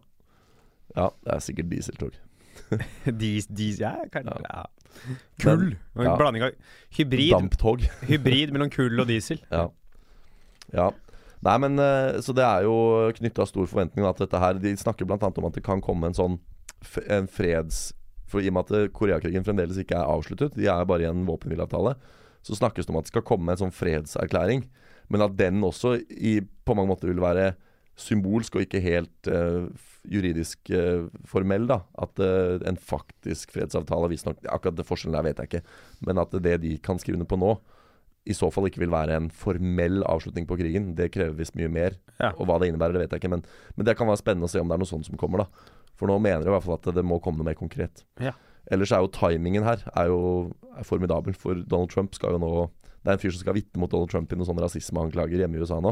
ja, 0.95 1.07
det 1.25 1.31
er 1.35 1.45
sikkert 1.45 1.69
dieseltog. 1.71 2.17
De, 3.21 3.31
de, 3.45 3.69
ja, 3.77 3.93
kan, 4.13 4.29
Ja. 4.41 4.65
Kull. 5.41 5.71
Den, 5.95 6.05
ja. 6.07 6.15
Blanding 6.19 6.45
av 6.47 6.53
hybrid, 6.97 7.31
Damptog. 7.33 7.83
hybrid 8.09 8.53
mellom 8.55 8.71
kull 8.73 9.01
og 9.01 9.09
diesel. 9.09 9.41
Ja. 9.51 9.67
ja. 10.73 10.89
Nei, 11.45 11.55
men 11.61 11.77
eh, 11.81 12.21
Så 12.25 12.33
det 12.35 12.45
er 12.45 12.65
jo 12.65 12.75
knytta 13.19 13.45
stor 13.49 13.67
forventning 13.69 14.07
at 14.07 14.17
til 14.19 14.25
dette 14.25 14.41
her. 14.41 14.59
De 14.61 14.73
snakker 14.79 15.07
bl.a. 15.07 15.19
om 15.19 15.49
at 15.49 15.57
det 15.57 15.65
kan 15.65 15.83
komme 15.83 16.11
en 16.11 16.17
sånn 16.17 16.39
en 17.09 17.29
freds... 17.31 17.89
For 18.25 18.41
i 18.41 18.49
og 18.49 18.55
med 18.57 18.65
at 18.65 18.77
eh, 18.77 18.91
Koreakrigen 18.93 19.45
fremdeles 19.45 19.77
ikke 19.77 19.99
er 19.99 20.09
avsluttet, 20.09 20.55
de 20.57 20.65
er 20.71 20.87
bare 20.89 21.05
i 21.05 21.09
en 21.09 21.27
våpenhvileavtale, 21.27 21.93
så 22.45 22.57
snakkes 22.57 22.87
det 22.87 22.93
om 22.93 22.97
at 22.97 23.05
det 23.05 23.13
skal 23.13 23.25
komme 23.25 23.53
en 23.53 23.59
sånn 23.59 23.73
fredserklæring. 23.73 24.63
Men 25.13 25.25
at 25.25 25.35
den 25.37 25.61
også 25.65 25.99
i, 26.09 26.39
på 26.41 26.73
mange 26.77 26.89
måter 26.89 27.11
vil 27.11 27.21
være 27.21 27.51
symbolsk 27.99 28.57
og 28.57 28.65
ikke 28.65 28.81
helt 28.83 29.29
uh, 29.31 29.67
juridisk 30.11 30.71
uh, 30.75 31.07
formell. 31.27 31.67
da 31.69 31.81
At 32.01 32.19
uh, 32.19 32.59
en 32.67 32.77
faktisk 32.77 33.55
fredsavtale 33.55 34.09
visstnok 34.11 34.41
Akkurat 34.51 34.75
det 34.77 34.87
forskjellen 34.87 35.15
der 35.15 35.29
vet 35.29 35.39
jeg 35.39 35.51
ikke. 35.51 35.77
Men 36.07 36.19
at 36.21 36.35
det 36.43 36.59
de 36.65 36.75
kan 36.83 36.99
skrive 36.99 37.19
under 37.19 37.29
på 37.29 37.39
nå, 37.39 37.55
i 38.25 38.33
så 38.33 38.49
fall 38.49 38.67
ikke 38.67 38.81
vil 38.81 38.93
være 38.93 39.15
en 39.19 39.29
formell 39.29 40.01
avslutning 40.09 40.47
på 40.49 40.57
krigen. 40.57 40.93
Det 40.97 41.11
krever 41.13 41.37
visst 41.37 41.55
mye 41.57 41.69
mer. 41.69 41.97
Ja. 42.17 42.31
Og 42.33 42.49
hva 42.49 42.57
det 42.59 42.71
innebærer, 42.71 42.97
det 42.97 43.05
vet 43.05 43.13
jeg 43.13 43.21
ikke. 43.21 43.33
Men, 43.35 43.45
men 43.77 43.87
det 43.87 43.95
kan 43.99 44.09
være 44.09 44.23
spennende 44.23 44.49
å 44.49 44.51
se 44.51 44.61
om 44.61 44.71
det 44.71 44.77
er 44.77 44.81
noe 44.81 44.89
sånt 44.89 45.05
som 45.07 45.19
kommer, 45.19 45.45
da. 45.45 45.73
For 45.95 46.09
nå 46.09 46.17
mener 46.19 46.43
de 46.43 46.49
i 46.49 46.55
hvert 46.55 46.65
fall 46.65 46.79
at 46.79 46.89
det 46.97 47.05
må 47.05 47.19
komme 47.23 47.39
noe 47.39 47.47
mer 47.47 47.59
konkret. 47.59 48.01
Ja. 48.19 48.33
Ellers 48.73 48.91
er 48.95 49.03
jo 49.03 49.11
timingen 49.13 49.65
her 49.65 49.83
er 49.93 50.09
jo 50.09 50.19
er 50.73 50.87
formidabel. 50.87 51.37
For 51.37 51.61
Donald 51.61 51.93
Trump 51.93 52.17
skal 52.17 52.35
jo 52.35 52.41
nå 52.41 52.51
Det 53.05 53.11
er 53.11 53.19
en 53.19 53.21
fyr 53.21 53.35
som 53.35 53.43
skal 53.43 53.53
vitne 53.53 53.77
mot 53.77 53.91
Donald 53.91 54.09
Trump 54.09 54.31
i 54.33 54.37
noen 54.39 54.47
sånne 54.49 54.63
rasismeanklager 54.65 55.43
hjemme 55.43 55.59
i 55.59 55.61
USA 55.61 55.77
nå. 55.77 55.91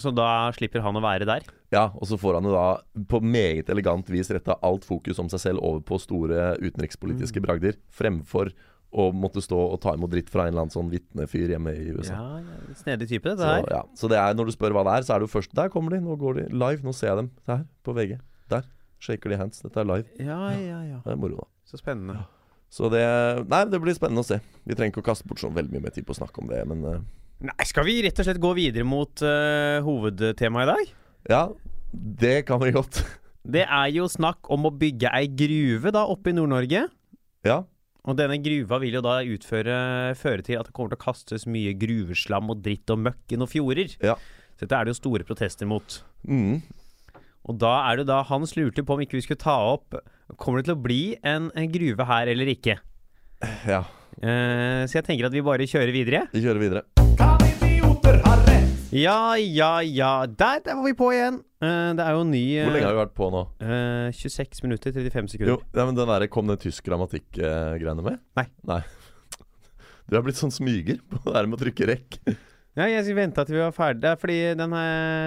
Så 0.00 0.10
da 0.14 0.50
slipper 0.52 0.82
han 0.84 0.96
å 0.96 1.00
være 1.02 1.24
der. 1.28 1.42
Ja, 1.72 1.86
og 1.94 2.06
så 2.10 2.18
får 2.20 2.34
han 2.40 2.44
jo 2.44 2.52
da 2.52 2.64
på 3.08 3.20
meget 3.24 3.70
elegant 3.72 4.08
vis 4.12 4.28
retta 4.30 4.58
alt 4.62 4.84
fokus 4.84 5.18
om 5.22 5.28
seg 5.32 5.40
selv 5.40 5.62
over 5.64 5.80
på 5.80 5.98
store 6.00 6.56
Mm. 6.58 6.66
utenrikspolitiske 6.70 7.40
bragder, 7.40 7.76
fremfor 7.90 8.52
å 8.92 9.12
måtte 9.14 9.38
stå 9.40 9.56
og 9.72 9.80
ta 9.80 9.92
imot 9.94 10.10
dritt 10.10 10.28
fra 10.28 10.42
en 10.48 10.48
eller 10.52 10.64
annen 10.66 10.74
sånn 10.74 10.90
vitnefyr 10.90 11.48
hjemme 11.54 11.70
i 11.78 11.92
USA. 11.94 12.12
Ja, 12.18 12.38
ja, 12.42 12.74
Snedig 12.74 13.06
type, 13.08 13.22
dette 13.30 13.38
Så, 13.38 13.46
her. 13.54 13.64
ja. 13.70 13.82
så 13.94 14.08
det 14.10 14.18
er, 14.18 14.34
når 14.34 14.46
du 14.50 14.52
spør 14.56 14.72
hva 14.74 14.82
det 14.84 14.96
er, 14.98 15.02
så 15.06 15.14
er 15.14 15.20
det 15.22 15.28
jo 15.30 15.38
først 15.38 15.54
Der 15.54 15.68
kommer 15.70 15.90
de, 15.94 16.00
nå 16.02 16.16
går 16.18 16.34
de 16.34 16.48
live. 16.50 16.82
Nå 16.82 16.92
ser 16.92 17.12
jeg 17.14 17.16
dem. 17.22 17.30
der 17.46 17.64
på 17.84 17.94
VG. 17.94 18.18
Der. 18.50 18.64
Shaker 18.98 19.30
de 19.30 19.36
hands. 19.36 19.62
Dette 19.62 19.78
er 19.80 19.84
live. 19.86 20.04
Ja, 20.18 20.50
ja, 20.58 20.82
ja. 20.82 20.98
Det 21.06 21.12
er 21.12 21.16
moro, 21.16 21.36
da. 21.36 21.46
Så 21.64 21.78
spennende. 21.78 22.26
Så 22.68 22.90
det 22.90 23.48
Nei, 23.48 23.64
det 23.70 23.80
blir 23.80 23.94
spennende 23.94 24.20
å 24.20 24.26
se. 24.26 24.40
Vi 24.66 24.74
trenger 24.74 24.92
ikke 24.92 25.02
å 25.06 25.08
kaste 25.14 25.26
bort 25.26 25.38
så 25.38 25.48
veldig 25.54 25.72
mye 25.72 25.82
mer 25.86 25.90
tid 25.94 26.04
på 26.04 26.12
å 26.12 26.18
snakke 26.20 26.42
om 26.42 26.48
det, 26.50 26.60
men 26.68 26.84
eh, 26.84 27.00
Nei, 27.40 27.64
skal 27.64 27.86
vi 27.88 28.00
rett 28.04 28.18
og 28.20 28.26
slett 28.26 28.40
gå 28.42 28.50
videre 28.58 28.84
mot 28.84 29.22
uh, 29.24 29.80
hovedtemaet 29.84 30.66
i 30.66 30.70
dag? 30.70 30.94
Ja, 31.32 31.42
det 31.90 32.42
kan 32.48 32.60
vi 32.60 32.72
godt. 32.74 33.00
Det 33.40 33.62
er 33.64 33.86
jo 33.94 34.04
snakk 34.12 34.50
om 34.52 34.68
å 34.68 34.72
bygge 34.76 35.08
ei 35.16 35.30
gruve 35.32 35.92
da 35.96 36.02
oppe 36.12 36.32
i 36.32 36.36
Nord-Norge. 36.36 36.82
Ja. 37.48 37.62
Og 38.04 38.18
denne 38.18 38.36
gruva 38.44 38.80
vil 38.82 38.98
jo 38.98 39.02
da 39.04 39.18
utføre, 39.24 39.78
føre 40.20 40.44
til 40.44 40.60
at 40.60 40.68
det 40.68 40.74
kommer 40.76 40.92
til 40.92 41.00
å 41.00 41.04
kastes 41.06 41.48
mye 41.48 41.72
gruveslam 41.80 42.52
og 42.52 42.60
dritt 42.64 42.92
og 42.92 43.00
møkk 43.06 43.32
i 43.32 43.40
noen 43.40 43.52
fjorder. 43.52 43.96
Ja. 44.04 44.18
Så 44.56 44.66
dette 44.66 44.76
er 44.76 44.84
det 44.84 44.94
jo 44.94 45.00
store 45.00 45.24
protester 45.28 45.68
mot. 45.68 46.00
Mm. 46.28 46.60
Og 47.48 47.56
da 47.60 47.72
er 47.88 48.02
det 48.02 48.10
da 48.12 48.20
Hans 48.28 48.52
lurte 48.58 48.84
på 48.84 48.96
om 48.96 49.00
ikke 49.00 49.16
vi 49.16 49.24
skulle 49.24 49.40
ta 49.40 49.54
opp 49.72 49.96
Kommer 50.36 50.60
det 50.60 50.68
til 50.68 50.76
å 50.76 50.82
bli 50.84 51.02
en, 51.26 51.48
en 51.56 51.72
gruve 51.72 52.04
her 52.06 52.28
eller 52.30 52.52
ikke? 52.52 52.76
Ja. 53.66 53.80
Eh, 54.20 54.84
så 54.86 55.00
jeg 55.00 55.08
tenker 55.08 55.26
at 55.26 55.34
vi 55.34 55.42
bare 55.42 55.66
kjører 55.66 55.96
videre. 55.96 56.26
Vi 56.30 56.44
kjører 56.44 56.62
videre. 56.62 56.99
Ja, 58.90 59.36
ja, 59.38 59.82
ja. 59.86 60.26
Der, 60.26 60.60
der 60.64 60.74
var 60.78 60.84
vi 60.88 60.94
på 60.98 61.12
igjen. 61.14 61.40
Uh, 61.62 61.92
det 61.94 62.02
er 62.02 62.16
jo 62.16 62.24
ny 62.26 62.42
uh, 62.58 62.64
Hvor 62.64 62.74
lenge 62.74 62.88
har 62.88 62.96
vi 62.96 63.02
vært 63.04 63.16
på 63.18 63.28
nå? 63.30 63.42
Uh, 63.62 64.08
26 64.16 64.64
minutter, 64.66 64.94
35 64.96 65.32
sekunder. 65.34 65.52
Jo, 65.52 65.58
ja, 65.76 65.84
men 65.86 65.98
den 65.98 66.10
der, 66.10 66.26
Kom 66.32 66.50
den 66.50 66.58
tysk 66.60 66.88
grammatikk-greiene 66.88 68.06
med? 68.06 68.22
Nei. 68.40 68.46
Nei. 68.70 68.82
Du 70.10 70.16
er 70.18 70.24
blitt 70.26 70.40
sånn 70.40 70.50
smyger 70.50 70.98
på 71.06 71.20
det 71.28 71.36
her 71.36 71.46
med 71.46 71.60
å 71.60 71.64
trykke 71.64 71.92
rekk. 71.92 72.22
Ja, 72.78 72.84
jeg 72.86 73.16
venta 73.18 73.42
til 73.44 73.56
vi 73.56 73.62
var 73.64 73.72
ferdige. 73.74 74.12
Er 74.14 74.18
fordi 74.20 74.36
denne, 74.56 74.82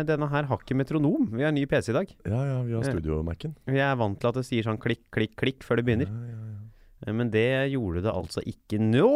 denne 0.07 0.29
her 0.31 0.45
har 0.47 0.61
ikke 0.61 0.77
metronom. 0.79 1.25
Vi 1.35 1.43
har 1.43 1.51
ny 1.51 1.65
PC 1.69 1.91
i 1.91 1.95
dag. 1.97 2.13
Ja, 2.23 2.39
ja, 2.47 2.61
vi 2.63 2.75
har 2.77 2.85
studio-Mac-en. 2.87 3.57
Vi 3.67 3.81
er 3.83 3.97
vant 3.99 4.15
til 4.19 4.29
at 4.29 4.37
det 4.39 4.45
sier 4.47 4.63
sånn 4.65 4.79
klikk, 4.81 5.03
klikk, 5.13 5.33
klikk 5.41 5.65
før 5.67 5.81
det 5.81 5.85
begynner. 5.89 6.07
Ja, 6.07 6.29
ja, 6.31 6.53
ja. 6.53 6.61
Eh, 7.03 7.13
Men 7.19 7.33
det 7.33 7.45
gjorde 7.73 8.05
det 8.05 8.13
altså 8.15 8.43
ikke 8.47 8.79
nå! 8.79 9.11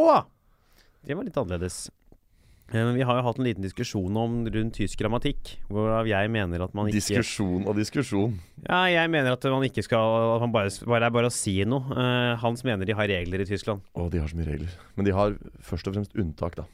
Det 1.07 1.15
var 1.15 1.23
litt 1.23 1.39
annerledes. 1.39 1.85
Eh, 2.73 2.83
Men 2.83 2.95
vi 2.97 3.05
har 3.07 3.15
jo 3.15 3.23
hatt 3.23 3.37
en 3.39 3.45
liten 3.47 3.63
diskusjon 3.63 4.17
om 4.19 4.39
rundt 4.51 4.75
tysk 4.75 4.99
grammatikk, 4.99 5.53
hvorav 5.71 6.07
jeg 6.09 6.31
mener 6.33 6.63
at 6.65 6.73
man 6.75 6.89
ikke 6.89 6.99
Diskusjon 6.99 7.67
og 7.67 7.77
diskusjon. 7.79 8.33
Ja, 8.65 8.81
jeg 8.91 9.11
mener 9.13 9.37
at 9.37 9.43
man 9.47 9.63
ikke 9.63 9.83
skal 9.85 10.35
At 10.35 10.41
man 10.43 10.51
bare, 10.51 10.73
bare 10.85 11.07
er 11.07 11.13
bare 11.15 11.29
å 11.31 11.33
si 11.33 11.55
noe. 11.63 11.87
Uh, 11.95 12.35
Hans 12.41 12.65
mener 12.67 12.85
de 12.85 12.95
har 12.97 13.07
regler 13.07 13.43
i 13.43 13.47
Tyskland. 13.47 13.85
Å, 13.95 14.09
de 14.11 14.19
har 14.19 14.27
så 14.27 14.39
mye 14.39 14.49
regler. 14.49 14.73
Men 14.97 15.07
de 15.07 15.15
har 15.15 15.37
først 15.63 15.87
og 15.87 15.95
fremst 15.95 16.17
unntak, 16.19 16.57
da. 16.59 16.67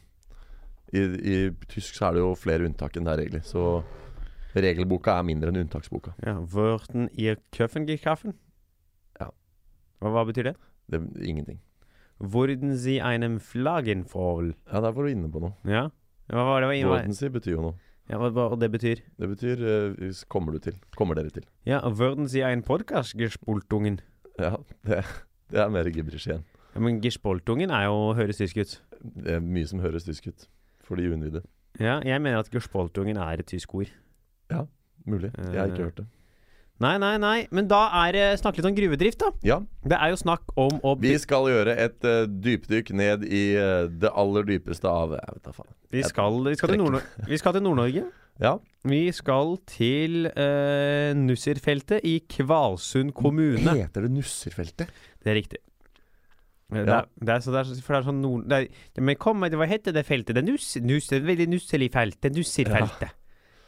I, 0.94 1.02
I 1.02 1.36
tysk 1.70 1.98
så 1.98 2.10
er 2.10 2.18
det 2.18 2.24
jo 2.24 2.34
flere 2.38 2.66
unntak 2.70 2.98
enn 2.98 3.06
det 3.06 3.14
er 3.14 3.22
regler. 3.26 3.46
Så 3.46 3.84
regelboka 4.54 5.16
er 5.18 5.26
mindre 5.26 5.50
enn 5.50 5.62
unntaksboka. 5.64 6.14
Ja, 6.26 6.40
Wörten 6.54 7.10
ihr 7.18 7.38
Köffen? 7.54 8.34
Ja. 9.20 9.30
Hva, 10.02 10.10
hva 10.14 10.26
betyr 10.30 10.52
det? 10.52 10.56
Det 10.90 11.02
ingenting. 11.26 11.62
Wurden 12.20 12.76
sie 12.78 13.02
einem 13.02 13.40
Flaggenfall? 13.40 14.54
Ja, 14.72 14.82
der 14.82 14.94
var 14.96 15.04
du 15.04 15.10
inne 15.12 15.30
på 15.32 15.40
noe. 15.44 15.54
Ja. 15.68 15.90
Hva 16.32 16.44
var 16.48 16.62
det? 16.64 16.70
Hva, 16.70 16.78
hva, 16.88 16.92
Wardency 16.98 17.28
betyr 17.34 17.56
jo 17.58 17.62
noe. 17.66 17.74
ja, 18.10 18.18
hva, 18.18 18.30
hva, 18.32 18.46
og 18.54 18.60
det 18.62 18.70
betyr? 18.72 19.02
Det 19.20 19.30
betyr 19.34 19.64
eh, 19.68 20.22
kommer 20.32 20.54
du 20.56 20.60
til. 20.60 20.78
Kommer 20.96 21.16
dere 21.20 21.30
til. 21.36 21.44
Ja, 21.68 21.82
Wurden 21.90 22.28
sie 22.28 22.44
ein 22.44 22.64
Podcast 22.64 23.18
gespoltungen? 23.20 24.00
Ja, 24.40 24.56
det, 24.88 25.04
det 25.52 25.60
er 25.60 25.70
mer 25.74 25.90
gibberish 25.92 26.28
igjen. 26.30 26.46
Ja, 26.74 26.80
men 26.82 27.02
gespoltungen 27.04 27.70
er 27.70 27.86
jo 27.90 28.14
høres 28.18 28.38
tysk 28.40 28.58
ut. 28.64 28.78
Det 29.04 29.36
er 29.36 29.44
mye 29.44 29.68
som 29.70 29.80
høres 29.84 30.08
tysk 30.08 30.28
ut. 30.32 30.48
For 30.84 30.96
de 31.00 31.10
uinnvidde. 31.12 31.44
Ja, 31.80 32.00
jeg 32.06 32.22
mener 32.22 32.40
at 32.44 32.50
gespoltungen 32.54 33.18
er 33.18 33.40
et 33.44 33.48
tysk 33.52 33.74
ord. 33.76 33.92
Mulig. 35.06 35.34
Jeg 35.36 35.60
har 35.60 35.68
ikke 35.68 35.82
Eh, 35.82 35.86
hørt 35.90 35.98
det. 35.98 36.06
Nei, 36.84 36.96
nei, 37.00 37.14
nei. 37.22 37.38
Men 37.56 37.70
da 37.72 37.86
er 38.04 38.16
det 38.16 38.26
snakk 38.42 38.58
litt 38.60 38.68
om 38.68 38.76
gruvedrift, 38.78 39.22
da. 39.24 39.30
Ja, 39.48 39.60
Det 39.84 40.00
er 40.00 40.12
jo 40.12 40.20
snakk 40.20 40.52
om 40.60 40.82
å 40.84 40.96
vi 41.00 41.14
skal 41.22 41.48
gjøre 41.52 41.78
et 41.80 42.04
uh, 42.08 42.26
dypdykk 42.28 42.92
ned 43.00 43.24
i 43.28 43.44
uh, 43.56 43.86
det 43.88 44.12
aller 44.12 44.50
dypeste 44.50 44.90
av 44.90 45.16
Jeg 45.18 45.38
vet 45.38 45.48
da 45.48 45.56
faen. 45.56 45.72
Vi 45.94 46.04
skal, 46.08 46.42
vi 46.50 46.58
skal 46.60 46.74
til 46.74 46.84
Nord-Norge. 46.84 48.04
Nord 48.04 48.12
Ja. 48.42 48.56
Vi 48.90 49.04
skal 49.14 49.58
til 49.70 50.26
uh, 50.28 51.14
Nussirfeltet 51.18 52.02
i 52.04 52.18
Kvalsund 52.30 53.14
kommune. 53.16 53.78
Heter 53.78 54.08
det 54.08 54.12
Nusserfeltet? 54.16 54.90
Det 55.24 55.32
er 55.32 55.38
riktig. 55.38 55.62
Eh, 56.74 56.82
Det 56.82 56.88
Ja. 56.88 57.02
det 57.20 57.30
er, 57.30 57.40
så, 57.40 57.52
det 57.52 57.60
er, 57.62 57.82
for 57.82 57.94
det 57.94 58.00
er 58.02 58.08
sånn 58.10 58.22
nord... 58.22 58.48
Det 58.50 58.58
er, 58.58 59.02
men 59.02 59.16
kom, 59.16 59.40
hva 59.46 59.68
heter 59.70 59.94
det 59.94 60.06
feltet? 60.08 60.36
Det 60.36 60.42
er 60.42 60.50
nuss, 60.52 60.76
nuss, 60.82 61.08
det 61.12 61.22
er 61.22 61.28
veldig 61.30 61.50
nusselig 61.54 61.92
felt. 61.94 62.18
Det 62.22 62.32
er 62.32 62.36
Nussirfeltet. 62.40 63.14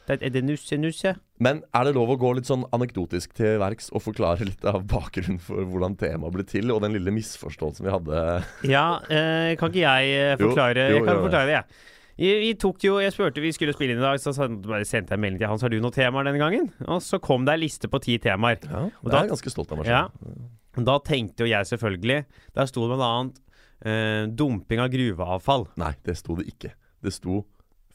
Det 0.06 0.20
er, 0.20 0.30
det 0.30 0.44
nusse, 0.46 0.78
nusse? 0.78 1.16
Men 1.42 1.64
er 1.74 1.88
det 1.88 1.96
lov 1.96 2.12
å 2.14 2.18
gå 2.20 2.30
litt 2.38 2.48
sånn 2.48 2.62
anekdotisk 2.74 3.34
til 3.36 3.58
verks 3.62 3.90
og 3.90 4.04
forklare 4.04 4.46
litt 4.46 4.64
av 4.68 4.84
bakgrunnen 4.88 5.40
for 5.42 5.66
hvordan 5.66 5.98
temaet 5.98 6.36
ble 6.36 6.46
til, 6.46 6.70
og 6.74 6.84
den 6.84 6.94
lille 6.94 7.14
misforståelsen 7.16 7.88
vi 7.88 7.94
hadde? 7.94 8.22
Ja, 8.70 8.86
eh, 9.10 9.52
kan 9.58 9.74
ikke 9.74 9.82
jeg 9.82 10.40
forklare? 10.40 10.88
Jo, 10.88 10.96
jo, 10.96 11.00
jeg 11.00 11.06
kan 11.08 11.12
jo, 11.12 11.20
det. 11.20 11.28
forklare 11.28 11.50
det, 11.50 11.58
jeg. 11.58 11.92
Vi, 12.16 12.28
vi 12.40 12.52
tok 12.56 12.84
jo, 12.86 12.94
Jeg 13.02 13.12
spurte 13.12 13.42
vi 13.44 13.52
skulle 13.52 13.74
spille 13.76 13.92
inn 13.92 14.00
i 14.00 14.04
dag, 14.04 14.20
så 14.20 14.32
bare 14.64 14.86
sendte 14.88 15.12
jeg 15.12 15.20
melding 15.20 15.42
til 15.42 15.50
Hans. 15.50 15.64
Har 15.66 15.72
du 15.72 15.76
noen 15.82 15.94
temaer 15.94 16.28
denne 16.28 16.40
gangen? 16.40 16.70
Og 16.88 17.02
så 17.04 17.20
kom 17.22 17.44
det 17.44 17.56
ei 17.56 17.64
liste 17.66 17.90
på 17.92 18.00
ti 18.04 18.16
temaer. 18.22 18.62
Ja, 18.64 18.86
det 18.88 19.12
er 19.12 19.26
jeg 19.26 19.34
ganske 19.34 19.52
stolt 19.52 19.74
av 19.74 19.82
meg 19.82 19.90
selv. 19.90 20.30
Ja. 20.30 20.84
Da 20.86 20.96
tenkte 21.00 21.44
jo 21.44 21.48
jeg 21.48 21.64
selvfølgelig 21.70 22.16
Der 22.52 22.66
sto 22.68 22.84
det 22.84 22.96
annet 23.00 23.38
eh, 23.84 24.24
dumping 24.32 24.80
av 24.82 24.90
gruveavfall. 24.92 25.68
Nei, 25.80 25.92
det 26.08 26.16
sto 26.20 26.36
det 26.40 26.48
ikke. 26.52 26.72
Det 27.04 27.12
sto 27.12 27.42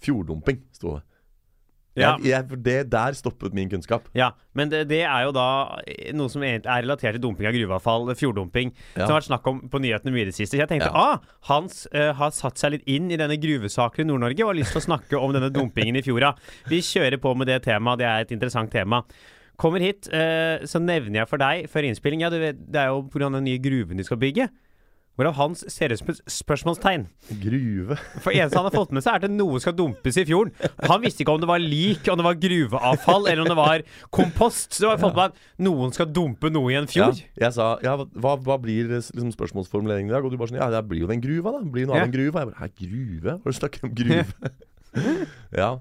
fjorddumping. 0.02 0.62
Sto 0.78 0.98
det. 0.98 1.06
Ja, 1.98 2.14
Jeg, 2.24 2.30
jeg, 2.50 2.64
det 2.64 2.76
der 2.90 3.12
stoppet 3.14 3.52
min 3.54 3.68
kunnskap. 3.70 4.06
ja 4.16 4.30
men 4.56 4.70
det, 4.72 4.88
det 4.88 5.02
er 5.04 5.26
jo 5.26 5.32
da 5.36 5.80
eh, 5.88 6.14
noe 6.16 6.30
som 6.32 6.44
er 6.44 6.62
relatert 6.64 7.18
til 7.18 7.22
dumping 7.22 7.48
av 7.50 7.54
gruveavfall, 7.56 8.14
fjorddumping, 8.16 8.72
Ja. 8.96 9.06
som 9.06 9.12
har 9.14 9.20
vært 9.22 9.28
snakk 9.28 9.48
om 9.52 9.60
på 9.72 9.82
nyhetene 9.84 10.14
mye 10.16 10.22
i 10.24 10.30
det 10.30 10.36
siste. 10.36 10.56
Så 10.56 10.62
jeg 10.64 10.70
tenkte 10.72 10.88
Ja. 10.88 10.96
ah, 10.96 11.20
Hans 11.50 11.88
uh, 11.94 12.14
har 12.16 12.32
satt 12.32 12.58
seg 12.58 12.72
litt 12.78 12.88
inn 12.88 13.12
i 13.12 13.18
denne 13.20 13.36
gruvesaken 13.36 14.06
i 14.06 14.08
Nord-Norge 14.08 14.44
og 14.44 14.54
har 14.54 14.60
lyst 14.62 14.72
til 14.72 14.80
å 14.82 14.88
snakke 14.88 15.20
om 15.20 15.34
denne 15.36 15.52
dumpingen 15.52 15.96
i 16.00 16.02
fjorda. 16.06 16.34
Vi 16.72 16.80
kjører 16.80 17.20
på 17.20 17.36
med 17.36 17.48
det 17.52 17.62
temaet, 17.68 18.00
det 18.00 18.08
er 18.08 18.22
et 18.22 18.32
interessant 18.32 18.72
tema. 18.72 19.04
Kommer 19.60 19.80
hit, 19.84 20.08
uh, 20.16 20.64
så 20.64 20.80
nevner 20.80 21.22
jeg 21.22 21.28
for 21.30 21.38
deg 21.44 21.68
før 21.70 21.86
innspilling 21.92 22.22
Ja, 22.24 22.30
du 22.32 22.40
vet, 22.40 22.56
det 22.72 22.80
er 22.82 22.88
jo 22.96 23.04
pga. 23.12 23.28
den 23.36 23.44
nye 23.44 23.60
gruven 23.60 23.98
de 24.00 24.04
skal 24.08 24.18
bygge. 24.18 24.48
Hvorav 25.22 25.36
hans 25.38 25.60
ser 25.70 25.94
ut 25.94 26.00
som 26.02 26.10
et 26.10 26.20
spørsmålstegn. 26.34 27.04
Gruve. 27.44 27.98
For 28.24 28.34
eneste 28.34 28.58
han 28.58 28.66
har 28.66 28.74
fått 28.74 28.94
med 28.96 29.04
seg, 29.06 29.20
er 29.20 29.28
at 29.30 29.34
noe 29.36 29.60
skal 29.62 29.76
dumpes 29.78 30.18
i 30.18 30.24
fjorden. 30.26 30.50
Han 30.90 31.04
visste 31.04 31.22
ikke 31.22 31.36
om 31.36 31.44
det 31.44 31.50
var 31.52 31.62
lik, 31.62 32.10
om 32.10 32.18
det 32.18 32.26
var 32.26 32.40
gruveavfall, 32.42 33.28
eller 33.30 33.44
om 33.44 33.52
det 33.52 33.58
var 33.60 33.84
kompost. 34.10 34.74
Så 34.74 34.82
det 34.88 34.90
var 34.96 35.04
fått 35.04 35.20
med 35.20 35.30
at 35.36 35.38
noen 35.62 35.94
skal 35.94 36.10
dumpe 36.10 36.50
noe 36.50 36.74
i 36.74 36.80
en 36.80 36.90
Ja, 36.90 37.12
fjord. 37.12 37.22
jeg 37.38 37.54
sa 37.54 37.70
ja, 37.86 37.94
hva, 38.02 38.34
hva 38.42 38.58
blir 38.66 38.90
liksom, 38.96 39.30
spørsmålsformuleringen 39.38 40.10
i 40.10 40.16
dag? 40.18 40.26
Og 40.26 40.34
du 40.34 40.40
bare 40.42 40.50
sånn 40.56 40.58
Ja, 40.64 40.72
det 40.74 40.82
blir 40.90 41.06
jo 41.06 41.12
den 41.14 41.22
gruva, 41.22 41.54
da. 41.60 41.62
Blir 41.78 41.86
noe 41.86 42.02
Ja. 42.02 42.02
av 42.02 42.10
den 42.10 42.18
gruva? 42.18 42.42
Jeg 42.42 42.50
bare 42.50 42.62
Hæ, 42.66 42.72
gruve? 42.82 43.38
Har 43.46 43.54
du 43.54 43.60
snakket 43.62 43.84
om 43.86 43.94
gruve? 43.94 44.52
ja. 45.62 45.72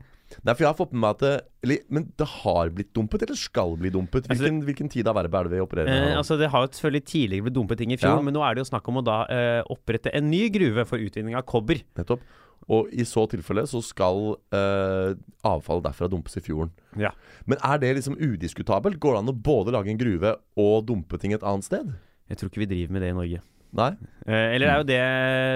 Nei, 0.44 0.54
for 0.54 0.62
jeg 0.64 0.68
har 0.70 0.76
fått 0.78 0.92
med 0.94 1.00
meg 1.02 1.16
at 1.16 1.22
det 1.24 1.32
eller, 1.64 1.78
Men 1.90 2.04
det 2.16 2.26
har 2.40 2.70
blitt 2.74 2.92
dumpet, 2.96 3.22
eller 3.26 3.36
skal 3.36 3.74
bli 3.80 3.90
dumpet? 3.90 4.28
Altså, 4.30 4.42
Hvilken, 4.44 4.60
hvilken 4.68 4.90
tid 4.92 5.08
av 5.10 5.16
verbet 5.18 5.34
er 5.40 5.48
det 5.50 5.56
vi 5.58 5.64
opererer 5.64 5.90
med? 5.90 6.10
Eh, 6.12 6.18
altså 6.20 6.38
Det 6.40 6.50
har 6.52 6.64
jo 6.66 6.70
selvfølgelig 6.76 7.04
tidligere 7.10 7.46
blitt 7.48 7.56
dumpet 7.58 7.78
ting 7.82 7.92
i 7.92 7.98
fjor, 8.00 8.16
Ja. 8.18 8.22
men 8.22 8.34
nå 8.34 8.44
er 8.46 8.54
det 8.54 8.62
jo 8.64 8.70
snakk 8.70 8.88
om 8.88 9.00
å 9.02 9.04
da 9.04 9.18
eh, 9.28 9.62
opprette 9.68 10.12
en 10.14 10.30
ny 10.30 10.48
gruve 10.54 10.86
for 10.86 11.02
utvinning 11.02 11.34
av 11.36 11.42
kobber. 11.50 11.82
Nettopp. 11.98 12.22
Og 12.70 12.90
i 12.94 13.02
så 13.08 13.24
tilfelle 13.32 13.64
så 13.66 13.80
skal 13.82 14.36
eh, 14.54 15.14
avfallet 15.48 15.88
derfra 15.88 16.08
dumpes 16.12 16.36
i 16.38 16.42
fjorden. 16.44 16.70
Ja. 17.00 17.10
Men 17.50 17.58
er 17.66 17.78
det 17.82 17.94
liksom 17.98 18.14
udiskutabelt? 18.20 19.00
Går 19.02 19.16
det 19.16 19.22
an 19.24 19.32
å 19.32 19.36
både 19.36 19.72
lage 19.74 19.90
en 19.90 19.98
gruve 19.98 20.36
og 20.60 20.86
dumpe 20.86 21.18
ting 21.18 21.32
et 21.34 21.42
annet 21.42 21.66
sted? 21.66 21.90
Jeg 22.30 22.38
tror 22.38 22.52
ikke 22.52 22.62
vi 22.62 22.70
driver 22.70 22.92
med 22.94 23.02
det 23.02 23.10
i 23.10 23.16
Norge. 23.16 23.40
Nei? 23.78 23.90
Eh, 24.26 24.54
eller 24.56 24.66
det 24.66 24.70
er 24.70 24.78
jo 24.80 24.86
det 24.88 25.00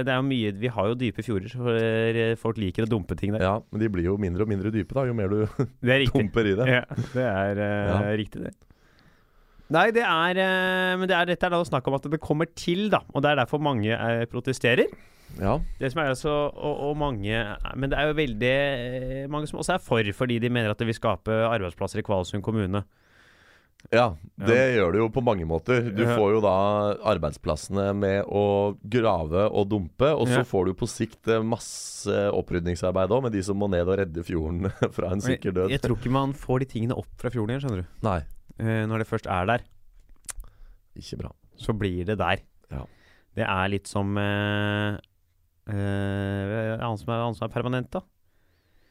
Det 0.07 0.13
er 0.15 0.19
jo 0.21 0.27
mye 0.29 0.51
Vi 0.63 0.69
har 0.71 0.87
jo 0.87 0.95
dype 0.99 1.23
fjorder, 1.27 1.51
så 1.51 1.73
eh, 1.75 2.35
folk 2.39 2.61
liker 2.63 2.87
å 2.87 2.91
dumpe 2.93 3.17
ting 3.19 3.33
der. 3.35 3.43
Ja, 3.43 3.55
men 3.73 3.83
de 3.83 3.89
blir 3.91 4.07
jo 4.07 4.15
mindre 4.23 4.47
og 4.47 4.53
mindre 4.53 4.71
dype 4.75 4.95
da, 4.95 5.03
jo 5.09 5.17
mer 5.19 5.33
du 5.33 5.41
er 5.97 6.05
dumper 6.13 6.47
i 6.47 6.55
det. 6.61 6.69
Ja, 6.71 6.85
det 7.17 7.25
er 7.27 7.63
eh, 7.65 7.91
Ja. 7.91 7.99
riktig, 8.21 8.45
det. 8.47 8.55
Nei, 9.75 9.89
det 9.97 10.05
er 10.05 10.39
Men 11.01 11.09
det 11.11 11.17
er, 11.17 11.27
dette 11.33 11.49
er 11.49 11.55
da 11.57 11.63
snakk 11.67 11.87
om 11.91 11.97
at 11.99 12.07
det 12.13 12.21
kommer 12.23 12.47
til, 12.55 12.87
da. 12.93 13.01
Og 13.15 13.25
det 13.25 13.33
er 13.33 13.41
derfor 13.43 13.59
mange 13.65 13.91
eh, 13.91 14.25
protesterer. 14.31 14.87
Ja. 15.41 15.57
Det 15.81 15.89
som 15.91 15.99
er 16.05 16.13
altså 16.13 16.31
og, 16.31 16.75
og 16.87 16.93
mange 17.01 17.35
Men 17.75 17.91
det 17.91 17.97
er 17.99 18.07
jo 18.07 18.15
veldig 18.21 19.31
mange 19.33 19.49
som 19.51 19.59
også 19.59 19.75
er 19.75 19.83
for, 19.83 20.07
fordi 20.15 20.37
de 20.39 20.51
mener 20.53 20.71
at 20.71 20.79
det 20.79 20.87
vil 20.87 20.95
skape 20.95 21.33
arbeidsplasser 21.49 21.99
i 21.99 22.07
Kvalsund 22.07 22.45
kommune. 22.47 22.85
Ja, 23.93 24.17
det 24.41 24.57
gjør 24.79 24.93
det 24.95 24.99
jo 25.03 25.09
på 25.13 25.23
mange 25.23 25.45
måter. 25.47 25.85
Du 25.95 26.03
Ja. 26.03 26.17
får 26.17 26.33
jo 26.35 26.41
da 26.41 26.55
arbeidsplassene 27.13 27.95
med 27.95 28.25
å 28.27 28.77
grave 28.89 29.45
og 29.53 29.69
dumpe, 29.69 30.09
og 30.17 30.27
så 30.27 30.39
Ja. 30.41 30.43
får 30.43 30.65
du 30.67 30.75
på 30.75 30.89
sikt 30.89 31.29
eh, 31.29 31.43
masse 31.43 32.09
opprydningsarbeid 32.33 33.11
òg, 33.13 33.23
med 33.25 33.33
de 33.33 33.43
som 33.43 33.57
må 33.59 33.69
ned 33.71 33.87
og 33.87 33.99
redde 33.99 34.25
fjorden 34.25 34.71
fra 34.97 35.13
en 35.13 35.21
sikker 35.21 35.53
død. 35.53 35.71
jeg 35.71 35.81
tror 35.83 35.97
ikke 35.99 36.11
man 36.11 36.33
får 36.33 36.61
de 36.61 36.67
tingene 36.67 36.97
opp 36.97 37.07
fra 37.19 37.31
fjorden 37.31 37.51
igjen, 37.55 37.63
skjønner 37.69 37.83
du. 37.83 37.87
Nei, 38.03 38.21
Eh, 38.59 38.87
når 38.87 38.99
det 39.03 39.07
først 39.09 39.27
er 39.27 39.47
der, 39.47 39.61
ikke 40.97 41.19
bra. 41.19 41.31
så 41.59 41.73
blir 41.77 42.05
det 42.07 42.19
der. 42.19 42.39
Ja. 42.71 42.85
Det 43.35 43.45
er 43.45 43.69
litt 43.69 43.87
som 43.91 44.17
eh, 44.17 44.97
eh, 45.69 46.79
han, 46.79 46.97
som 47.01 47.09
er, 47.11 47.25
han 47.25 47.35
som 47.35 47.49
er 47.49 47.53
permanent, 47.53 47.91
da. 47.91 48.01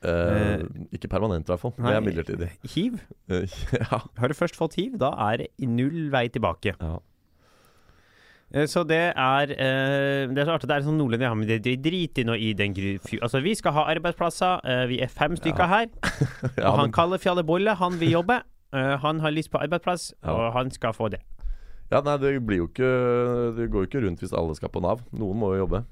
Eh, 0.04 0.44
Eh, 0.54 0.64
ikke 0.92 1.08
permanent, 1.08 1.48
i 1.48 1.52
hvert 1.54 1.60
fall. 1.62 1.74
Det 1.78 1.94
er 1.96 2.02
midlertidig. 2.04 2.50
Hiv. 2.76 3.00
Eh, 3.30 3.48
ja. 3.82 4.00
Har 4.20 4.28
du 4.28 4.34
først 4.36 4.56
fått 4.60 4.76
hiv, 4.76 4.98
da 5.00 5.14
er 5.32 5.38
det 5.44 5.48
null 5.68 6.10
vei 6.12 6.28
tilbake. 6.28 6.76
ja. 6.80 6.98
Eh, 8.54 8.68
Så 8.68 8.84
det 8.86 9.14
er 9.18 9.50
eh, 9.50 10.28
Det 10.30 10.38
er 10.38 10.46
så 10.46 10.54
artig. 10.58 10.68
Det 10.70 10.76
er 10.76 10.84
sånn 10.86 10.98
nordlendinger 11.00 11.32
har 11.32 11.36
med 11.40 11.48
det, 11.50 11.64
De 11.66 11.76
driter 11.78 12.26
nå 12.28 12.36
i 12.38 12.52
den 12.54 12.74
gru... 12.76 12.98
Altså, 13.22 13.40
vi 13.42 13.56
skal 13.56 13.74
ha 13.74 13.86
arbeidsplasser. 13.96 14.88
vi 14.88 15.00
er 15.02 15.08
fem 15.10 15.36
stykker 15.40 15.66
her. 15.72 15.88
ja 16.58 16.70
og 16.70 16.78
han 16.78 16.90
men, 16.90 16.94
kaller 16.94 17.18
Fjalle 17.18 17.44
Bolle, 17.44 17.74
han 17.80 18.00
vil 18.00 18.12
jobbe. 18.20 18.42
Eh, 18.74 18.96
han 18.98 19.20
har 19.22 19.30
lyst 19.30 19.52
på 19.54 19.60
arbeidsplass, 19.62 20.16
og 20.26 20.54
han 20.56 20.72
skal 20.74 20.94
få 20.98 21.08
det. 21.14 21.20
ja, 21.92 22.00
nei, 22.02 22.16
det 22.18 22.32
blir 22.42 22.58
jo 22.58 22.68
ikke 22.72 22.88
Det 23.54 23.68
går 23.70 23.84
jo 23.84 23.86
ikke 23.86 24.02
rundt 24.02 24.20
hvis 24.24 24.34
alle 24.34 24.56
skal 24.58 24.72
på 24.74 24.82
Nav. 24.82 25.04
Noen 25.14 25.38
må 25.38 25.52
jo 25.54 25.60
jobbe. 25.60 25.84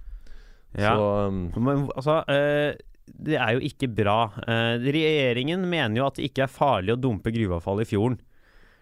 Ja. 0.74 0.96
Så 0.96 1.28
um, 1.28 1.52
Men 1.62 1.84
altså 1.96 2.24
eh, 2.26 2.74
Det 3.06 3.38
er 3.38 3.56
jo 3.58 3.64
ikke 3.66 3.90
bra. 3.96 4.18
Eh, 4.46 4.82
regjeringen 4.94 5.64
mener 5.70 6.02
jo 6.02 6.08
at 6.08 6.20
det 6.20 6.30
ikke 6.30 6.46
er 6.46 6.52
farlig 6.54 6.96
å 6.96 7.00
dumpe 7.02 7.34
gruveavfall 7.34 7.84
i 7.84 7.88
fjorden. 7.90 8.20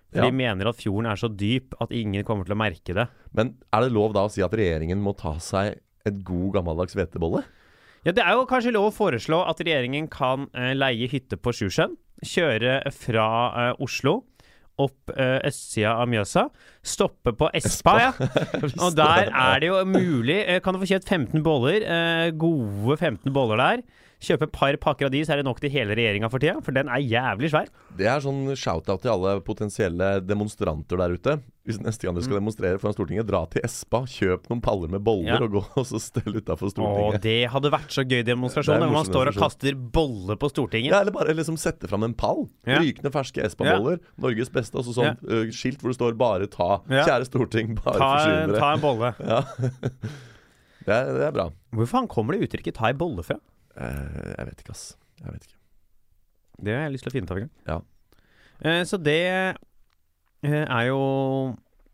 For 0.10 0.24
Ja. 0.24 0.26
De 0.26 0.34
mener 0.34 0.66
at 0.70 0.80
fjorden 0.80 1.06
er 1.06 1.20
så 1.22 1.30
dyp 1.30 1.76
at 1.80 1.92
ingen 1.94 2.24
kommer 2.26 2.46
til 2.46 2.56
å 2.56 2.58
merke 2.58 2.96
det. 2.98 3.08
Men 3.34 3.56
er 3.72 3.82
det 3.86 3.92
lov 3.94 4.14
da 4.14 4.26
å 4.26 4.32
si 4.32 4.42
at 4.42 4.52
regjeringen 4.58 4.98
må 5.02 5.14
ta 5.16 5.36
seg 5.38 5.78
et 6.06 6.24
god 6.26 6.56
gammeldags 6.58 6.96
hvetebolle? 6.98 7.44
Ja, 8.06 8.12
Det 8.16 8.24
er 8.24 8.32
jo 8.34 8.48
kanskje 8.48 8.72
lov 8.74 8.90
å 8.90 8.96
foreslå 8.96 9.44
at 9.48 9.60
regjeringen 9.60 10.08
kan 10.10 10.48
eh, 10.56 10.74
leie 10.74 11.08
hytte 11.12 11.38
på 11.38 11.52
Sjusjøen. 11.54 11.94
Kjøre 12.26 12.82
fra 12.96 13.28
eh, 13.70 13.74
Oslo 13.84 14.24
opp 14.80 15.12
eh, 15.12 15.38
østsida 15.50 15.92
av 16.00 16.08
Mjøsa. 16.10 16.46
Stoppe 16.82 17.34
på 17.36 17.50
Espa, 17.54 17.96
ja. 18.00 18.12
Og 18.84 18.96
der 18.96 19.28
er 19.30 19.60
det 19.60 19.68
jo 19.68 19.82
mulig 19.86 20.40
eh, 20.46 20.62
Kan 20.64 20.74
du 20.74 20.80
få 20.82 20.88
kjøpt 20.94 21.10
15 21.12 21.44
boller. 21.44 21.84
Eh, 21.84 22.30
gode 22.40 22.96
15 22.98 23.34
boller 23.36 23.60
der. 23.60 23.84
Kjøpe 24.20 24.50
et 24.50 24.52
par 24.52 24.76
pakker 24.84 25.08
av 25.08 25.12
de, 25.14 25.22
så 25.24 25.32
er 25.32 25.40
det 25.40 25.46
nok 25.48 25.62
til 25.64 25.72
hele 25.72 25.96
regjeringa 25.96 26.28
for 26.28 26.44
tida. 26.44 26.58
For 26.66 26.76
den 26.76 26.90
er 26.92 27.00
jævlig 27.00 27.54
svær. 27.54 27.70
Det 27.96 28.08
er 28.12 28.20
sånn 28.20 28.50
shout-out 28.60 29.00
til 29.06 29.14
alle 29.14 29.38
potensielle 29.48 30.10
demonstranter 30.28 31.00
der 31.00 31.14
ute. 31.16 31.36
Hvis 31.70 31.78
neste 31.80 32.04
gang 32.04 32.18
dere 32.18 32.26
skal 32.26 32.40
demonstrere 32.42 32.82
foran 32.82 32.96
Stortinget, 32.98 33.28
dra 33.30 33.46
til 33.48 33.64
Espa, 33.64 34.02
kjøp 34.10 34.50
noen 34.52 34.60
paller 34.66 34.92
med 34.92 35.04
boller 35.06 35.38
Ja. 35.38 35.40
og 35.46 35.54
gå 35.54 35.62
og 35.80 35.86
så 35.88 36.02
stell 36.04 36.36
utafor 36.36 36.68
Å, 36.68 36.72
Stortinget. 36.74 37.22
det 37.24 37.38
hadde 37.54 37.72
vært 37.72 37.96
så 37.96 38.04
gøy 38.04 38.24
demonstrasjon. 38.28 38.82
Når 38.84 38.92
man 38.98 39.06
står 39.08 39.32
og 39.32 39.40
kaster 39.40 39.78
boller 39.78 40.36
på 40.42 40.50
Stortinget. 40.52 40.92
Ja, 40.92 41.00
eller 41.06 41.16
bare 41.16 41.36
liksom 41.38 41.56
sette 41.62 41.88
fram 41.88 42.04
en 42.04 42.14
pall. 42.18 42.50
Ja. 42.68 42.82
Rykende 42.84 43.14
ferske 43.16 43.46
Espa-boller. 43.48 44.02
Norges 44.20 44.52
beste. 44.52 44.76
Og 44.82 44.84
så 44.90 44.98
sånn 45.00 45.16
uh, 45.32 45.46
skilt 45.56 45.80
hvor 45.80 45.94
det 45.94 46.00
står 46.00 46.18
'Bare 46.20 46.48
ta'. 46.52 46.82
Ja. 46.92 47.06
Kjære 47.08 47.30
storting, 47.32 47.76
bare 47.80 47.96
Ta, 47.96 48.10
forsyn 48.18 48.52
dere. 48.52 48.60
ta 48.60 48.74
en 48.74 48.84
bolle. 48.84 49.14
Ja. 49.32 49.42
det, 50.86 50.92
er, 50.96 51.14
det 51.16 51.24
er 51.30 51.32
bra. 51.36 51.48
Hvor 51.76 51.88
faen 51.88 52.08
kommer 52.12 52.36
det 52.36 52.50
uttrykket 52.50 52.76
'ta 52.76 52.90
ei 52.92 52.98
bolle' 53.00 53.24
fra? 53.24 53.40
Eh, 53.80 54.34
jeg 54.36 54.50
vet 54.50 54.62
ikke, 54.64 54.76
ass. 54.76 54.86
Jeg 55.24 55.34
vet 55.34 55.48
ikke. 55.48 55.58
Det 56.60 56.76
har 56.76 56.86
jeg 56.86 56.94
lyst 56.96 57.08
til 57.08 57.12
å 57.12 57.16
finne 57.16 57.30
ut 57.30 57.34
av 57.34 57.40
en 57.40 57.46
gang. 57.46 57.52
Ja. 57.70 57.80
Eh, 58.60 58.82
så 58.88 59.00
det 59.00 59.20
eh, 59.30 60.64
er 60.66 60.86
jo 60.90 61.02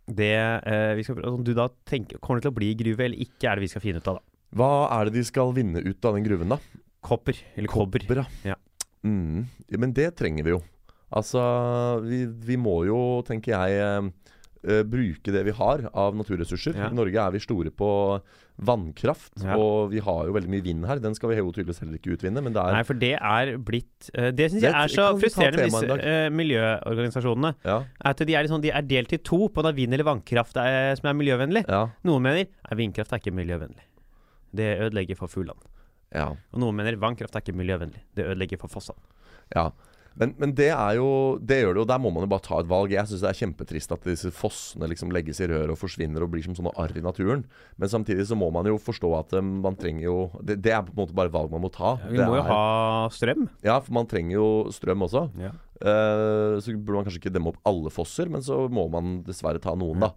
det 0.06 0.34
eh, 0.38 0.94
vi 0.98 1.04
skal 1.06 1.18
altså, 1.22 1.42
Du 1.46 1.52
da 1.58 1.66
tenker 1.90 2.20
Kommer 2.22 2.38
det 2.38 2.46
til 2.46 2.54
å 2.54 2.58
bli 2.60 2.72
gruve, 2.78 3.06
eller 3.08 3.22
ikke, 3.26 3.48
er 3.50 3.58
det 3.58 3.66
vi 3.66 3.72
skal 3.74 3.84
finne 3.84 4.02
ut 4.02 4.10
av, 4.10 4.20
da. 4.20 4.38
Hva 4.56 4.70
er 4.98 5.10
det 5.10 5.18
de 5.18 5.26
skal 5.28 5.54
vinne 5.56 5.82
ut 5.82 6.08
av 6.08 6.18
den 6.18 6.26
gruven, 6.26 6.54
da? 6.54 6.60
Kopper. 7.06 7.38
Eller 7.58 7.70
kobber. 7.70 8.06
Kobber, 8.06 8.26
Ja. 8.46 8.58
Mm. 9.06 9.46
Men 9.78 9.92
det 9.94 10.16
trenger 10.18 10.46
vi 10.46 10.56
jo. 10.56 10.62
Altså, 11.14 11.42
vi, 12.02 12.24
vi 12.26 12.56
må 12.58 12.80
jo, 12.88 12.98
tenker 13.28 13.54
jeg, 13.54 14.08
eh, 14.68 14.82
bruke 14.84 15.32
det 15.32 15.44
vi 15.46 15.54
har 15.56 15.86
av 15.94 16.16
naturressurser. 16.18 16.76
Ja. 16.76 16.90
I 16.90 16.98
Norge 16.98 17.22
er 17.22 17.32
vi 17.36 17.40
store 17.44 17.72
på 17.72 17.90
vannkraft, 18.58 19.34
Ja. 19.44 19.58
og 19.60 19.90
vi 19.92 20.00
har 20.00 20.28
jo 20.30 20.34
veldig 20.34 20.50
mye 20.50 20.64
vind 20.64 20.86
her. 20.88 21.00
Den 21.04 21.16
skal 21.16 21.30
vi 21.30 21.36
jo 21.38 21.52
tydeligvis 21.52 21.80
heller 21.84 21.98
ikke 22.00 22.14
utvinne, 22.16 22.42
men 22.44 22.54
det 22.56 22.62
er 22.64 22.72
Nei, 22.78 22.84
for 22.88 22.94
det 22.96 23.14
er 23.20 23.58
blitt 23.58 24.10
uh, 24.18 24.30
Det 24.32 24.48
syns 24.52 24.64
jeg 24.64 24.72
er 24.74 24.88
så 24.94 25.08
frustrerende 25.20 25.66
med 25.68 25.90
disse 25.90 25.98
eh, 26.08 26.30
miljøorganisasjonene. 26.32 27.52
Ja. 27.68 27.82
At 28.00 28.18
de 28.24 28.34
er, 28.36 28.46
liksom, 28.48 28.62
de 28.64 28.72
er 28.72 28.82
delt 28.88 29.12
i 29.14 29.18
to 29.20 29.48
på 29.50 29.60
om 29.60 29.68
det 29.68 29.74
er 29.74 29.80
vind- 29.82 29.94
eller 29.98 30.08
vannkraft 30.08 30.56
er, 30.62 30.96
som 30.96 31.10
er 31.12 31.18
miljøvennlig. 31.20 31.66
Noen 32.08 32.24
mener 32.24 32.48
at 32.64 32.78
vindkraft 32.80 33.12
er 33.14 33.20
ikke 33.24 33.36
miljøvennlig. 33.36 33.84
Det 34.56 34.70
ødelegger 34.88 35.18
for 35.20 35.28
fuglene. 35.28 35.60
ja. 36.16 36.30
Og 36.54 36.60
noen 36.64 36.76
mener 36.80 36.96
vannkraft 37.02 37.36
er 37.36 37.44
ikke 37.44 37.58
miljøvennlig. 37.60 38.00
Det 38.16 38.24
ødelegger 38.26 38.58
for 38.62 38.72
fossene. 38.72 39.04
Ja. 39.56 39.70
Men, 40.16 40.32
men 40.40 40.54
det 40.56 40.70
er 40.72 40.96
jo 40.96 41.08
Det 41.44 41.58
gjør 41.60 41.76
det 41.76 41.82
jo. 41.82 41.88
Der 41.90 42.00
må 42.02 42.12
man 42.14 42.24
jo 42.24 42.32
bare 42.32 42.46
ta 42.46 42.60
et 42.62 42.70
valg. 42.70 42.94
Jeg 42.94 43.10
syns 43.10 43.24
det 43.24 43.30
er 43.32 43.40
kjempetrist 43.42 43.92
at 43.96 44.08
disse 44.08 44.32
fossene 44.36 44.88
liksom 44.92 45.12
legges 45.16 45.42
i 45.44 45.50
rør 45.52 45.74
og 45.74 45.80
forsvinner 45.82 46.24
og 46.24 46.32
blir 46.32 46.46
som 46.46 46.56
sånne 46.58 46.74
arr 46.80 46.96
i 46.96 47.04
naturen. 47.04 47.44
Men 47.82 47.92
samtidig 47.92 48.28
så 48.30 48.38
må 48.40 48.48
man 48.56 48.70
jo 48.70 48.80
forstå 48.82 49.12
at 49.20 49.36
eh, 49.36 49.44
man 49.44 49.78
trenger 49.80 50.08
jo 50.08 50.18
det, 50.40 50.62
det 50.64 50.72
er 50.72 50.86
på 50.88 50.96
en 50.96 51.02
måte 51.04 51.18
bare 51.18 51.32
et 51.32 51.36
valg 51.36 51.52
man 51.52 51.66
må 51.66 51.72
ta. 51.74 51.98
Vi 52.08 52.20
Det 52.20 52.30
må 52.30 52.40
jo 52.40 52.48
ha 52.48 52.64
strøm. 53.14 53.50
Ja, 53.66 53.80
for 53.84 53.98
man 54.00 54.10
trenger 54.12 54.38
jo 54.38 54.48
strøm 54.76 55.04
også. 55.08 55.28
Ja. 55.42 55.52
Uh, 55.76 56.56
så 56.64 56.72
burde 56.72 57.02
man 57.02 57.08
kanskje 57.10 57.20
ikke 57.20 57.36
demme 57.36 57.52
opp 57.52 57.60
alle 57.68 57.92
fosser, 57.92 58.30
men 58.32 58.44
så 58.46 58.62
må 58.72 58.86
man 58.88 59.18
dessverre 59.28 59.60
ta 59.60 59.74
noen, 59.76 60.06
da. 60.06 60.14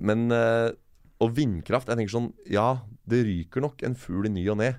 Men 0.00 0.32
uh, 0.32 0.72
Og 1.22 1.30
vindkraft 1.36 1.88
Jeg 1.88 1.96
tenker 2.00 2.12
sånn 2.12 2.26
Ja, 2.50 2.80
det 3.08 3.20
ryker 3.24 3.62
nok 3.62 3.84
en 3.86 3.94
fugl 3.96 4.26
i 4.26 4.32
ny 4.32 4.42
og 4.50 4.58
ne. 4.60 4.72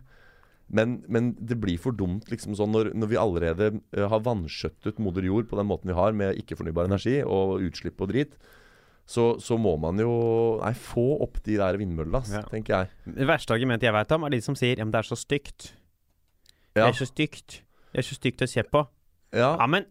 Men, 0.69 0.99
men 1.09 1.31
det 1.39 1.57
blir 1.57 1.79
for 1.81 1.95
dumt 1.97 2.27
liksom 2.29 2.53
sånn 2.57 2.69
når, 2.75 2.91
når 2.93 3.09
vi 3.09 3.17
allerede 3.17 3.69
eh, 3.95 4.05
har 4.11 4.21
vanskjøttet 4.21 4.99
moder 5.01 5.25
jord 5.25 5.47
på 5.49 5.57
den 5.57 5.65
måten 5.65 5.89
vi 5.89 5.95
har, 5.97 6.13
med 6.13 6.37
ikke-fornybar 6.43 6.85
energi 6.85 7.15
og 7.25 7.63
utslipp 7.65 8.01
og 8.05 8.11
drit, 8.11 8.35
så, 9.09 9.31
så 9.41 9.57
må 9.57 9.71
man 9.81 9.97
jo 9.97 10.11
Nei, 10.61 10.73
få 10.77 11.07
opp 11.25 11.39
de 11.47 11.55
der 11.57 11.79
vindmøllene, 11.81 12.21
Ja. 12.37 12.43
tenker 12.51 12.75
jeg. 12.83 13.15
Det 13.17 13.25
verste 13.25 13.55
argumentet 13.57 13.87
jeg 13.89 13.95
vet 13.97 14.11
om, 14.13 14.27
er 14.27 14.35
de 14.35 14.41
som 14.45 14.57
sier 14.59 14.77
ja, 14.77 14.85
men 14.85 14.93
det 14.93 15.01
er 15.01 15.09
så 15.09 15.17
stygt. 15.17 15.71
Det 16.77 16.83
er 16.85 16.93
så 16.93 17.07
stygt. 17.09 17.61
Det 17.89 18.03
er 18.03 18.05
så 18.05 18.15
stygt 18.19 18.43
å 18.45 18.47
se 18.51 18.61
på. 18.69 18.85
Ja, 19.33 19.55
Ja, 19.57 19.65
men 19.67 19.89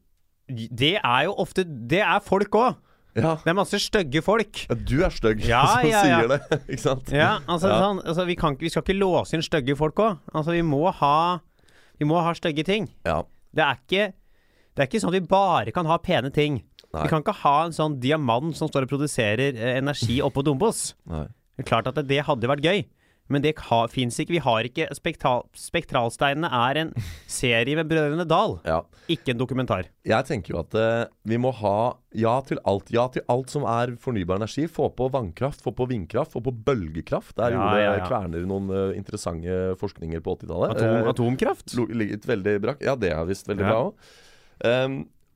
det 0.48 0.94
er 1.02 1.24
jo 1.26 1.34
ofte 1.42 1.64
Det 1.66 1.98
er 2.00 2.22
folk 2.24 2.54
òg. 2.56 2.78
Ja. 3.18 3.32
Det 3.42 3.50
er 3.52 3.56
masse 3.58 3.80
stygge 3.82 4.22
folk. 4.24 4.62
ja 4.68 4.76
du 4.78 4.94
er 5.06 5.14
stygg 5.14 5.42
Ja, 5.46 5.62
som 5.74 5.88
ja, 5.88 5.90
ja. 5.90 6.02
sier 6.04 6.30
det, 6.32 6.58
ikke 6.72 6.82
sant? 6.84 7.12
Ja, 7.14 7.32
altså. 7.46 7.72
Sånn, 7.72 8.02
altså 8.04 8.26
vi, 8.28 8.36
kan, 8.38 8.56
vi 8.60 8.70
skal 8.72 8.84
ikke 8.86 8.98
låse 8.98 9.36
inn 9.38 9.44
stygge 9.46 9.76
folk 9.78 10.00
òg. 10.04 10.18
Altså, 10.32 10.54
vi 10.56 10.62
må 10.66 10.84
ha 11.00 11.16
Vi 11.98 12.06
må 12.06 12.20
ha 12.22 12.32
stygge 12.38 12.64
ting. 12.68 12.86
Ja. 13.08 13.20
Det 13.54 13.64
er 13.64 13.78
ikke 13.82 14.08
Det 14.76 14.84
er 14.84 14.90
ikke 14.90 15.00
sånn 15.02 15.10
at 15.14 15.18
vi 15.20 15.26
bare 15.30 15.72
kan 15.74 15.88
ha 15.90 15.96
pene 15.98 16.30
ting. 16.30 16.60
Nei. 16.94 17.02
Vi 17.04 17.10
kan 17.10 17.20
ikke 17.24 17.34
ha 17.42 17.56
en 17.66 17.74
sånn 17.76 17.98
diamant 18.00 18.54
som 18.56 18.70
står 18.70 18.86
og 18.86 18.92
produserer 18.92 19.56
eh, 19.58 19.74
energi 19.80 20.20
oppå 20.24 20.44
Dombås. 20.46 20.92
Klart 21.66 21.90
at 21.90 21.98
det 22.06 22.20
hadde 22.24 22.48
vært 22.48 22.62
gøy, 22.64 22.84
men 23.28 23.42
det 23.44 23.54
fins 23.92 24.16
ikke. 24.20 24.34
Vi 24.36 24.42
har 24.44 24.64
ikke 24.68 24.88
spektral, 24.96 25.44
Spektralsteinene 25.56 26.48
er 26.48 26.80
en 26.82 26.92
serie 27.28 27.76
med 27.76 27.88
Brødrene 27.90 28.24
Dal, 28.28 28.58
Ja. 28.66 28.82
ikke 29.08 29.32
en 29.34 29.40
dokumentar. 29.40 29.88
Jeg 30.08 30.24
tenker 30.28 30.54
jo 30.54 30.60
at 30.62 30.74
uh, 30.74 31.04
vi 31.28 31.36
må 31.40 31.52
ha 31.52 31.96
ja 32.16 32.38
til 32.48 32.58
alt. 32.64 32.88
Ja 32.94 33.06
til 33.12 33.22
alt 33.28 33.50
som 33.52 33.66
er 33.68 33.92
fornybar 34.00 34.40
energi. 34.40 34.64
Få 34.72 34.88
på 34.96 35.10
vannkraft, 35.12 35.60
få 35.64 35.74
på 35.76 35.86
vindkraft, 35.90 36.32
få 36.32 36.40
på 36.44 36.52
bølgekraft. 36.52 37.36
Der 37.36 37.52
Ja, 37.52 37.58
gjorde 37.58 37.82
ja, 37.84 37.92
ja. 37.98 38.06
Kverner 38.08 38.48
noen 38.48 38.72
uh, 38.72 38.96
interessante 38.96 39.76
forskninger 39.80 40.24
på 40.24 40.38
80-tallet. 40.38 40.76
Atom, 40.78 40.96
uh, 41.04 41.12
atomkraft? 41.12 41.76
ligget 41.92 42.26
veldig 42.28 42.56
brakk. 42.64 42.82
Ja, 42.84 42.96
det 42.96 43.12
er 43.12 43.24
visst 43.28 43.48
veldig 43.48 43.64
bra 43.68 43.78
òg. 43.90 44.10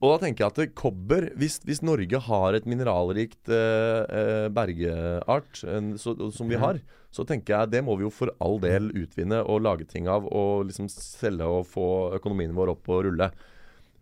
og 0.03 0.11
da 0.11 0.17
tenker 0.27 0.43
jeg 0.43 0.51
at 0.67 0.75
kobber 0.75 1.29
Hvis, 1.39 1.61
hvis 1.63 1.83
Norge 1.87 2.19
har 2.27 2.57
et 2.59 2.65
mineralrikt 2.67 3.47
uh, 3.53 4.49
bergeart 4.51 5.61
som 5.63 6.49
vi 6.51 6.59
har, 6.59 6.81
så 7.13 7.27
tenker 7.29 7.55
jeg 7.55 7.73
det 7.75 7.83
må 7.85 7.95
vi 7.99 8.07
jo 8.07 8.13
for 8.13 8.33
all 8.41 8.57
del 8.63 8.89
utvinne 8.97 9.43
og 9.45 9.63
lage 9.67 9.85
ting 9.89 10.09
av 10.09 10.25
og 10.33 10.65
liksom 10.71 10.89
selge 10.93 11.45
og 11.45 11.67
få 11.69 11.87
økonomien 12.17 12.55
vår 12.57 12.73
opp 12.73 12.89
og 12.89 13.05
rulle. 13.09 13.29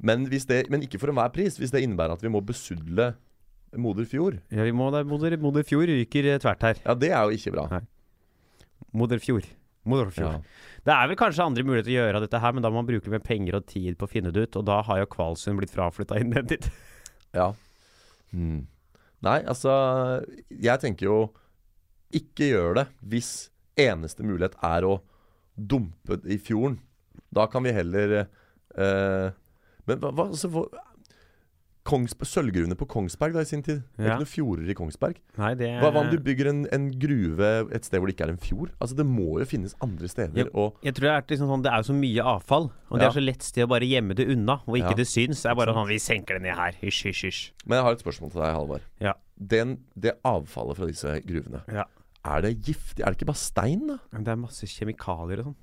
Men, 0.01 0.29
hvis 0.31 0.47
det, 0.49 0.63
men 0.73 0.85
ikke 0.87 1.01
for 1.03 1.13
enhver 1.13 1.33
pris. 1.35 1.59
Hvis 1.61 1.75
det 1.75 1.83
innebærer 1.85 2.15
at 2.15 2.23
vi 2.25 2.33
må 2.33 2.41
besudle 2.45 3.11
moder 3.79 4.07
fjord. 4.09 4.41
Ja, 4.51 4.65
vi 4.67 4.75
må, 4.75 4.89
det 4.95 5.03
er 5.03 5.09
moder, 5.11 5.37
moder 5.43 5.67
Fjord 5.67 5.91
ryker 5.91 6.27
eh, 6.27 6.39
tvert 6.43 6.65
her. 6.67 6.83
Ja, 6.87 6.97
det 6.99 7.11
er 7.13 7.27
jo 7.27 7.37
ikke 7.37 7.53
bra. 7.55 7.67
Nei. 7.71 7.83
Moder 8.97 9.23
Fjord. 9.23 9.47
Ja. 10.41 10.79
Det 10.87 10.95
er 10.95 11.11
vel 11.11 11.19
kanskje 11.21 11.45
andre 11.45 11.65
muligheter 11.67 11.93
å 11.93 11.99
gjøre 11.99 12.23
dette 12.25 12.41
her, 12.43 12.55
men 12.57 12.65
da 12.65 12.71
må 12.73 12.81
man 12.81 12.89
bruke 12.89 13.13
mer 13.13 13.23
penger 13.25 13.61
og 13.61 13.69
tid 13.71 13.99
på 14.01 14.09
å 14.09 14.11
finne 14.11 14.33
det 14.35 14.47
ut, 14.47 14.59
og 14.61 14.67
da 14.69 14.81
har 14.87 15.03
jo 15.03 15.11
Kvalsund 15.13 15.61
blitt 15.61 15.73
fraflytta 15.73 16.19
inn 16.21 16.35
dit. 16.51 16.67
Ja. 17.37 17.53
Hmm. 18.35 18.65
Nei, 19.21 19.41
altså 19.45 19.73
Jeg 20.49 20.81
tenker 20.81 21.07
jo 21.07 21.17
Ikke 22.13 22.51
gjør 22.51 22.75
det 22.81 22.87
hvis 23.07 23.33
eneste 23.79 24.25
mulighet 24.27 24.57
er 24.67 24.83
å 24.89 25.01
dumpe 25.57 26.21
i 26.27 26.39
fjorden. 26.43 26.79
Da 27.33 27.47
kan 27.47 27.63
vi 27.63 27.73
heller 27.73 28.17
eh, 28.77 29.31
Men 29.87 29.99
hva, 30.03 30.11
altså, 30.29 30.49
hva 30.51 30.65
Kongsberg, 31.91 32.29
Sølvgruvene 32.29 32.77
på 32.77 32.85
Kongsberg 32.93 33.33
da 33.35 33.41
i 33.41 33.49
sin 33.49 33.63
tid. 33.65 33.81
Det 33.97 34.05
er 34.05 34.09
Ja. 34.11 34.15
ikke 34.19 34.21
noen 34.21 34.29
fjorder 34.29 34.69
i 34.71 34.75
Kongsberg. 34.77 35.17
Nei, 35.41 35.55
det 35.55 35.71
Hva, 35.81 35.91
hva 35.91 36.03
om 36.05 36.11
du 36.13 36.19
bygger 36.21 36.51
en, 36.51 36.67
en 36.71 36.91
gruve 36.93 37.49
et 37.73 37.85
sted 37.89 37.99
hvor 37.99 38.07
det 38.07 38.15
ikke 38.15 38.27
er 38.29 38.33
en 38.35 38.39
fjord? 38.43 38.71
Altså 38.79 38.95
Det 38.99 39.07
må 39.09 39.39
jo 39.41 39.47
finnes 39.49 39.75
andre 39.81 40.07
steder. 40.07 40.37
Jeg, 40.37 40.51
Og 40.55 40.77
Jeg 40.85 40.95
tror 40.95 41.09
det 41.09 41.15
er, 41.17 41.23
liksom 41.33 41.49
sånn, 41.49 41.63
det 41.65 41.73
er 41.73 41.77
jo 41.81 41.89
så 41.89 41.97
mye 41.97 42.23
avfall, 42.37 42.69
og 42.91 42.99
det 43.01 43.07
er 43.09 43.17
så 43.17 43.25
lett 43.25 43.43
sted 43.43 43.65
å 43.65 43.71
bare 43.73 43.89
gjemme 43.89 44.15
det 44.15 44.29
unna, 44.29 44.61
og 44.69 44.77
ikke 44.77 44.91
Ja. 44.93 44.95
det 45.01 45.07
syns. 45.09 45.43
Det 45.43 45.51
er 45.51 45.55
bare 45.57 45.75
sånn 45.75 45.89
Vi 45.89 45.99
senker 45.99 46.35
det 46.39 46.43
ned 46.43 46.55
her. 46.55 46.73
Hysj, 46.83 47.03
hysj, 47.09 47.23
hysj. 47.27 47.51
Men 47.67 47.77
jeg 47.79 47.85
har 47.85 47.93
et 47.93 48.05
spørsmål 48.05 48.31
til 48.31 48.41
deg, 48.43 48.53
Halvard. 48.55 48.83
Ja. 49.01 49.13
Den, 49.41 49.79
det 49.99 50.19
avfallet 50.23 50.77
fra 50.77 50.87
disse 50.87 51.17
gruvene, 51.25 51.65
Ja. 51.73 51.85
Er 52.25 52.43
det 52.43 52.55
giftig? 52.63 53.01
Er 53.05 53.13
det 53.13 53.19
ikke 53.21 53.31
bare 53.33 53.41
stein, 53.41 53.87
da? 53.89 53.99
Men 54.13 54.25
det 54.25 54.33
er 54.33 54.37
masse 54.37 54.67
kjemikalier 54.67 55.41
og 55.45 55.51
sånn 55.53 55.57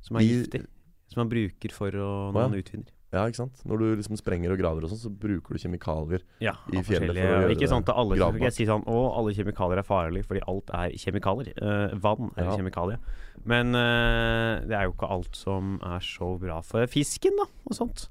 som 0.00 0.16
er 0.16 0.20
De- 0.20 0.28
giftig. 0.44 0.66
Som 1.08 1.22
man 1.24 1.30
bruker 1.32 1.72
for 1.72 1.90
å 1.90 2.06
Å, 2.28 2.32
når 2.32 2.40
ja. 2.42 2.48
man 2.48 2.58
utvinner. 2.62 2.94
Ja, 3.10 3.22
ikke 3.24 3.36
sant? 3.40 3.62
Når 3.64 3.78
du 3.80 3.84
liksom 3.96 4.18
sprenger 4.20 4.52
og 4.52 4.58
graver 4.60 4.84
og 4.84 4.90
sånn, 4.92 5.00
så 5.00 5.08
bruker 5.08 5.56
du 5.56 5.58
kjemikalier. 5.62 6.20
Ja, 6.44 6.52
I 6.68 6.82
fjellet 6.82 6.84
for 6.84 6.92
å 6.92 6.98
forskjellige- 6.98 7.24
gjøre 7.24 7.50
Ikke 7.54 7.60
det 7.64 7.72
at 7.88 7.96
alle, 7.96 8.16
skal 8.18 8.40
jeg 8.44 8.52
si 8.52 8.66
sånn, 8.68 8.84
å, 8.84 9.16
alle 9.16 9.32
kjemikalier 9.32 9.78
er 9.78 9.82
farlige, 9.88 10.26
fordi 10.28 10.42
alt 10.46 10.68
er 10.76 10.90
kjemikalier. 10.92 11.48
Eh, 11.56 11.94
vann 11.96 12.30
er 12.36 12.44
Ja. 12.44 12.56
kjemikalier. 12.58 12.98
Men 13.46 13.74
eh, 13.74 14.60
det 14.68 14.76
er 14.76 14.84
jo 14.84 14.92
ikke 14.92 15.08
alt 15.10 15.34
som 15.34 15.80
er 15.82 16.00
så 16.00 16.38
bra 16.38 16.60
for 16.60 16.84
fisken, 16.86 17.32
da, 17.40 17.46
og 17.64 17.72
sånt. 17.74 18.08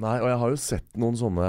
Nei, 0.00 0.14
og 0.20 0.28
jeg 0.30 0.38
har 0.40 0.52
jo 0.52 0.60
sett 0.60 0.96
noen 1.00 1.16
sånne 1.18 1.48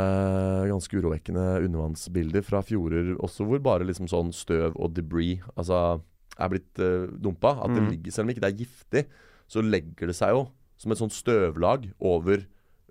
ganske 0.69 0.97
urovekkende 0.99 1.45
undervannsbilder 1.65 2.45
fra 2.45 2.61
fjorder 2.65 3.13
også, 3.17 3.47
hvor 3.47 3.61
bare 3.63 3.87
liksom 3.87 4.09
sånn 4.11 4.31
støv 4.35 4.75
og 4.75 4.93
debris 4.97 5.43
altså 5.55 6.01
er 6.35 6.51
blitt 6.51 6.81
uh, 6.83 7.07
dumpa. 7.21 7.55
At 7.63 7.73
det 7.75 7.83
Mm. 7.83 7.89
ligger, 7.93 8.11
selv 8.11 8.27
om 8.27 8.33
ikke 8.33 8.43
det 8.43 8.51
er 8.51 8.61
giftig, 8.65 9.05
så 9.47 9.61
legger 9.63 10.07
det 10.11 10.15
seg 10.17 10.33
jo 10.35 10.47
som 10.77 10.91
et 10.91 10.99
sånt 10.99 11.15
støvlag 11.15 11.89
over 12.03 12.43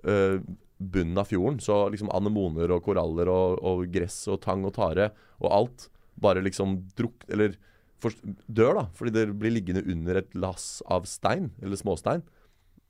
uh, 0.08 0.38
bunnen 0.80 1.18
av 1.20 1.28
fjorden. 1.28 1.60
Så 1.60 1.76
liksom 1.92 2.10
anemoner 2.14 2.72
og 2.72 2.82
koraller 2.86 3.28
og, 3.28 3.58
og 3.62 3.84
gress 3.92 4.22
og 4.28 4.40
tang 4.40 4.64
og 4.64 4.74
tare 4.74 5.10
og 5.40 5.50
alt 5.52 5.88
bare 6.20 6.42
liksom 6.44 6.78
druk... 6.96 7.26
Eller 7.28 7.56
for, 8.00 8.12
dør, 8.48 8.74
da. 8.74 8.84
Fordi 8.94 9.12
det 9.14 9.26
blir 9.38 9.52
liggende 9.54 9.84
under 9.90 10.20
et 10.20 10.34
lass 10.36 10.82
av 10.90 11.06
stein, 11.08 11.52
eller 11.62 11.76
småstein. 11.76 12.22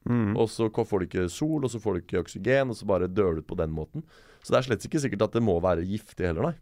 Mm. 0.05 0.35
Og 0.37 0.51
så 0.53 0.69
får 0.69 1.01
du 1.01 1.07
ikke 1.09 1.29
sol, 1.33 1.65
og 1.65 1.73
så 1.73 1.81
får 1.81 1.97
du 1.97 2.03
ikke 2.03 2.21
oksygen, 2.21 2.73
og 2.73 2.77
så 2.77 2.89
bare 2.89 3.09
dør 3.09 3.39
du 3.39 3.45
ut 3.45 3.49
på 3.49 3.59
den 3.59 3.73
måten. 3.73 4.05
Så 4.45 4.53
det 4.53 4.61
er 4.61 4.69
slett 4.69 4.87
ikke 4.89 5.01
sikkert 5.01 5.29
at 5.29 5.37
det 5.39 5.45
må 5.45 5.57
være 5.65 5.87
giftig 5.89 6.29
heller, 6.29 6.51
nei. 6.51 6.57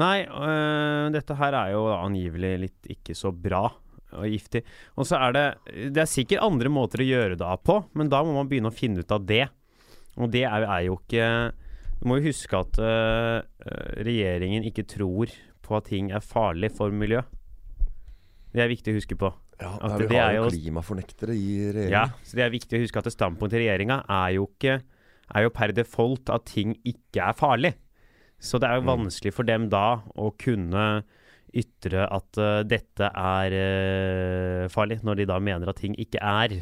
Nei, 0.00 0.18
øh, 0.24 1.10
dette 1.12 1.36
her 1.36 1.56
er 1.56 1.72
jo 1.74 1.84
angivelig 1.92 2.52
litt 2.62 2.92
ikke 2.94 3.16
så 3.16 3.32
bra 3.32 3.66
og 4.12 4.28
giftig. 4.28 4.62
Og 4.96 5.08
så 5.08 5.18
er 5.20 5.34
det 5.36 5.44
Det 5.92 6.02
er 6.02 6.08
sikkert 6.08 6.44
andre 6.44 6.72
måter 6.72 7.02
å 7.02 7.08
gjøre 7.08 7.36
det 7.40 7.56
på, 7.64 7.78
men 7.94 8.08
da 8.12 8.22
må 8.24 8.32
man 8.36 8.48
begynne 8.48 8.72
å 8.72 8.76
finne 8.76 9.04
ut 9.04 9.12
av 9.12 9.24
det. 9.26 9.46
Og 10.16 10.32
det 10.32 10.44
er, 10.44 10.64
er 10.64 10.82
jo 10.88 10.98
ikke 11.00 11.52
Du 12.00 12.08
må 12.08 12.18
jo 12.18 12.28
huske 12.28 12.56
at 12.56 12.80
øh, 12.80 13.40
øh, 13.40 13.92
regjeringen 14.04 14.64
ikke 14.64 14.88
tror 14.88 15.32
på 15.62 15.76
at 15.76 15.88
ting 15.92 16.10
er 16.10 16.24
farlig 16.24 16.72
for 16.74 16.90
miljø. 16.90 17.22
Det 18.52 18.60
er 18.60 18.72
viktig 18.72 18.92
å 18.92 18.98
huske 18.98 19.16
på. 19.16 19.30
Ja, 19.62 19.70
At 19.86 20.02
Vi 20.10 20.18
har 20.18 20.34
jo 20.36 20.48
klimafornektere 20.50 21.34
i 21.38 21.88
Ja, 21.92 22.06
så 22.26 22.36
det 22.38 22.44
er 22.48 22.52
viktig 22.54 22.78
å 22.78 22.82
huske 22.82 22.98
at 23.02 23.08
standpunktet 23.14 23.56
til 23.56 23.62
regjeringa 23.64 24.00
er 24.10 24.34
jo 24.36 24.48
ikke 24.50 24.80
Er 25.32 25.46
jo 25.46 25.50
per 25.54 25.72
default 25.72 26.28
at 26.34 26.44
ting 26.50 26.74
ikke 26.84 27.22
er 27.30 27.32
farlig. 27.38 27.70
Så 28.42 28.58
det 28.60 28.68
er 28.68 28.80
jo 28.80 28.82
Mm. 28.82 28.90
vanskelig 29.06 29.32
for 29.32 29.46
dem 29.48 29.68
da 29.70 30.02
å 30.18 30.32
kunne 30.36 31.04
ytre 31.54 32.04
at 32.10 32.38
uh, 32.40 32.62
dette 32.64 33.08
er 33.14 33.54
uh, 33.54 34.68
farlig, 34.72 34.98
når 35.04 35.16
de 35.22 35.26
da 35.30 35.38
mener 35.40 35.68
at 35.70 35.76
ting 35.80 35.94
ikke 36.00 36.18
er 36.20 36.58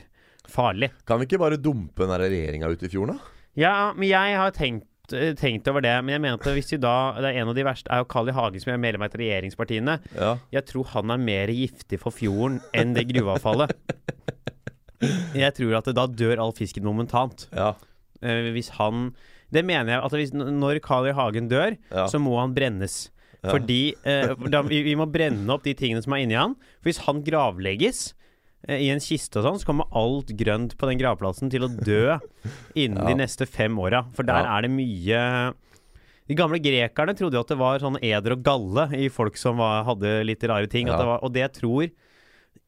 farlig. 0.51 0.90
Kan 1.07 1.18
vi 1.22 1.26
ikke 1.26 1.38
bare 1.40 1.57
dumpe 1.62 2.07
den 2.07 2.20
regjeringa 2.20 2.68
ut 2.70 2.82
i 2.82 2.90
fjorden, 2.92 3.16
da? 3.16 3.36
Ja, 3.59 3.74
men 3.96 4.09
jeg 4.09 4.36
har 4.38 4.51
tenkt 4.55 4.86
eh, 5.17 5.33
tenkt 5.39 5.69
over 5.71 5.83
det, 5.85 5.93
men 6.05 6.15
jeg 6.17 6.23
mente 6.25 6.53
hvis 6.57 6.73
vi 6.75 6.79
da 6.83 6.95
Det 7.19 7.31
er 7.31 7.41
en 7.43 7.51
av 7.53 7.57
de 7.59 7.65
verste 7.67 7.91
er 7.93 8.03
jo 8.03 8.09
Carl 8.11 8.29
I. 8.31 8.35
Hagen, 8.37 8.63
som 8.63 8.73
er 8.75 8.81
medlem 8.83 9.05
av 9.05 9.11
et 9.11 9.19
regjeringspartiene. 9.21 9.99
Ja. 10.17 10.33
Jeg 10.55 10.67
tror 10.71 10.89
han 10.95 11.11
er 11.15 11.23
mer 11.23 11.53
giftig 11.55 12.01
for 12.03 12.15
fjorden 12.15 12.61
enn 12.77 12.95
det 12.97 13.07
gruveavfallet. 13.13 13.75
Jeg 15.33 15.55
tror 15.57 15.79
at 15.79 15.87
da 15.97 16.05
dør 16.07 16.43
all 16.45 16.53
fisken 16.53 16.85
momentant. 16.85 17.47
Ja. 17.57 17.71
Uh, 18.21 18.51
hvis 18.53 18.69
han 18.77 19.15
Det 19.51 19.63
mener 19.65 19.95
jeg 19.97 20.03
at 20.05 20.13
hvis, 20.13 20.33
når 20.37 20.79
Carl 20.85 21.09
I. 21.09 21.15
Hagen 21.17 21.49
dør, 21.51 21.75
Ja. 21.91 22.05
så 22.07 22.21
må 22.21 22.37
han 22.39 22.53
brennes. 22.55 23.09
Fordi 23.43 23.95
uh, 24.05 24.37
da, 24.53 24.61
vi, 24.63 24.83
vi 24.85 24.95
må 24.95 25.07
brenne 25.11 25.49
opp 25.51 25.65
de 25.65 25.73
tingene 25.75 26.03
som 26.05 26.13
er 26.13 26.23
inni 26.27 26.37
han. 26.37 26.55
For 26.79 26.91
hvis 26.93 27.01
han 27.09 27.25
gravlegges 27.25 28.13
i 28.69 28.91
en 28.93 29.01
kiste 29.01 29.41
og 29.41 29.45
sånn, 29.47 29.59
så 29.63 29.67
kommer 29.71 29.87
alt 29.97 30.29
grønt 30.37 30.75
på 30.77 30.87
den 30.91 30.99
gravplassen 31.01 31.49
til 31.51 31.65
å 31.65 31.71
dø 31.73 32.19
innen 32.77 32.99
Ja. 33.01 33.09
de 33.09 33.15
neste 33.23 33.47
fem 33.49 33.79
åra. 33.81 34.05
For 34.15 34.23
der 34.23 34.45
Ja. 34.45 34.59
er 34.59 34.63
det 34.63 34.71
mye 34.71 35.55
De 36.29 36.35
gamle 36.39 36.61
grekerne 36.63 37.17
trodde 37.19 37.35
jo 37.35 37.41
at 37.41 37.49
det 37.49 37.59
var 37.59 37.79
sånn 37.83 37.97
eder 38.05 38.33
og 38.37 38.43
galle 38.45 38.85
i 38.95 39.09
folk 39.09 39.37
som 39.37 39.57
var, 39.59 39.83
hadde 39.85 40.25
litt 40.25 40.45
rare 40.45 40.69
ting. 40.71 40.87
Ja. 40.87 40.97
det 40.99 41.07
var, 41.07 41.19
og 41.25 41.33
det 41.33 41.53
tror 41.55 41.91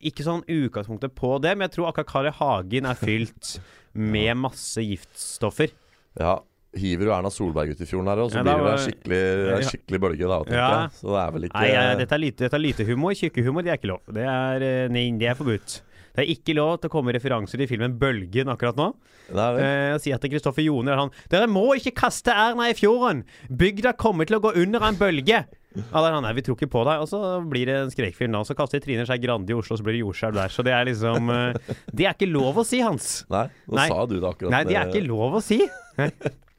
Ikke 0.03 0.25
sånn 0.25 0.43
utgangspunktet 0.51 1.15
på 1.15 1.41
det, 1.41 1.57
men 1.57 1.69
jeg 1.69 1.77
tror 1.77 1.93
akkurat 1.93 2.07
Carl 2.11 2.31
Hagen 2.33 2.87
er 2.87 2.95
fylt 2.99 3.61
med 3.95 4.37
masse 4.37 4.81
giftstoffer. 4.83 5.71
ja. 6.19 6.41
Hiver 6.73 7.05
du 7.05 7.13
Erna 7.13 7.29
Solberg 7.29 7.75
ut 7.75 7.81
i 7.85 7.87
fjorden 7.89 8.09
her, 8.09 8.23
og 8.25 8.31
så 8.33 8.41
Ja, 8.41 8.43
blir 8.47 8.65
det 8.65 8.73
en 8.73 8.85
skikkelig, 8.87 9.23
en 9.59 9.67
skikkelig 9.69 10.01
bølge, 10.01 10.29
da, 10.29 10.39
tenker 10.45 10.57
Ja. 10.57 10.69
jeg. 10.83 10.91
Så 11.03 11.07
det 11.13 11.21
er 11.23 11.33
vel 11.37 11.43
ikke 11.49 11.61
Nei, 11.61 11.69
ja, 11.73 11.95
dette 12.01 12.13
er 12.17 12.23
lite, 12.23 12.39
dette 12.47 12.55
er 12.55 12.65
lite 12.65 12.87
humor. 12.89 13.13
Tjukkehumor, 13.13 13.63
det 13.63 13.73
er 13.73 13.77
ikke 13.77 13.91
lov. 13.93 14.01
Det 14.09 14.25
er, 14.25 14.63
eh, 14.63 14.89
nei, 14.89 15.11
det 15.19 15.29
er 15.29 15.35
forbudt. 15.37 15.81
Det 16.13 16.29
er 16.29 16.29
ikke 16.35 16.55
lov 16.55 16.81
til 16.81 16.91
å 16.91 16.93
komme 16.93 17.13
referanser 17.13 17.57
til 17.57 17.67
filmen 17.69 17.99
'Bølgen' 17.99 18.49
akkurat 18.53 18.77
nå. 18.77 18.95
Nei. 19.33 19.49
Eh, 19.61 19.95
og 19.95 20.01
si 20.01 20.13
at 20.13 20.21
Kristoffer 20.21 20.61
Joner 20.65 20.93
er 20.93 20.97
han 20.97 21.11
'Dere 21.29 21.47
må 21.49 21.73
ikke 21.77 21.95
kaste 21.95 22.29
Erna 22.33 22.69
i 22.69 22.75
fjorden! 22.75 23.25
Bygda 23.49 23.95
kommer 23.97 24.27
til 24.27 24.37
å 24.37 24.43
gå 24.43 24.55
under 24.57 24.81
en 24.83 24.95
bølge!' 24.97 25.47
Ja, 25.75 25.83
der 26.03 26.09
er 26.11 26.13
han, 26.13 26.23
nei, 26.23 26.35
vi 26.35 26.43
tror 26.43 26.57
ikke 26.57 26.69
på 26.69 26.85
deg. 26.85 27.01
Og 27.01 27.09
så 27.09 27.41
blir 27.49 27.65
det 27.65 27.77
en 27.81 27.89
skrekkfilm 27.91 28.33
da. 28.33 28.43
Så 28.45 28.55
kaster 28.55 28.79
Trine 28.79 29.07
Skei 29.07 29.17
Grande 29.19 29.49
i 29.49 29.55
Oslo, 29.57 29.77
så 29.77 29.83
blir 29.83 29.97
det 29.97 30.03
jordskjelv 30.05 30.35
der. 30.35 30.49
Så 30.53 30.63
det 30.63 30.73
er 30.77 30.85
liksom 30.85 31.31
eh, 31.33 31.55
Det 31.95 32.05
er 32.05 32.13
ikke 32.13 32.29
lov 32.31 32.57
å 32.61 32.65
si, 32.67 32.81
Hans. 32.81 33.25
Nei, 33.31 33.49
nå 33.69 33.77
Nei. 33.77 33.89
sa 33.89 34.05
du 34.05 34.21
det 34.21 34.29
akkurat. 34.29 34.51
Nei, 34.51 34.65
det 34.65 34.77
er 34.77 34.89
ikke 34.93 35.07
lov 35.09 35.41
å 35.41 35.43
si. 35.43 35.63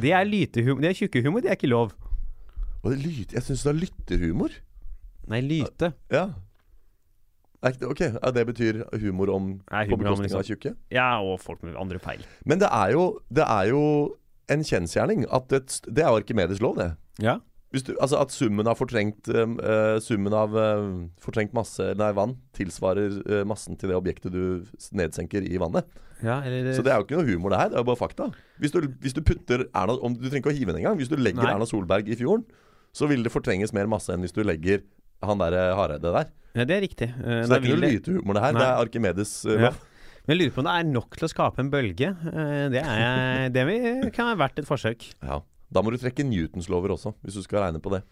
Det 0.00 0.12
er 0.12 0.24
lytehumor. 0.24 0.80
Det 0.80 0.90
er 0.90 0.94
tjukkehumor, 0.98 1.40
det 1.44 1.50
er 1.52 1.56
ikke 1.58 1.68
lov. 1.70 1.92
Og 2.82 2.90
det 2.92 2.98
lyte, 3.02 3.34
Jeg 3.34 3.42
syns 3.42 3.62
det 3.62 3.70
er 3.74 3.78
lytterhumor. 3.82 4.50
Nei, 5.28 5.40
lyte. 5.44 5.92
Ja. 6.10 6.28
Er 7.62 7.72
ikke 7.72 7.80
det- 7.80 7.88
Ok, 7.90 8.00
ja, 8.00 8.30
det 8.30 8.46
betyr 8.46 8.84
humor 9.00 9.34
om 9.34 9.60
Nei, 9.70 9.84
på 9.88 9.92
om 9.94 9.98
bekostning 9.98 10.30
av 10.32 10.42
liksom- 10.42 10.44
tjukke? 10.56 10.76
Ja, 10.90 11.20
og 11.20 11.40
folk 11.40 11.62
med 11.62 11.74
andre 11.76 11.98
feil. 11.98 12.22
Men 12.46 12.58
det 12.60 12.68
er 12.70 12.92
jo, 12.92 13.18
det 13.32 13.44
er 13.44 13.68
jo 13.68 14.16
en 14.48 14.62
kjensgjerning 14.64 15.26
at 15.32 15.52
et, 15.52 15.66
st- 15.66 15.92
Det 15.92 15.98
er 16.04 16.08
jo 16.08 16.16
Arkimedes 16.22 16.60
lov, 16.60 16.76
det. 16.76 16.96
Ja. 17.20 17.38
Hvis 17.74 17.84
du, 17.84 17.92
altså 18.00 18.20
At 18.22 18.32
summen 18.32 18.68
av 18.68 18.78
fortrengt 18.80 19.28
eh, 19.28 19.96
Summen 20.00 20.34
av 20.36 20.54
uh, 20.56 20.84
fortrengt 21.20 21.54
masse 21.56 21.84
Nei, 22.00 22.10
vann 22.16 22.38
tilsvarer 22.56 23.18
uh, 23.28 23.42
massen 23.48 23.76
til 23.78 23.92
det 23.92 23.98
objektet 23.98 24.32
du 24.32 24.64
nedsenker 24.96 25.44
i 25.44 25.60
vannet. 25.60 25.88
ja 26.24 26.40
eller 26.46 26.72
Så 26.76 26.84
det 26.84 26.94
er 26.94 27.02
jo 27.02 27.06
ikke 27.06 27.18
noe 27.20 27.28
humor, 27.28 27.52
det 27.52 27.60
her. 27.60 27.72
Det 27.72 27.78
er 27.78 27.84
jo 27.84 27.90
bare 27.90 28.00
fakta. 28.00 28.30
Hvis 28.62 28.72
du, 28.74 28.80
hvis 29.04 29.16
du 29.16 29.20
putter 29.22 29.66
Erna 29.68 29.98
om, 30.00 30.16
Du 30.16 30.24
trenger 30.26 30.46
ikke 30.46 30.54
å 30.54 30.56
hive 30.56 30.72
den 30.72 30.80
engang. 30.80 30.96
Hvis 31.00 31.12
du 31.12 31.18
legger 31.20 31.44
Nei. 31.44 31.52
Erna 31.52 31.68
Solberg 31.68 32.08
i 32.08 32.16
fjorden, 32.18 32.46
så 32.96 33.06
vil 33.10 33.22
det 33.26 33.34
fortrenges 33.34 33.74
mer 33.76 33.90
masse 33.90 34.10
enn 34.14 34.24
hvis 34.24 34.34
du 34.34 34.40
legger 34.46 34.82
han 35.22 35.38
der 35.42 35.58
Hareide 35.76 36.14
der. 36.14 36.32
Ja, 36.56 36.64
det 36.64 36.78
er 36.78 36.82
riktig. 36.82 37.10
Så 37.12 37.50
det 37.50 37.58
er 37.58 37.62
ikke 37.62 37.76
noe 37.76 37.92
lytehumor, 37.92 38.38
det 38.38 38.42
her. 38.46 38.56
Nei. 38.56 38.62
Det 38.62 38.68
er 38.70 38.82
Arkimedes 38.86 39.34
eh, 39.44 39.68
Ja. 39.68 39.74
Men 40.24 40.34
jeg 40.34 40.40
lurer 40.42 40.54
på 40.56 40.60
om 40.60 40.66
det 40.66 40.72
er 40.76 40.88
nok 40.88 41.16
til 41.16 41.24
å 41.24 41.30
skape 41.32 41.62
en 41.62 41.70
bølge. 41.72 42.08
Det, 42.72 42.80
er, 42.82 43.46
det 43.52 43.62
kan 44.12 44.28
ha 44.28 44.34
vært 44.36 44.60
et 44.60 44.68
forsøk. 44.68 45.06
Ja. 45.24 45.38
Da 45.72 45.82
må 45.84 45.92
du 45.92 45.98
trekke 46.00 46.24
Newtons 46.24 46.68
lover 46.72 46.94
også, 46.96 47.12
hvis 47.24 47.36
du 47.38 47.42
skal 47.44 47.66
regne 47.66 47.80
på 47.84 47.92
det. 47.92 48.02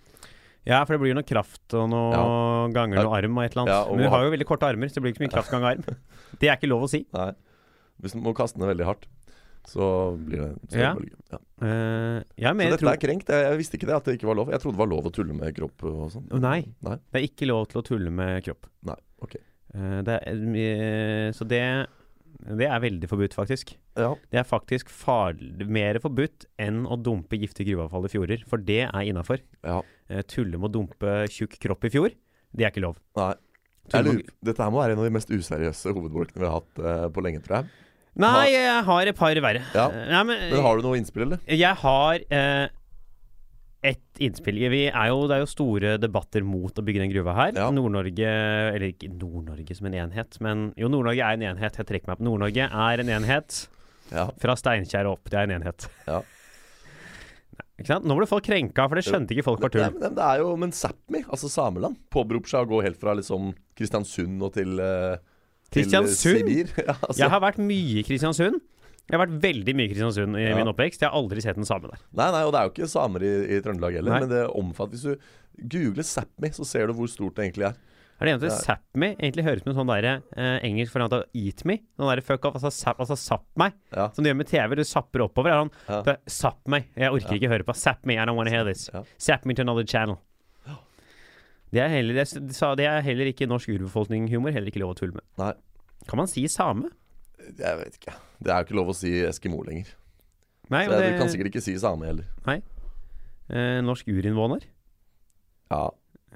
Ja, 0.67 0.81
for 0.85 0.97
det 0.97 1.03
blir 1.05 1.13
jo 1.13 1.19
noe 1.21 1.27
kraft 1.27 1.75
og 1.79 1.87
noe 1.93 2.71
ganger 2.75 3.05
noe 3.07 3.19
arm 3.21 3.37
og 3.39 3.45
et 3.47 3.55
eller 3.55 3.63
annet. 3.65 3.75
Ja, 3.77 3.95
Men 3.95 4.03
du 4.03 4.11
har 4.13 4.25
jo 4.27 4.33
veldig 4.35 4.47
korte 4.49 4.67
armer, 4.67 4.91
så 4.91 4.99
det 4.99 5.05
blir 5.05 5.15
ikke 5.15 5.23
så 5.23 5.27
mye 5.27 5.35
kraft 5.37 5.53
ganger 5.55 5.69
arm. 5.77 6.01
Det 6.41 6.51
er 6.51 6.59
ikke 6.59 6.69
lov 6.73 6.85
å 6.85 6.91
si. 6.91 7.05
Nei. 7.15 7.31
Hvis 8.03 8.17
du 8.17 8.21
må 8.21 8.35
kaste 8.37 8.59
den 8.59 8.69
veldig 8.69 8.89
hardt, 8.89 9.07
så 9.67 9.87
blir 10.19 10.43
det 10.43 10.49
en 10.51 10.81
Ja. 10.83 10.91
bølge. 10.95 11.17
Ja. 11.33 11.39
Eh, 11.63 12.19
Så 12.37 12.55
dette 12.59 12.79
tro, 12.83 12.89
er 12.91 13.01
krenkt. 13.03 13.31
Jeg, 13.31 13.47
jeg 13.47 13.59
visste 13.63 13.79
ikke 13.79 13.89
det, 13.89 13.97
at 13.97 14.05
det 14.05 14.17
ikke 14.19 14.29
var 14.29 14.39
lov. 14.39 14.51
Jeg 14.51 14.61
trodde 14.63 14.77
det 14.77 14.83
var 14.83 14.91
lov 14.91 15.07
å 15.09 15.13
tulle 15.15 15.35
med 15.39 15.55
kropp 15.57 15.87
og 15.89 16.11
sånn. 16.13 16.27
Nei. 16.43 16.61
Nei. 16.83 16.97
det 17.13 17.23
er 17.23 17.27
ikke 17.31 17.49
lov 17.49 17.67
til 17.71 17.81
å 17.81 17.85
tulle 17.87 18.11
med 18.15 18.45
kropp. 18.47 18.69
Nei. 18.87 18.99
Ok. 19.23 19.39
Uh, 19.75 20.03
det 20.07 20.19
er, 20.19 20.43
uh, 20.43 21.31
så 21.37 21.47
det, 21.49 21.63
det 22.59 22.67
er 22.69 22.83
veldig 22.83 23.09
forbudt, 23.11 23.35
faktisk. 23.37 23.73
Ja. 23.99 24.11
Det 24.33 24.41
er 24.43 24.47
faktisk 24.47 24.91
farlig, 24.93 25.67
mer 25.73 25.99
forbudt 26.03 26.47
enn 26.63 26.85
å 26.87 26.99
dumpe 27.01 27.39
giftig 27.41 27.67
gruveavfall 27.71 28.07
i 28.09 28.13
fjorder, 28.13 28.45
for 28.51 28.63
det 28.63 28.83
er 28.89 29.03
innafor. 29.09 29.43
ja. 29.67 29.83
Eh, 30.07 30.23
tulle 30.23 30.55
med 30.55 30.69
å 30.69 30.75
dumpe 30.77 31.15
tjukk 31.35 31.57
kropp 31.59 31.83
i 31.89 31.91
fjord, 31.91 32.13
det 32.55 32.63
er 32.63 32.71
ikke 32.71 32.85
lov. 32.85 33.01
Nei. 33.19 33.33
Lurer, 34.03 34.23
dette 34.43 34.63
her 34.63 34.71
må 34.71 34.79
være 34.83 34.95
en 34.95 35.01
av 35.03 35.07
de 35.09 35.15
mest 35.15 35.31
useriøse 35.31 35.93
hovedbolkene 35.95 36.43
vi 36.43 36.47
har 36.47 36.57
hatt 36.61 36.79
eh, 36.83 37.07
på 37.15 37.23
lenge, 37.27 37.43
tror 37.43 37.61
jeg. 37.61 37.69
Nei, 38.23 38.47
jeg 38.55 38.85
har 38.87 39.11
et 39.11 39.19
par 39.19 39.39
verre. 39.45 39.63
Ja. 39.75 39.89
Eh, 39.91 40.07
nei, 40.11 40.23
men, 40.31 40.45
Men 40.55 40.63
har 40.65 40.79
du 40.79 40.87
noe 40.87 40.97
innspill, 41.01 41.27
eller? 41.27 41.43
Jeg 41.51 41.75
har 41.83 42.23
eh, 42.33 42.69
ett 43.91 44.21
innspill. 44.23 44.59
Vi 44.73 44.83
er 44.89 45.09
jo, 45.13 45.25
det 45.31 45.39
er 45.39 45.43
jo 45.45 45.51
store 45.51 45.95
debatter 46.03 46.45
mot 46.47 46.77
å 46.77 46.85
bygge 46.85 47.05
den 47.05 47.13
gruva 47.13 47.35
her. 47.37 47.57
Ja. 47.57 47.71
Nord-Norge 47.75 48.31
Eller 48.75 48.91
ikke 48.93 49.11
Nord-Norge 49.13 49.77
som 49.79 49.91
en 49.91 49.99
enhet, 50.05 50.39
men 50.45 50.71
jo, 50.79 50.91
Nord-Norge 50.93 51.27
er 51.27 51.39
en 51.39 51.47
enhet. 51.53 51.81
Jeg 51.81 51.89
trekker 51.89 52.11
meg 52.11 52.19
opp. 52.19 52.25
Nord-Norge 52.29 52.71
er 52.71 53.05
en 53.05 53.13
enhet. 53.19 53.61
Ja. 54.13 54.29
Fra 54.43 54.57
Steinkjer 54.59 55.09
opp. 55.11 55.31
Det 55.31 55.39
er 55.41 55.49
en 55.49 55.57
enhet. 55.59 55.89
Ja. 56.07 56.23
Nå 57.77 58.17
ble 58.17 58.25
folk 58.29 58.47
krenka, 58.47 58.87
for 58.89 58.97
det 58.97 59.05
skjønte 59.05 59.35
ikke 59.35 59.45
folk 59.45 59.61
var 59.61 59.73
tull. 59.75 59.99
men 59.99 60.15
det 60.17 60.25
er 60.25 60.41
jo 60.41 60.55
Men 60.57 60.71
Sápmi, 60.73 61.21
altså 61.29 61.51
sameland, 61.53 61.99
påberoper 62.09 62.49
seg 62.49 62.65
å 62.65 62.71
gå 62.71 62.79
helt 62.87 62.97
fra 63.01 63.13
liksom 63.19 63.51
Kristiansund 63.77 64.41
og 64.47 64.55
til 64.55 64.81
eh, 64.81 65.19
til 65.71 65.83
Kristiansund? 65.83 66.17
Sibir. 66.17 66.73
ja, 66.89 66.95
altså. 66.95 67.21
Jeg 67.21 67.33
har 67.33 67.43
vært 67.43 67.61
mye 67.61 68.01
i 68.01 68.07
Kristiansund. 68.07 68.61
Jeg 69.07 69.15
har 69.19 69.23
vært 69.27 69.37
veldig 69.43 69.75
mye 69.79 69.87
i 69.87 69.91
Kristiansund 69.93 70.37
i 70.37 70.49
Ja. 70.49 70.57
min 70.59 70.67
oppvekst. 70.67 71.01
Jeg 71.01 71.09
har 71.11 71.15
aldri 71.17 71.41
sett 71.41 71.57
en 71.57 71.65
same 71.65 71.87
der. 71.93 71.99
Nei, 72.13 72.31
nei, 72.35 72.43
og 72.43 72.53
det 72.53 72.59
er 72.61 72.65
jo 72.67 72.73
ikke 72.75 72.89
samer 72.91 73.23
i, 73.23 73.35
i 73.57 73.61
Trøndelag 73.63 73.95
heller, 74.01 74.11
Nei. 74.17 74.21
men 74.21 74.29
det 74.33 74.45
omfatter 74.51 74.97
Hvis 74.97 75.05
du 75.07 75.69
googler 75.79 76.03
Sápmi, 76.03 76.51
så 76.53 76.67
ser 76.67 76.87
du 76.89 76.93
hvor 76.99 77.07
stort 77.09 77.37
det 77.37 77.47
egentlig 77.53 77.69
er. 77.69 77.77
Er 78.19 78.25
det 78.27 78.33
eneste 78.35 78.65
Sápmi 78.65 79.13
egentlig 79.21 79.45
høres 79.45 79.61
ut 79.63 79.69
som 79.69 79.77
sånn 79.85 79.91
derre 79.93 80.23
eh, 80.35 80.59
engelsk 80.67 80.91
foran 80.93 81.13
av 81.13 81.25
eat 81.37 81.63
me? 81.69 81.79
Sånn 82.01 82.09
derre 82.11 82.25
fuck 82.25 82.45
off, 82.49 82.55
altså 82.57 82.73
zap, 82.73 82.99
altså 82.99 83.15
sap 83.21 83.45
meg. 83.61 83.75
Ja. 83.95 84.09
Som 84.11 84.25
du 84.25 84.31
gjør 84.33 84.39
med 84.41 84.49
TV. 84.49 84.75
Du 84.75 84.83
sapper 84.89 85.21
oppover. 85.29 85.53
Er 85.53 85.59
han 85.63 85.71
Ja. 85.87 86.17
Sapp 86.27 86.67
meg. 86.67 86.89
Jeg 86.97 87.13
orker 87.13 87.37
Ja. 87.37 87.39
ikke 87.39 87.53
høre 87.53 87.63
på. 87.69 87.77
Sap 87.77 88.05
me, 88.07 88.17
I 88.17 88.25
don't 88.25 88.35
wanna 88.35 88.51
hear 88.51 88.65
this. 88.65 88.89
Ja. 88.93 89.03
Zap 89.19 89.45
me 89.47 89.55
to 89.55 89.63
another 89.63 89.85
channel. 89.85 90.19
Det 91.73 91.83
er 91.83 91.89
heller, 91.91 92.15
det, 92.15 92.49
det 92.79 92.87
er 92.87 93.01
heller 93.03 93.27
ikke 93.27 93.47
norsk 93.51 93.69
urbefolkning-humor. 93.69 94.53
Heller 94.55 94.71
ikke 94.71 94.81
lov 94.81 94.95
å 94.95 94.99
tulle 94.99 95.13
med. 95.19 95.25
Nei. 95.39 95.53
Kan 96.09 96.17
man 96.17 96.27
si 96.31 96.47
same? 96.49 96.91
Jeg 97.47 97.79
vet 97.83 97.99
ikke. 98.01 98.15
Det 98.43 98.53
er 98.53 98.63
jo 98.63 98.67
ikke 98.69 98.79
lov 98.79 98.91
å 98.93 98.97
si 98.97 99.13
Eskimo 99.27 99.61
lenger. 99.67 99.93
Nei, 100.73 100.87
men 100.89 100.99
jeg, 100.99 101.13
du 101.15 101.21
kan 101.21 101.31
sikkert 101.31 101.53
ikke 101.53 101.63
si 101.63 101.77
same 101.79 102.09
heller. 102.09 102.27
eh, 102.47 103.79
norsk 103.87 104.09
urinnvåner. 104.11 104.65
Ja. 105.71 105.85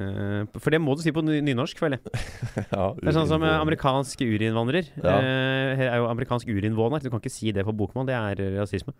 Eh, 0.00 0.44
for 0.62 0.70
det 0.72 0.80
må 0.80 0.94
du 0.96 1.02
si 1.02 1.12
på 1.12 1.24
nynorsk, 1.26 1.80
føler 1.82 1.98
jeg. 1.98 2.22
ja 2.74 2.86
Det 2.96 3.10
er 3.10 3.16
sånn 3.16 3.28
som 3.30 3.42
eh, 3.46 3.56
amerikansk 3.58 4.22
urinnvandrer. 4.24 4.88
Ja. 5.02 5.16
Eh, 5.18 5.74
her 5.80 5.90
er 5.90 6.00
jo 6.04 6.08
amerikansk 6.12 6.48
urinnvåner. 6.52 7.02
Du 7.02 7.10
kan 7.10 7.22
ikke 7.22 7.32
si 7.34 7.50
det 7.56 7.66
på 7.66 7.74
bokmål. 7.76 8.06
Det 8.08 8.16
er 8.16 8.44
eh, 8.46 8.56
rasisme. 8.60 8.94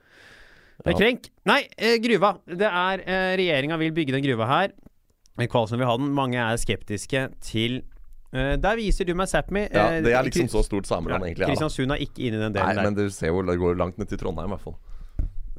Det 0.81 0.91
er 0.91 0.97
Ja. 0.97 0.99
krenk. 0.99 1.31
Nei, 1.47 1.61
eh, 1.79 1.99
gruva. 2.03 2.35
Det 2.49 2.67
er 2.67 3.03
eh, 3.07 3.31
Regjeringa 3.39 3.79
vil 3.81 3.95
bygge 3.97 4.17
den 4.17 4.25
gruva 4.27 4.49
her. 4.51 4.75
Kvalsen 5.41 5.79
vil 5.81 5.89
ha 5.89 5.97
den. 5.97 6.11
Mange 6.17 6.37
er 6.43 6.59
skeptiske 6.61 7.29
til 7.47 7.83
eh, 8.33 8.57
Der 8.57 8.77
viser 8.77 9.05
du 9.09 9.15
meg 9.15 9.29
Sápmi. 9.31 9.67
Ja, 9.73 9.89
det 10.01 10.13
er 10.15 10.23
liksom 10.29 10.49
så 10.53 10.63
stort 10.67 10.87
sameland, 10.87 11.25
egentlig. 11.25 11.47
Ja. 11.49 11.51
Kristiansund 11.55 11.93
er 11.97 12.01
ikke 12.05 12.27
inne 12.29 12.39
i 12.41 12.45
den 12.49 12.53
Nei, 12.59 12.75
der. 12.75 12.83
men 12.87 12.95
du 12.99 13.09
ser 13.11 13.29
jo 13.35 13.43
det 13.43 13.59
går 13.59 13.77
langt 13.81 13.99
ned 13.99 14.09
til 14.09 14.19
Trondheim, 14.19 14.49
i 14.51 14.57
hvert 14.57 14.65
fall. 14.69 14.79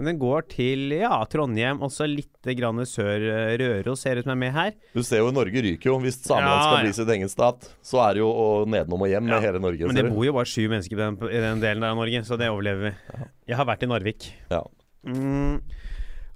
Men 0.02 0.08
den 0.16 0.20
går 0.22 0.48
til 0.50 0.88
ja, 0.98 1.12
Trondheim, 1.30 1.78
også 1.86 2.08
litt 2.10 2.48
grann 2.58 2.80
sør. 2.90 3.22
eh, 3.22 3.52
Røros 3.62 4.02
ser 4.02 4.18
ut 4.18 4.24
som 4.26 4.32
er 4.34 4.40
med 4.40 4.52
her. 4.56 4.72
Du 4.96 5.04
ser 5.06 5.20
jo 5.22 5.30
Norge 5.36 5.62
ryker 5.62 5.92
jo. 5.92 6.00
Hvis 6.02 6.18
sameland 6.26 6.58
Ja, 6.58 6.64
skal 6.64 6.86
bli 6.88 6.94
sin 6.98 7.12
egen 7.18 7.30
stat, 7.30 7.68
så 7.86 8.00
er 8.08 8.16
det 8.18 8.24
jo 8.24 8.32
og 8.32 8.68
nedenom 8.72 9.04
og 9.06 9.12
hjem 9.12 9.28
med 9.30 9.36
Ja, 9.36 9.42
hele 9.46 9.62
Norge. 9.62 9.86
Men 9.92 10.00
det 10.00 10.08
bor 10.10 10.26
jo 10.26 10.34
bare 10.34 10.50
sju 10.50 10.64
mennesker 10.72 10.96
i 10.98 11.02
den, 11.04 11.20
i 11.30 11.44
den 11.44 11.62
delen 11.62 11.86
der 11.86 11.94
av 11.94 12.00
Norge, 12.02 12.24
så 12.26 12.40
det 12.40 12.50
overlever 12.50 12.90
vi. 12.90 13.28
Jeg 13.52 13.58
har 13.62 13.66
vært 13.70 13.84
i 13.86 13.92
Narvik. 13.92 14.32
Ja. 14.50 14.64
Mm, 15.06 15.62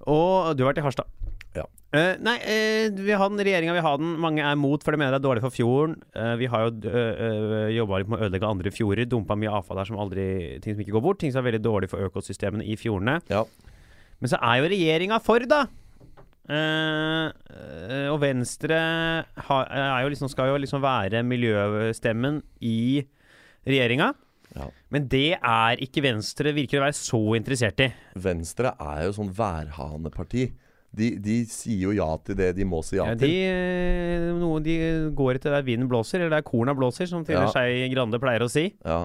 og 0.06 0.54
du 0.54 0.62
har 0.62 0.70
vært 0.72 0.78
i 0.84 0.86
Harstad. 0.86 1.10
Eh, 1.94 2.16
nei, 2.18 2.34
uh, 2.42 2.96
vi 2.98 3.14
har 3.14 3.30
den, 3.30 3.40
regjeringa 3.46 3.74
vil 3.76 3.84
ha 3.84 3.92
den. 4.00 4.16
Mange 4.22 4.42
er 4.42 4.58
mot, 4.58 4.82
for 4.82 4.92
de 4.92 4.98
mener 5.00 5.14
det 5.14 5.20
er 5.20 5.28
dårlig 5.28 5.44
for 5.44 5.54
fjorden. 5.54 5.94
Uh, 6.16 6.34
vi 6.40 6.48
har 6.50 6.66
jo 6.66 6.72
uh, 6.90 7.70
jobba 7.72 8.02
litt 8.02 8.10
med 8.10 8.18
å 8.18 8.26
ødelegge 8.26 8.50
andre 8.50 8.72
fjorder. 8.74 9.08
Dumpa 9.10 9.38
mye 9.38 9.54
avfall 9.60 9.80
der 9.80 9.90
som 9.90 10.00
aldri 10.02 10.26
Ting 10.64 10.74
som 10.74 10.82
ikke 10.82 10.96
går 10.98 11.06
bort. 11.06 11.20
Ting 11.22 11.32
som 11.34 11.44
er 11.44 11.52
veldig 11.52 11.62
dårlig 11.64 11.90
for 11.92 12.02
økosystemene 12.08 12.66
i 12.66 12.76
fjordene. 12.80 13.20
Ja. 13.30 13.44
Men 14.18 14.32
så 14.32 14.40
er 14.42 14.60
jo 14.60 14.70
regjeringa 14.72 15.20
for, 15.22 15.46
da. 15.46 15.66
Og 16.46 18.20
Venstre 18.22 18.76
har, 19.48 19.72
jo 20.04 20.12
liksom, 20.12 20.30
skal 20.30 20.52
jo 20.52 20.60
liksom 20.62 20.82
være 20.84 21.24
miljøstemmen 21.26 22.38
i 22.64 23.02
regjeringa. 23.66 24.12
Ja. 24.56 24.68
Men 24.94 25.08
det 25.12 25.36
er 25.36 25.82
ikke 25.84 26.04
Venstre 26.06 26.54
virker 26.56 26.80
å 26.80 26.86
være 26.86 26.96
så 26.96 27.20
interessert 27.36 27.82
i. 27.82 27.90
Venstre 28.24 28.72
er 28.78 29.02
jo 29.08 29.16
sånn 29.18 29.34
værhaneparti. 29.36 30.46
De, 30.96 31.10
de 31.20 31.36
sier 31.50 31.82
jo 31.84 31.92
ja 31.92 32.08
til 32.24 32.38
det 32.38 32.54
de 32.56 32.64
må 32.68 32.80
si 32.86 32.96
ja, 32.96 33.10
Ja, 33.10 33.18
til. 33.20 33.28
De, 33.28 34.32
noe, 34.40 34.62
de 34.64 34.76
går 35.16 35.36
etter 35.36 35.52
der 35.52 35.66
vinden 35.66 35.90
blåser, 35.90 36.22
eller 36.22 36.38
der 36.38 36.46
korna 36.46 36.72
blåser, 36.76 37.08
som 37.10 37.24
Trine 37.26 37.44
Ja. 37.44 37.52
Skei 37.52 37.86
Grande 37.92 38.20
pleier 38.22 38.46
å 38.46 38.50
si. 38.50 38.70
Ja. 38.80 39.02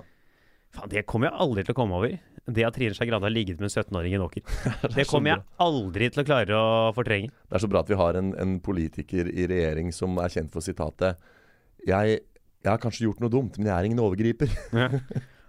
Faen, 0.71 0.91
det 0.93 1.03
kommer 1.09 1.27
jeg 1.27 1.43
aldri 1.43 1.65
til 1.67 1.75
å 1.75 1.79
komme 1.81 1.99
over. 1.99 2.15
Det 2.51 2.63
at 2.65 2.73
Trine 2.77 2.95
Skei 2.95 3.09
Grande 3.09 3.27
har 3.27 3.35
ligget 3.35 3.59
med 3.59 3.67
en 3.67 3.75
17-åring 3.75 4.15
i 4.15 4.21
Nåker. 4.21 4.47
Det 4.95 5.05
kommer 5.09 5.35
jeg 5.35 5.43
aldri 5.61 6.07
til 6.13 6.23
å 6.23 6.25
klare 6.25 6.57
å 6.57 6.71
fortrenge. 6.95 7.29
Det 7.51 7.59
er 7.59 7.63
så 7.65 7.69
bra 7.69 7.83
at 7.83 7.91
vi 7.91 7.99
har 7.99 8.17
en, 8.17 8.31
en 8.39 8.55
politiker 8.63 9.27
i 9.29 9.45
regjering 9.51 9.91
som 9.95 10.15
er 10.23 10.31
kjent 10.33 10.51
for 10.55 10.63
sitatet 10.65 11.19
jeg, 11.87 12.21
jeg 12.61 12.69
har 12.69 12.81
kanskje 12.81 13.07
gjort 13.07 13.21
noe 13.23 13.31
dumt, 13.33 13.57
men 13.57 13.69
jeg 13.71 13.75
er 13.75 13.89
ingen 13.89 14.03
overgriper. 14.03 14.51
Ja. 14.81 14.89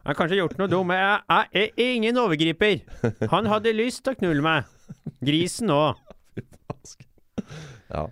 Jeg 0.03 0.11
har 0.11 0.17
kanskje 0.19 0.37
gjort 0.41 0.57
noe 0.59 0.67
dumt, 0.67 0.89
men 0.91 0.99
jeg, 0.99 1.19
jeg 1.31 1.69
er 1.71 1.91
ingen 1.95 2.17
overgriper. 2.19 2.81
Han 3.31 3.47
hadde 3.47 3.71
lyst 3.71 4.01
til 4.03 4.17
å 4.17 4.19
knulle 4.19 4.43
meg. 4.43 4.73
Grisen 5.23 5.71
òg. 5.71 6.01
Ja. 7.93 8.07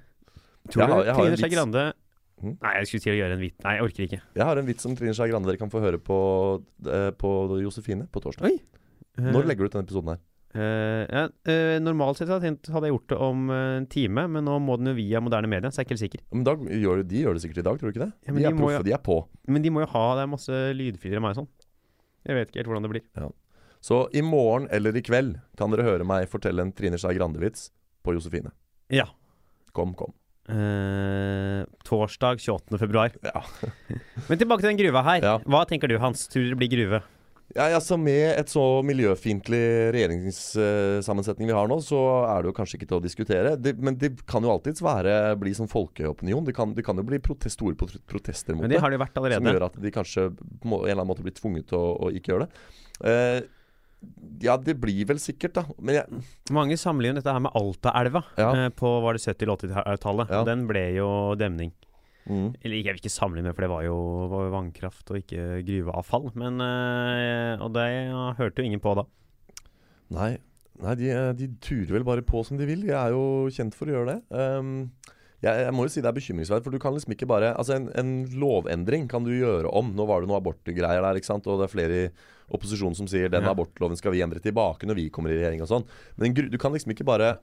Tror 0.70 0.82
Jeg 0.82 0.88
du 0.88 0.92
har- 0.92 1.04
jeg 1.04 1.14
har 1.14 1.24
Trine 1.24 1.36
Skei. 1.36 1.50
Grande 1.50 1.92
Mhm. 2.40 2.56
Nei, 2.62 2.72
jeg 2.78 2.86
skulle 2.88 3.02
til 3.04 3.12
å 3.12 3.18
gjøre 3.20 3.32
en 3.36 3.40
vits. 3.40 3.58
Nei, 3.64 3.72
jeg 3.76 3.82
orker 3.84 4.02
ikke. 4.06 4.20
Jeg 4.34 4.44
har 4.48 4.56
en 4.56 4.64
vits 4.66 4.86
om 4.86 4.96
Trine 4.96 5.12
Skei 5.12 5.28
Grande 5.28 5.44
dere 5.46 5.58
kan 5.58 5.68
få 5.68 5.80
høre 5.82 5.98
på, 6.00 6.62
eh, 6.88 7.10
på 7.12 7.60
Josefine 7.60 8.06
på 8.08 8.22
torsdag. 8.22 8.44
Oi. 8.48 8.58
Når 9.18 9.44
legger 9.44 9.58
du 9.58 9.64
ut 9.66 9.72
denne 9.72 9.84
episoden 9.86 10.08
her? 10.08 10.18
Uh, 10.52 11.04
ja, 11.06 11.24
uh, 11.46 11.78
normalt 11.78 12.16
sett 12.16 12.26
hadde 12.28 12.42
jeg 12.48 12.90
gjort 12.90 13.06
det 13.12 13.18
om 13.18 13.50
eh, 13.50 13.76
en 13.76 13.86
time, 13.86 14.26
men 14.26 14.42
nå 14.44 14.56
må 14.58 14.78
den 14.78 14.86
jo 14.86 14.94
via 14.94 15.20
moderne 15.20 15.46
media, 15.46 15.68
så 15.70 15.78
jeg 15.78 15.84
er 15.84 15.84
ikke 15.84 15.98
helt 15.98 16.10
sikker. 16.10 16.20
Men 16.32 16.44
da 16.44 16.54
gjør, 16.56 17.02
de 17.06 17.20
gjør 17.22 17.34
det 17.36 17.42
sikkert 17.44 17.58
i 17.58 17.62
dag, 17.68 17.78
tror 17.78 17.92
du 17.92 17.92
ikke 17.92 18.06
det? 18.06 18.12
Ja, 18.26 18.32
de 18.32 18.44
er 18.46 18.56
proffe, 18.56 18.72
jo- 18.78 18.82
de 18.82 18.92
er 18.92 18.98
på. 18.98 19.28
Men 19.46 19.62
de 19.62 19.70
må 19.70 19.80
jo 19.84 19.86
ha 19.92 20.14
Det 20.16 20.22
er 20.24 20.32
masse 20.32 20.48
lydfiler 20.74 21.16
av 21.16 21.22
meg 21.22 21.36
og 21.36 21.44
sånn. 21.44 21.48
Jeg 22.26 22.34
vet 22.36 22.48
ikke 22.48 22.56
helt 22.64 22.66
hvordan 22.66 22.82
det 22.82 22.90
blir. 22.90 23.32
Så 23.80 24.08
i 24.14 24.22
morgen 24.22 24.66
eller 24.72 24.96
i 24.96 25.02
kveld 25.02 25.40
kan 25.56 25.70
dere 25.70 25.84
høre 25.84 26.04
meg 26.06 26.26
fortelle 26.28 26.60
en 26.60 26.72
Trine 26.72 26.96
Skei 26.98 27.14
Grande-vits 27.14 27.70
på 28.02 28.12
Josefine. 28.16 28.50
Ja. 28.91 29.07
Kom, 29.76 29.95
kom. 29.99 30.12
Eh, 30.51 31.62
torsdag 31.86 32.41
28. 32.43 32.78
februar. 32.80 33.14
Ja. 33.22 33.43
Men 34.28 34.41
tilbake 34.41 34.64
til 34.64 34.72
den 34.72 34.80
gruva 34.82 35.05
her. 35.07 35.24
Ja. 35.24 35.38
Hva 35.47 35.64
tenker 35.68 35.91
du, 35.91 35.99
Hans? 36.03 36.26
Tror 36.30 36.47
du 36.49 36.55
det 36.55 36.61
blir 36.61 36.72
gruve? 36.72 37.03
Ja, 37.51 37.64
altså 37.74 37.97
Med 37.99 38.36
et 38.38 38.51
så 38.51 38.62
miljøfiendtlig 38.86 39.61
regjeringssammensetning 39.97 41.49
vi 41.51 41.55
har 41.57 41.66
nå, 41.70 41.80
så 41.82 41.99
er 42.28 42.45
det 42.45 42.51
jo 42.53 42.55
kanskje 42.55 42.78
ikke 42.78 42.88
til 42.93 43.01
å 43.01 43.03
diskutere. 43.03 43.55
Det, 43.59 43.72
men 43.82 43.97
det 43.99 44.12
kan 44.30 44.45
jo 44.47 44.53
alltids 44.53 44.82
være, 44.86 45.16
bli 45.41 45.55
sånn 45.59 45.70
folkeopinion. 45.70 46.47
Det 46.47 46.55
kan, 46.55 46.76
det 46.76 46.84
kan 46.86 46.99
jo 47.01 47.07
bli 47.07 47.18
protest, 47.22 47.59
store 47.59 47.74
protester 47.74 48.55
mot 48.55 48.62
Men 48.62 48.70
det 48.70 48.78
det. 48.78 48.84
har 48.84 48.95
det 48.95 49.01
vært 49.03 49.18
Som 49.18 49.51
gjør 49.51 49.66
at 49.66 49.80
de 49.82 49.95
kanskje 49.95 50.28
på 50.30 50.68
en 50.70 50.76
eller 50.78 50.95
annen 51.01 51.11
måte 51.11 51.26
blir 51.26 51.34
tvunget 51.34 51.66
til 51.72 51.80
å, 51.80 51.91
å 52.07 52.12
ikke 52.14 52.34
gjøre 52.36 52.47
det. 52.47 52.62
Eh, 53.11 53.41
ja, 54.40 54.55
det 54.57 54.74
blir 54.80 55.05
vel 55.11 55.18
sikkert, 55.20 55.53
da. 55.59 55.64
Men 55.78 55.94
jeg, 55.98 56.22
Mange 56.57 56.76
sammenligner 56.80 57.20
dette 57.20 57.32
her 57.34 57.42
med 57.44 57.53
Altaelva 57.59 58.22
Ja. 58.40 58.51
eh, 58.57 58.68
på 58.72 58.88
var 59.05 59.12
det 59.18 59.20
70- 59.20 59.42
eller 59.44 59.57
80-tallet. 59.96 60.30
Ja. 60.32 60.44
Den 60.48 60.66
ble 60.70 60.84
jo 60.96 61.09
demning. 61.36 61.72
mm, 62.26 62.55
Eller 62.64 62.76
jeg 62.80 62.94
vil 62.94 63.01
ikke 63.03 63.12
sammenligne 63.12 63.51
med, 63.51 63.55
for 63.59 63.66
det 63.66 63.70
var 63.72 63.82
jo, 63.84 63.96
var 64.32 64.46
jo 64.46 64.55
vannkraft 64.55 65.11
og 65.12 65.20
ikke 65.20 65.62
gruveavfall. 65.68 66.30
Men 66.34 66.61
eh, 66.64 67.61
Og 67.64 67.72
det 67.76 67.88
hørte 68.40 68.62
jo 68.62 68.68
ingen 68.70 68.80
på 68.80 68.94
da. 68.96 69.05
Nei, 70.11 70.38
nei 70.82 70.94
de, 70.98 71.11
eh, 71.14 71.32
de 71.38 71.48
turer 71.62 71.92
vel 71.98 72.05
bare 72.09 72.24
på 72.26 72.42
som 72.46 72.57
de 72.59 72.66
vil. 72.68 72.82
De 72.86 72.94
er 72.96 73.12
jo 73.14 73.48
kjent 73.53 73.76
for 73.76 73.86
å 73.90 73.94
gjøre 73.98 74.14
det. 74.16 74.20
Um, 74.32 74.90
jeg, 75.44 75.64
jeg 75.64 75.72
må 75.76 75.84
jo 75.86 75.92
si 75.92 76.03
det 76.05 76.09
er 76.11 76.16
bekymringsverdig, 76.18 76.64
for 76.66 76.74
du 76.74 76.80
kan 76.82 76.92
liksom 76.96 77.14
ikke 77.14 77.28
bare 77.30 77.55
Altså, 77.57 77.76
en, 77.78 77.86
en 77.96 78.11
lovendring 78.40 79.07
kan 79.09 79.24
du 79.24 79.30
gjøre 79.32 79.70
om. 79.72 79.92
Nå 79.96 80.07
var 80.09 80.20
det 80.20 80.28
noe 80.32 80.40
abortgreier 80.40 81.01
der, 81.05 81.16
ikke 81.20 81.30
sant, 81.30 81.46
og 81.48 81.61
det 81.62 81.68
er 81.68 81.74
flere 81.76 82.01
i 82.07 82.11
opposisjonen 82.51 82.96
som 82.98 83.09
sier 83.11 83.30
den 83.32 83.46
abortloven 83.48 83.96
skal 83.98 84.12
vi 84.14 84.22
endre 84.24 84.42
tilbake 84.42 84.88
når 84.88 84.98
vi 84.98 85.09
kommer 85.14 85.32
i 85.32 85.38
regjering 85.38 85.62
og 85.64 85.70
sånn. 85.70 85.86
Men 86.20 86.34
du 86.34 86.59
kan 86.61 86.74
liksom 86.74 86.92
ikke 86.94 87.07
bare 87.09 87.36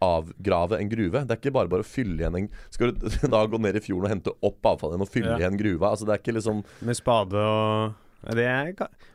avgrave 0.00 0.78
en 0.80 0.90
gruve. 0.90 1.22
Det 1.26 1.34
er 1.36 1.40
ikke 1.40 1.54
bare 1.56 1.70
bare 1.72 1.84
å 1.84 1.88
fylle 1.88 2.18
igjen 2.20 2.36
en 2.42 2.48
Skal 2.74 2.92
du 2.94 3.06
da 3.34 3.44
gå 3.50 3.60
ned 3.62 3.78
i 3.78 3.84
fjorden 3.84 4.08
og 4.08 4.12
hente 4.14 4.34
opp 4.46 4.68
avfallet 4.74 5.02
og 5.06 5.10
fylle 5.12 5.32
Ja. 5.34 5.38
igjen 5.42 5.58
gruva? 5.60 5.92
Altså, 5.94 6.06
det 6.08 6.16
er 6.16 6.22
ikke 6.22 6.36
liksom 6.38 6.62
Med 6.86 6.98
spade 6.98 7.40
og 7.46 8.02
det 8.36 8.46
er, 8.48 8.72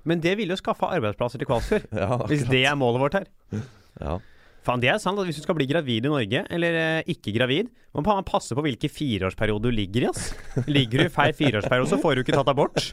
Men 0.08 0.22
det 0.24 0.38
vil 0.40 0.54
jo 0.54 0.56
skaffe 0.60 0.88
arbeidsplasser 0.88 1.42
til 1.42 1.50
Kvalsfjord. 1.50 1.88
Ja, 2.04 2.18
Hvis 2.30 2.46
det 2.48 2.62
er 2.70 2.78
målet 2.80 3.02
vårt 3.04 3.18
her. 3.20 3.32
Ja. 4.02 4.20
Faen, 4.64 4.80
det 4.80 4.88
er 4.94 5.00
sant 5.02 5.20
at 5.20 5.26
Hvis 5.28 5.40
du 5.42 5.44
skal 5.44 5.58
bli 5.58 5.66
gravid 5.68 6.06
i 6.06 6.12
Norge, 6.12 6.44
eller 6.54 6.78
eh, 6.80 7.10
ikke 7.12 7.34
gravid, 7.36 7.72
må 7.98 8.04
man 8.06 8.24
passe 8.24 8.56
på 8.56 8.64
hvilken 8.64 8.94
fireårsperiode 8.94 9.66
du 9.68 9.74
ligger 9.74 10.06
i. 10.06 10.12
ass 10.14 10.30
Ligger 10.70 11.02
du 11.02 11.10
i 11.10 11.12
feil 11.12 11.34
fireårsperiode, 11.36 11.90
så 11.92 12.00
får 12.00 12.16
du 12.16 12.22
ikke 12.24 12.38
tatt 12.38 12.52
abort. 12.54 12.92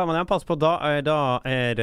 Jeg 0.00 0.08
må 0.08 0.14
på 0.48 0.54
Da, 0.58 0.78
er- 0.88 1.02
da 1.04 1.16
er 1.44 1.74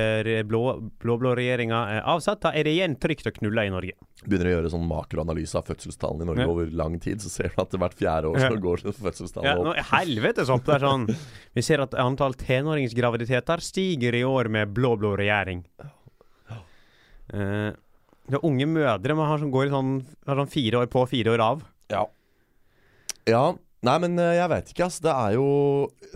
blå, 0.44 0.62
blå-blå 1.00 1.36
regjeringa 1.38 1.80
blå 2.00 2.04
avsatt. 2.10 2.40
Da 2.42 2.50
er 2.58 2.64
det 2.66 2.74
igjen 2.74 2.96
trygt 2.98 3.28
å 3.30 3.34
knulle 3.36 3.68
i 3.68 3.70
Norge. 3.70 3.94
Begynner 4.26 4.50
å 4.50 4.54
gjøre 4.58 4.72
sånn 4.74 4.88
makroanalyse 4.90 5.56
av 5.56 5.68
fødselstallene 5.70 6.24
i 6.26 6.26
Norge 6.26 6.42
Ja. 6.42 6.48
over 6.50 6.72
lang 6.74 6.98
tid, 7.00 7.22
så 7.22 7.30
ser 7.30 7.50
du 7.54 7.62
at 7.62 7.70
hvert 7.72 7.94
fjerde 7.96 8.26
år 8.32 8.36
så 8.42 8.50
Ja. 8.50 8.62
går 8.68 8.82
Ja, 8.84 8.92
fødselstallene 8.98 9.64
nå, 9.64 9.76
opp. 9.78 9.86
helvetes 9.94 10.50
opp. 10.50 10.66
Det 10.66 10.76
er 10.76 10.86
sånn 10.88 11.06
Vi 11.56 11.62
ser 11.62 11.82
at 11.82 11.94
antall 11.94 12.34
tenåringsgraviditeter 12.34 13.62
stiger 13.62 14.16
i 14.16 14.24
år 14.26 14.50
med 14.50 14.74
blå-blå 14.74 15.16
regjering. 15.18 15.64
Uh, 17.32 17.72
det 18.30 18.38
er 18.38 18.46
unge 18.46 18.66
mødre 18.66 19.16
man 19.16 19.28
har 19.30 19.38
som 19.42 19.52
går 19.54 19.68
i 19.68 19.70
sånn, 19.74 19.94
har 20.26 20.36
sånn 20.42 20.50
fire 20.50 20.82
år 20.82 20.88
på, 20.90 21.06
fire 21.10 21.34
år 21.38 21.40
av. 21.46 21.62
Ja. 21.94 22.06
ja. 23.30 23.54
Nei, 23.88 23.94
men 24.04 24.18
eh, 24.20 24.34
jeg 24.36 24.50
veit 24.52 24.70
ikke, 24.74 24.86
ass. 24.90 24.98
Det 25.00 25.12
er 25.14 25.38
jo 25.38 25.46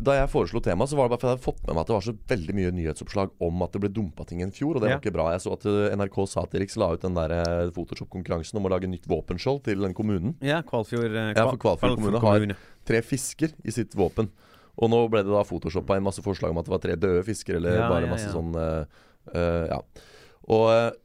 Da 0.04 0.18
jeg 0.18 0.28
foreslo 0.34 0.60
temaet, 0.60 0.90
så 0.92 0.98
var 1.00 1.08
det 1.08 1.14
bare 1.14 1.22
fordi 1.22 1.30
jeg 1.32 1.38
hadde 1.38 1.46
fått 1.46 1.62
med 1.64 1.76
meg 1.78 1.82
at 1.86 1.88
det 1.88 1.96
var 1.96 2.04
så 2.04 2.14
veldig 2.34 2.56
mye 2.58 2.72
nyhetsoppslag 2.76 3.30
om 3.48 3.62
at 3.64 3.72
det 3.72 3.82
ble 3.86 3.92
dumpa 3.96 4.26
ting 4.28 4.42
en 4.44 4.52
fjor, 4.52 4.76
og 4.76 4.82
det 4.84 4.90
Ja. 4.90 4.98
var 4.98 5.04
ikke 5.04 5.14
bra. 5.16 5.28
Jeg 5.32 5.44
så 5.46 5.54
at 5.56 5.64
eh, 5.72 5.96
NRK 5.96 6.18
Satiriks 6.28 6.76
la 6.82 6.90
ut 6.92 7.06
den 7.06 7.16
der 7.16 7.32
eh, 7.38 7.70
Photoshop-konkurransen 7.72 8.60
om 8.60 8.68
å 8.68 8.74
lage 8.74 8.90
nytt 8.92 9.08
våpenskjold 9.08 9.64
til 9.70 9.80
den 9.86 9.94
kommunen. 9.96 10.36
Ja, 10.44 10.60
Kvalfjord 10.68 11.16
eh, 11.16 11.32
Ja, 11.38 11.46
for 11.48 11.58
Kvalfjord 11.62 11.96
kommune 12.02 12.20
har- 12.20 12.58
Tre 12.84 13.00
fisker 13.02 13.54
i 13.64 13.72
sitt 13.72 13.96
våpen. 13.96 14.28
Og 14.76 14.90
nå 14.92 15.08
ble 15.08 15.22
det 15.24 15.32
da 15.32 15.44
photoshoppa 15.48 15.96
inn 15.96 16.04
masse 16.04 16.20
forslag 16.26 16.52
om 16.52 16.58
at 16.60 16.66
det 16.68 16.74
var 16.74 16.82
tre 16.84 16.96
døde 17.00 17.24
fisker, 17.24 17.56
eller 17.62 17.78
Ja, 17.78 17.88
bare 17.88 18.10
masse 18.10 18.28
sånn 18.34 18.52
uh, 18.58 18.84
uh, 19.32 19.68
Ja. 19.70 19.80
Og 20.50 20.98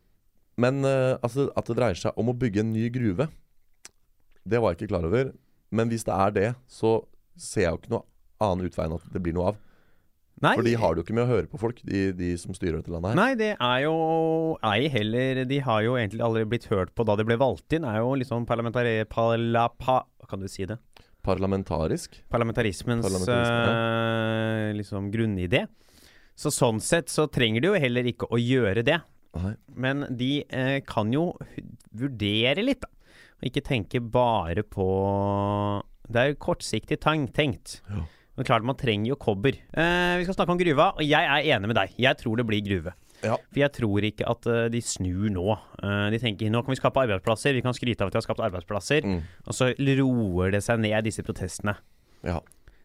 Men 0.58 0.82
uh, 0.82 1.18
altså, 1.22 1.52
at 1.54 1.68
det 1.70 1.76
dreier 1.78 1.94
seg 1.94 2.16
om 2.18 2.32
å 2.32 2.34
bygge 2.34 2.64
en 2.64 2.72
ny 2.72 2.88
gruve, 2.90 3.28
det 4.48 4.58
var 4.58 4.72
jeg 4.74 4.80
ikke 4.80 4.88
klar 4.96 5.04
over. 5.06 5.30
Men 5.70 5.90
hvis 5.92 6.06
det 6.08 6.14
er 6.14 6.34
det, 6.34 6.50
så 6.70 7.00
ser 7.38 7.66
jeg 7.66 7.74
jo 7.74 7.80
ikke 7.82 7.94
noe 7.96 8.06
annen 8.42 8.68
utvei 8.68 8.86
enn 8.86 8.96
at 8.96 9.08
det 9.12 9.22
blir 9.22 9.36
noe 9.36 9.52
av. 9.52 9.64
Nei, 10.38 10.52
For 10.54 10.62
de 10.62 10.74
har 10.78 10.94
det 10.94 11.00
jo 11.00 11.04
ikke 11.08 11.16
med 11.18 11.24
å 11.24 11.32
høre 11.32 11.50
på 11.50 11.58
folk, 11.58 11.80
de, 11.86 12.02
de 12.14 12.28
som 12.38 12.54
styrer 12.54 12.78
dette 12.78 12.92
landet 12.92 13.10
her. 13.10 13.18
Nei, 13.18 13.32
det 13.38 13.50
er 13.56 13.80
jo 13.82 13.94
ei 14.68 14.86
heller 14.92 15.40
De 15.50 15.58
har 15.66 15.82
jo 15.82 15.96
egentlig 15.98 16.22
aldri 16.22 16.44
blitt 16.46 16.68
hørt 16.70 16.92
på 16.94 17.06
da 17.08 17.16
de 17.18 17.26
ble 17.26 17.38
valgt 17.40 17.74
inn. 17.74 17.86
Er 17.88 17.98
jo 18.04 18.12
liksom 18.20 18.46
parlamentari... 18.46 19.00
Parla, 19.10 19.66
pa, 19.74 20.04
kan 20.30 20.42
du 20.42 20.46
si 20.50 20.68
det? 20.68 20.78
Parlamentarisk. 21.26 22.20
Parlamentarismens 22.30 23.02
Parlamentarisme, 23.04 24.68
eh, 24.70 24.76
liksom 24.78 25.10
grunnidé. 25.12 25.66
Så 26.38 26.52
sånn 26.54 26.78
sett 26.80 27.10
så 27.10 27.26
trenger 27.26 27.64
de 27.64 27.72
jo 27.72 27.80
heller 27.82 28.06
ikke 28.06 28.30
å 28.30 28.38
gjøre 28.38 28.86
det. 28.86 29.00
Nei. 29.38 29.56
Men 29.74 30.06
de 30.14 30.30
eh, 30.46 30.78
kan 30.86 31.10
jo 31.12 31.32
vurdere 31.90 32.62
litt, 32.62 32.86
da. 32.86 32.92
Ikke 33.44 33.62
tenke 33.62 34.00
bare 34.02 34.64
på 34.66 34.86
Det 36.08 36.20
er 36.20 36.32
jo 36.32 36.40
kortsiktig 36.42 36.98
tenkt. 37.02 37.80
Ja. 37.86 38.06
Men 38.38 38.46
klart 38.46 38.66
man 38.66 38.78
trenger 38.78 39.12
jo 39.12 39.18
kobber. 39.18 39.56
Eh, 39.58 40.14
vi 40.18 40.24
skal 40.26 40.36
snakke 40.36 40.54
om 40.54 40.60
gruva, 40.60 40.92
og 40.94 41.02
jeg 41.02 41.26
er 41.26 41.56
enig 41.56 41.70
med 41.70 41.78
deg. 41.78 41.94
Jeg 41.98 42.18
tror 42.20 42.38
det 42.38 42.46
blir 42.46 42.62
gruve. 42.62 42.94
Ja. 43.18 43.34
For 43.34 43.58
jeg 43.58 43.74
tror 43.74 44.04
ikke 44.06 44.28
at 44.30 44.46
uh, 44.46 44.68
de 44.70 44.80
snur 44.84 45.26
nå. 45.34 45.56
Uh, 45.82 46.06
de 46.14 46.20
tenker 46.22 46.52
nå 46.54 46.62
kan 46.62 46.70
vi 46.70 46.78
skape 46.78 47.02
arbeidsplasser, 47.02 47.56
vi 47.56 47.64
kan 47.64 47.74
skryte 47.74 48.04
av 48.04 48.12
at 48.12 48.14
vi 48.14 48.20
har 48.20 48.26
skapt 48.28 48.44
arbeidsplasser. 48.46 49.06
Mm. 49.06 49.18
Og 49.42 49.58
så 49.58 49.72
roer 49.74 50.54
det 50.54 50.62
seg 50.66 50.78
ned, 50.84 51.00
disse 51.08 51.24
protestene. 51.26 51.74
Ja. 52.22 52.38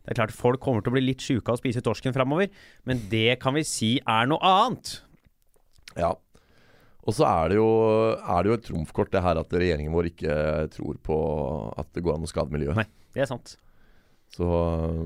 Det 0.03 0.15
er 0.15 0.19
klart 0.19 0.35
Folk 0.35 0.59
kommer 0.63 0.83
til 0.83 0.91
å 0.91 0.97
bli 0.97 1.05
litt 1.05 1.23
sjuke 1.23 1.47
av 1.47 1.59
å 1.59 1.61
spise 1.61 1.83
torsken 1.85 2.15
framover, 2.15 2.49
men 2.89 3.05
det 3.11 3.37
kan 3.43 3.55
vi 3.55 3.63
si 3.67 3.93
er 4.01 4.27
noe 4.27 4.41
annet. 4.43 4.97
Ja. 5.95 6.15
Og 7.03 7.15
så 7.17 7.25
er 7.27 7.51
det, 7.51 7.57
jo, 7.59 7.67
er 8.15 8.43
det 8.43 8.51
jo 8.51 8.55
et 8.55 8.65
trumfkort 8.69 9.11
det 9.11 9.23
her 9.25 9.39
at 9.41 9.55
regjeringen 9.59 9.91
vår 9.95 10.07
ikke 10.13 10.35
tror 10.71 10.99
på 11.03 11.17
at 11.81 11.89
det 11.95 12.03
går 12.05 12.15
an 12.15 12.23
å 12.23 12.31
skade 12.31 12.53
miljøet. 12.53 12.79
Nei. 12.79 12.87
Det 13.13 13.25
er 13.25 13.29
sant. 13.29 13.57
Så 14.33 14.47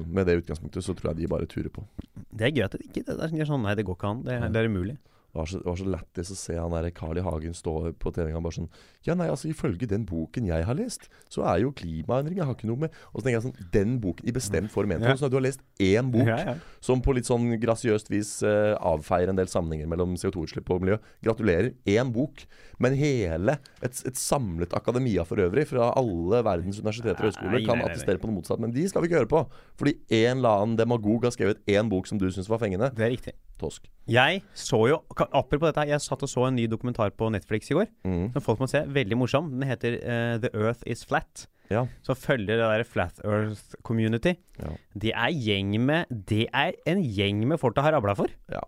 med 0.06 0.30
det 0.30 0.38
utgangspunktet 0.39 0.86
så 0.86 0.93
tror 0.95 1.12
jeg 1.12 1.24
de 1.24 1.32
bare 1.32 1.50
turer 1.50 1.72
på. 1.74 1.84
Det 2.30 2.48
er 2.48 2.54
gøy 2.54 2.66
at 2.68 2.78
det 2.78 2.86
ikke 2.86 3.04
det 3.10 3.18
er 3.26 3.50
sånn 3.50 3.66
Nei, 3.66 3.74
det 3.76 3.84
går 3.88 3.98
ikke 3.98 4.12
an. 4.14 4.22
Det, 4.24 4.38
det 4.54 4.62
er 4.62 4.70
umulig. 4.70 4.95
Det 5.38 5.44
var 5.44 5.50
så, 5.52 5.60
det 5.62 5.70
var 5.70 5.78
så 5.78 5.90
lættis 5.94 6.32
å 6.34 6.36
se 6.40 6.56
han 6.58 6.74
der 6.74 6.88
Carl 6.98 7.20
I. 7.22 7.22
Hagen 7.22 7.54
stå 7.54 7.74
på 8.02 8.10
treninga 8.16 8.40
bare 8.42 8.56
sånn 8.58 8.70
Ja, 9.06 9.14
nei, 9.14 9.28
altså 9.30 9.52
ifølge 9.52 9.86
den 9.88 10.08
boken 10.10 10.48
jeg 10.50 10.66
har 10.66 10.78
lest, 10.80 11.06
så 11.30 11.44
er 11.46 11.62
jo 11.62 11.70
klimaendringer 11.78 12.48
har 12.48 12.56
ikke 12.58 12.66
noe 12.72 12.88
med 12.88 12.96
Og 13.12 13.20
så 13.20 13.28
tenker 13.28 13.38
jeg 13.38 13.46
sånn 13.46 13.70
Den 13.76 13.94
boken 14.02 14.26
i 14.28 14.34
bestemt 14.34 14.74
form 14.74 14.90
ment 14.96 15.06
Ja. 15.06 15.14
sånn 15.14 15.30
at 15.30 15.36
du 15.36 15.38
har 15.38 15.46
lest 15.46 15.62
én 15.84 16.10
bok 16.14 16.26
Ja, 16.32 16.40
ja. 16.42 16.56
som 16.82 17.04
på 17.06 17.14
litt 17.14 17.30
sånn 17.30 17.46
grasiøst 17.62 18.10
vis 18.10 18.32
uh, 18.42 18.74
avfeier 18.82 19.30
en 19.30 19.38
del 19.38 19.50
sammenhenger 19.52 19.90
mellom 19.92 20.16
CO2-utslipp 20.18 20.70
og 20.74 20.82
miljø. 20.82 20.98
Gratulerer. 21.26 21.74
Én 21.86 22.10
bok. 22.16 22.46
Men 22.82 22.96
hele, 22.98 23.58
et, 23.86 24.02
et 24.10 24.18
samlet 24.18 24.74
akademia 24.78 25.26
for 25.28 25.42
øvrig, 25.44 25.68
fra 25.70 25.92
alle 26.00 26.42
verdens 26.48 26.80
universiteter 26.82 27.22
og 27.28 27.30
høyskoler, 27.32 27.66
kan 27.68 27.84
attestere 27.86 28.22
på 28.22 28.30
noe 28.30 28.40
motsatt. 28.40 28.62
Men 28.64 28.74
de 28.76 28.88
skal 28.90 29.04
vi 29.04 29.12
ikke 29.12 29.22
høre 29.22 29.32
på. 29.32 29.44
Fordi 29.78 29.98
en 30.24 30.40
eller 30.40 30.64
annen 30.64 30.80
demagog 30.80 31.28
har 31.28 31.36
skrevet 31.36 31.62
én 31.70 31.92
bok 31.92 32.08
som 32.10 32.18
du 32.22 32.26
syns 32.32 32.50
var 32.50 32.62
fengende. 32.64 32.90
Det 32.98 33.06
er 33.06 33.14
riktig. 33.18 33.36
Tosk. 33.58 33.88
Jeg 34.08 34.39
så 34.55 34.80
jo 34.88 35.01
Apropos 35.36 35.68
dette, 35.68 35.84
jeg 35.89 36.03
satt 36.03 36.24
og 36.24 36.32
så 36.32 36.45
en 36.47 36.55
ny 36.55 36.68
dokumentar 36.72 37.12
på 37.18 37.28
Netflix 37.34 37.72
i 37.72 37.76
går. 37.76 37.89
Mm. 38.08 38.32
Som 38.36 38.45
folk 38.45 38.64
må 38.64 38.70
se. 38.72 38.84
Veldig 38.95 39.20
morsom. 39.20 39.49
Den 39.55 39.68
heter 39.68 39.99
uh, 39.99 40.36
The 40.43 40.51
Earth 40.55 40.86
Is 40.88 41.03
Flat. 41.08 41.47
Ja. 41.72 41.84
Så 42.05 42.16
følger 42.16 42.55
det 42.55 42.64
der 42.64 42.86
Flat 42.88 43.20
Earth 43.28 43.76
Community. 43.84 44.38
Ja. 44.62 44.74
Det 44.95 45.12
er 45.12 45.34
gjeng 45.36 45.76
med 45.84 46.08
Det 46.30 46.45
er 46.55 46.78
en 46.88 47.03
gjeng 47.03 47.43
med 47.49 47.60
folk 47.60 47.76
det 47.76 47.84
har 47.84 47.97
rabla 47.97 48.16
for. 48.16 48.32
Ja. 48.53 48.64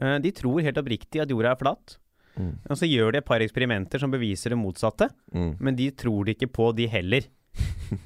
Uh, 0.00 0.16
de 0.22 0.32
tror 0.34 0.64
helt 0.66 0.80
oppriktig 0.80 1.22
at 1.22 1.30
jorda 1.30 1.54
er 1.54 1.60
flat. 1.60 1.98
Mm. 2.40 2.56
Og 2.70 2.78
så 2.78 2.88
gjør 2.88 3.12
de 3.12 3.20
et 3.20 3.26
par 3.26 3.42
eksperimenter 3.44 4.02
som 4.02 4.10
beviser 4.10 4.54
det 4.54 4.58
motsatte. 4.58 5.10
Mm. 5.34 5.52
Men 5.60 5.78
de 5.78 5.90
tror 5.94 6.26
det 6.26 6.38
ikke 6.38 6.50
på, 6.58 6.72
de 6.74 6.88
heller. 6.90 7.28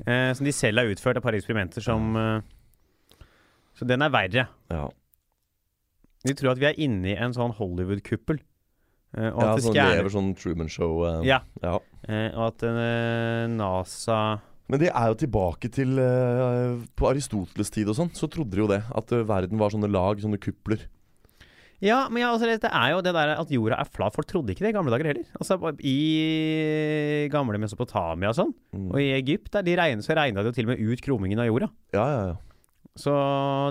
uh, 0.08 0.32
som 0.36 0.44
de 0.44 0.52
selv 0.52 0.82
har 0.82 0.92
utført 0.92 1.20
et 1.20 1.24
par 1.24 1.36
eksperimenter 1.36 1.84
som 1.84 2.12
uh, 2.16 3.24
Så 3.76 3.88
den 3.88 4.04
er 4.04 4.12
verre. 4.12 4.46
ja. 4.72 4.84
De 6.24 6.34
tror 6.34 6.52
at 6.54 6.60
vi 6.62 6.66
er 6.70 6.78
inne 6.80 7.12
i 7.12 7.16
en 7.20 7.34
sånn 7.36 7.52
Hollywood-kuppel. 7.58 8.40
Uh, 9.14 9.28
og 9.30 9.42
ja, 9.44 9.50
at 9.50 9.60
det 9.60 9.64
sånn 9.68 9.76
lever 9.78 10.10
sånn 10.10 10.32
Truman 10.34 10.70
Show. 10.72 11.04
Uh, 11.04 11.20
Ja. 11.26 11.42
ja. 11.62 11.76
Uh, 12.08 12.30
og 12.34 12.48
at 12.48 12.64
NASA 13.52 14.40
Men 14.68 14.80
det 14.80 14.88
er 14.90 15.06
jo 15.12 15.14
tilbake 15.20 15.70
til 15.72 15.94
På 16.96 17.10
Aristoteles 17.10 17.70
tid 17.70 17.88
og 17.92 17.96
sånn, 17.98 18.10
så 18.16 18.26
trodde 18.32 18.56
de 18.56 18.62
jo 18.64 18.68
det. 18.70 18.82
At 18.96 19.12
verden 19.12 19.60
var 19.60 19.70
sånne 19.70 19.90
lag, 19.92 20.18
sånne 20.22 20.40
kupler. 20.40 20.86
Ja, 21.84 22.06
men 22.08 22.22
ja, 22.22 22.30
altså, 22.32 22.48
det 22.48 22.70
er 22.70 22.90
jo 22.94 23.02
det 23.04 23.12
der 23.12 23.34
at 23.36 23.50
jorda 23.52 23.76
er 23.82 23.88
flat. 23.92 24.14
Folk 24.16 24.28
trodde 24.30 24.54
ikke 24.54 24.64
det 24.64 24.70
i 24.72 24.76
gamle 24.76 24.92
dager 24.94 25.10
heller. 25.10 25.26
Altså, 25.36 25.58
I 25.84 27.28
gamle 27.32 27.60
Mesopotamia 27.60 28.30
og 28.32 28.38
sånn, 28.38 28.54
Mm. 28.72 28.88
og 28.90 28.98
i 29.02 29.10
Egypt, 29.18 29.50
der 29.52 29.62
de 29.62 29.76
regnet, 29.76 30.04
så 30.06 30.16
regna 30.16 30.40
de 30.42 30.48
jo 30.48 30.52
til 30.56 30.64
og 30.64 30.72
med 30.72 30.80
ut 30.80 31.02
krumingen 31.04 31.38
av 31.38 31.46
jorda. 31.50 31.68
Ja, 31.92 32.06
ja, 32.08 32.26
ja. 32.32 32.36
Så 32.96 33.10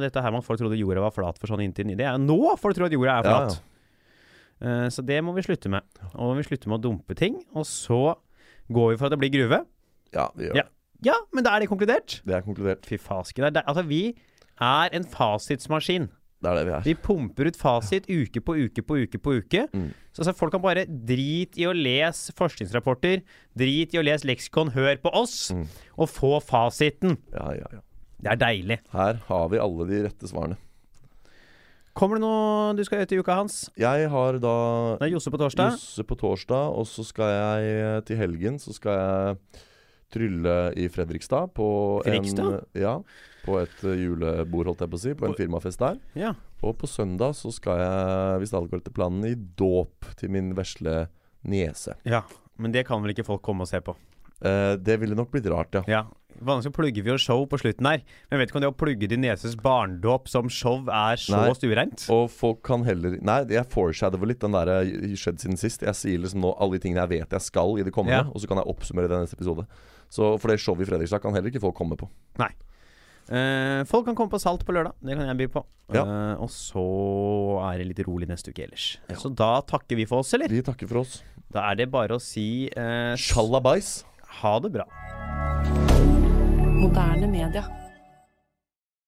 dette 0.03 0.19
her 0.21 0.35
at 0.35 0.43
folk 0.43 0.59
trodde 0.59 0.75
jorda 0.77 0.99
var 1.05 1.13
flat 1.15 1.37
for 1.39 1.47
sånn 1.47 1.63
inntil 1.63 1.87
det 1.95 2.03
er 2.05 2.17
nå 2.19 2.57
folk 2.59 2.75
tror 2.75 2.89
at 2.89 2.91
jorda 2.95 3.19
er 3.19 3.23
Ja, 3.23 3.37
flat. 3.47 3.61
Eh, 4.63 4.87
så 4.91 5.03
det 5.05 5.21
må 5.23 5.33
vi 5.35 5.41
slutte 5.43 5.69
med. 5.71 5.83
Og 6.15 6.35
vi 6.37 6.43
slutter 6.43 6.67
med 6.71 6.79
å 6.79 6.83
dumpe 6.83 7.15
ting. 7.15 7.41
Og 7.55 7.63
så 7.67 8.15
går 8.71 8.91
vi 8.93 8.97
for 8.97 9.05
at 9.07 9.11
det 9.15 9.19
blir 9.19 9.31
gruve. 9.33 9.65
ja 10.13 10.29
vi 10.35 10.45
gjør 10.45 10.55
Ja. 10.55 10.63
det. 10.63 10.69
Ja, 11.03 11.15
men 11.33 11.43
da 11.43 11.55
er 11.55 11.59
det 11.59 11.69
konkludert. 11.69 12.21
Det 12.23 12.33
er 12.35 12.41
konkludert. 12.41 12.85
Fy 12.85 12.97
det- 12.97 13.65
altså, 13.65 13.85
vi 13.85 14.15
er 14.61 14.89
en 14.93 15.03
fasitsmaskin. 15.03 16.09
Det 16.41 16.51
er 16.51 16.55
det 16.55 16.65
vi 16.65 16.71
er. 16.73 16.81
Vi 16.81 16.93
pumper 16.95 17.47
ut 17.47 17.55
fasit 17.55 18.05
uke 18.07 18.39
på 18.41 18.55
uke 18.67 18.81
på 18.83 19.03
uke 19.03 19.17
på 19.17 19.39
uke. 19.41 19.67
Mm. 19.73 19.93
Så 20.13 20.19
altså, 20.23 20.35
folk 20.35 20.51
kan 20.51 20.61
bare 20.61 20.85
drit 20.85 21.57
i 21.57 21.63
å 21.63 21.73
lese 21.73 22.31
forskningsrapporter, 22.33 23.21
drit 23.57 23.93
i 23.93 23.97
å 23.97 24.03
lese 24.03 24.25
leksikon, 24.27 24.71
hør 24.73 24.95
på 24.97 25.09
oss, 25.13 25.51
Mm. 25.51 25.67
og 25.97 26.09
få 26.09 26.41
fasiten. 26.43 27.17
Ja, 27.33 27.51
ja, 27.53 27.65
ja. 27.71 27.79
Det 28.23 28.31
er 28.31 28.39
deilig. 28.39 28.77
Her 28.93 29.19
har 29.27 29.49
vi 29.51 29.59
alle 29.61 29.87
de 29.89 30.03
rette 30.07 30.29
svarene. 30.29 30.59
Kommer 31.93 32.17
det 32.17 32.23
noe 32.23 32.71
du 32.73 32.81
skal 32.87 33.01
gjøre 33.01 33.09
til 33.11 33.19
uka, 33.21 33.35
Hans? 33.37 33.57
Jeg 33.77 34.07
har 34.09 34.39
da 34.41 34.53
Det 34.97 35.05
er 35.09 35.11
Josse 35.13 35.29
på 35.33 35.37
torsdag. 35.37 35.75
Josse 35.75 36.05
på 36.09 36.17
torsdag, 36.17 36.73
og 36.73 36.87
så 36.89 37.05
skal 37.05 37.29
jeg 37.29 37.75
eh, 37.83 37.99
til 38.07 38.17
helgen 38.17 38.57
Så 38.61 38.73
skal 38.73 38.97
jeg 38.97 39.37
trylle 40.13 40.55
i 40.77 40.87
Fredrikstad 40.93 41.53
på 41.57 41.67
Fredrikstad? 42.05 42.65
en 42.73 42.81
Ja, 42.81 42.95
på 43.45 43.59
et 43.61 43.83
eh, 43.85 43.99
julebord, 44.05 44.71
holdt 44.71 44.81
jeg 44.85 44.93
på 44.93 44.97
å 44.99 45.03
si. 45.03 45.13
På 45.17 45.29
en 45.29 45.37
firmafest 45.37 45.81
der. 45.81 45.99
Ja. 46.17 46.33
Og 46.63 46.77
på 46.81 46.89
søndag 46.89 47.35
så 47.37 47.51
skal 47.53 47.81
jeg, 47.81 48.39
hvis 48.41 48.53
alt 48.57 48.71
går 48.71 48.81
etter 48.81 48.93
planen, 48.95 49.25
i 49.29 49.35
dåp 49.35 50.09
til 50.17 50.33
min 50.33 50.53
vesle 50.57 51.07
niese. 51.43 51.99
ja. 52.09 52.23
Men 52.61 52.69
det 52.69 52.83
kan 52.85 53.01
vel 53.01 53.15
ikke 53.15 53.25
folk 53.25 53.41
komme 53.41 53.65
og 53.65 53.69
se 53.71 53.79
på? 53.81 53.95
Eh, 54.45 54.75
det 54.77 54.99
ville 55.01 55.15
nok 55.17 55.31
blitt 55.33 55.47
rart, 55.49 55.73
ja. 55.73 55.81
Ja. 55.89 56.01
Vanligvis 56.41 56.73
plugger 56.75 57.03
vi 57.05 57.11
jo 57.11 57.17
show 57.21 57.45
på 57.47 57.59
slutten 57.61 57.85
her, 57.85 58.01
men 58.29 58.37
jeg 58.37 58.39
vet 58.41 58.49
ikke 58.51 58.57
om 58.59 58.63
det 58.65 58.71
å 58.71 58.77
plugge 58.77 59.07
din 59.11 59.21
nieses 59.21 59.55
barndåp 59.59 60.27
som 60.31 60.49
show 60.49 60.81
er 60.89 61.15
så 61.21 61.35
Nei. 61.37 61.53
stuereint. 61.53 62.05
Og 62.09 62.29
folk 62.33 62.63
kan 62.63 62.83
heller 62.87 63.19
Nei, 63.21 63.43
jeg 63.53 63.67
foreshadower 63.69 64.25
litt 64.31 64.39
den 64.43 64.51
der 64.57 64.67
eh, 64.79 65.13
skjedd 65.19 65.39
siden 65.43 65.57
sist. 65.59 65.81
Jeg 65.85 65.95
sier 65.99 66.19
liksom 66.23 66.41
nå 66.41 66.55
alle 66.59 66.79
de 66.79 66.83
tingene 66.87 67.03
jeg 67.05 67.13
vet 67.21 67.37
jeg 67.37 67.41
skal 67.51 67.77
i 67.79 67.83
det 67.83 67.93
kommende, 67.93 68.23
Ja. 68.25 68.31
og 68.33 68.41
så 68.41 68.47
kan 68.49 68.57
jeg 68.57 68.67
oppsummere 68.73 69.07
det 69.11 69.17
i 69.17 69.23
neste 69.27 69.37
episode. 69.39 69.67
Så 70.09 70.37
for 70.39 70.47
det 70.49 70.59
showet 70.59 70.81
i 70.81 70.89
Fredrikstad 70.89 71.21
kan 71.21 71.33
heller 71.33 71.49
ikke 71.49 71.61
folk 71.63 71.75
komme 71.75 71.95
på. 71.97 72.09
Eh, 73.31 73.83
folk 73.87 74.05
kan 74.05 74.15
komme 74.19 74.29
på 74.33 74.39
Salt 74.41 74.65
på 74.67 74.73
lørdag. 74.75 74.93
Det 74.99 75.15
kan 75.15 75.29
jeg 75.31 75.37
by 75.37 75.47
på. 75.53 75.63
Ja. 75.95 76.03
Eh, 76.03 76.41
og 76.43 76.49
så 76.51 76.83
er 77.71 77.77
det 77.79 77.87
litt 77.93 78.03
rolig 78.07 78.27
neste 78.27 78.51
uke 78.51 78.65
ellers. 78.67 78.97
Så 79.15 79.31
da 79.33 79.61
takker 79.61 79.95
vi 79.95 80.05
for 80.09 80.19
oss, 80.25 80.33
eller? 80.35 80.51
Vi 80.51 80.61
takker 80.61 80.89
for 80.91 81.05
oss. 81.05 81.21
Da 81.53 81.69
er 81.71 81.75
det 81.79 81.89
bare 81.93 82.17
å 82.17 82.21
si 82.21 82.67
eh, 82.67 83.15
Sjalabais. 83.15 84.03
ha 84.41 84.59
det 84.59 84.73
bra. 84.75 85.82
Moderne 86.83 87.27
media. 87.27 87.82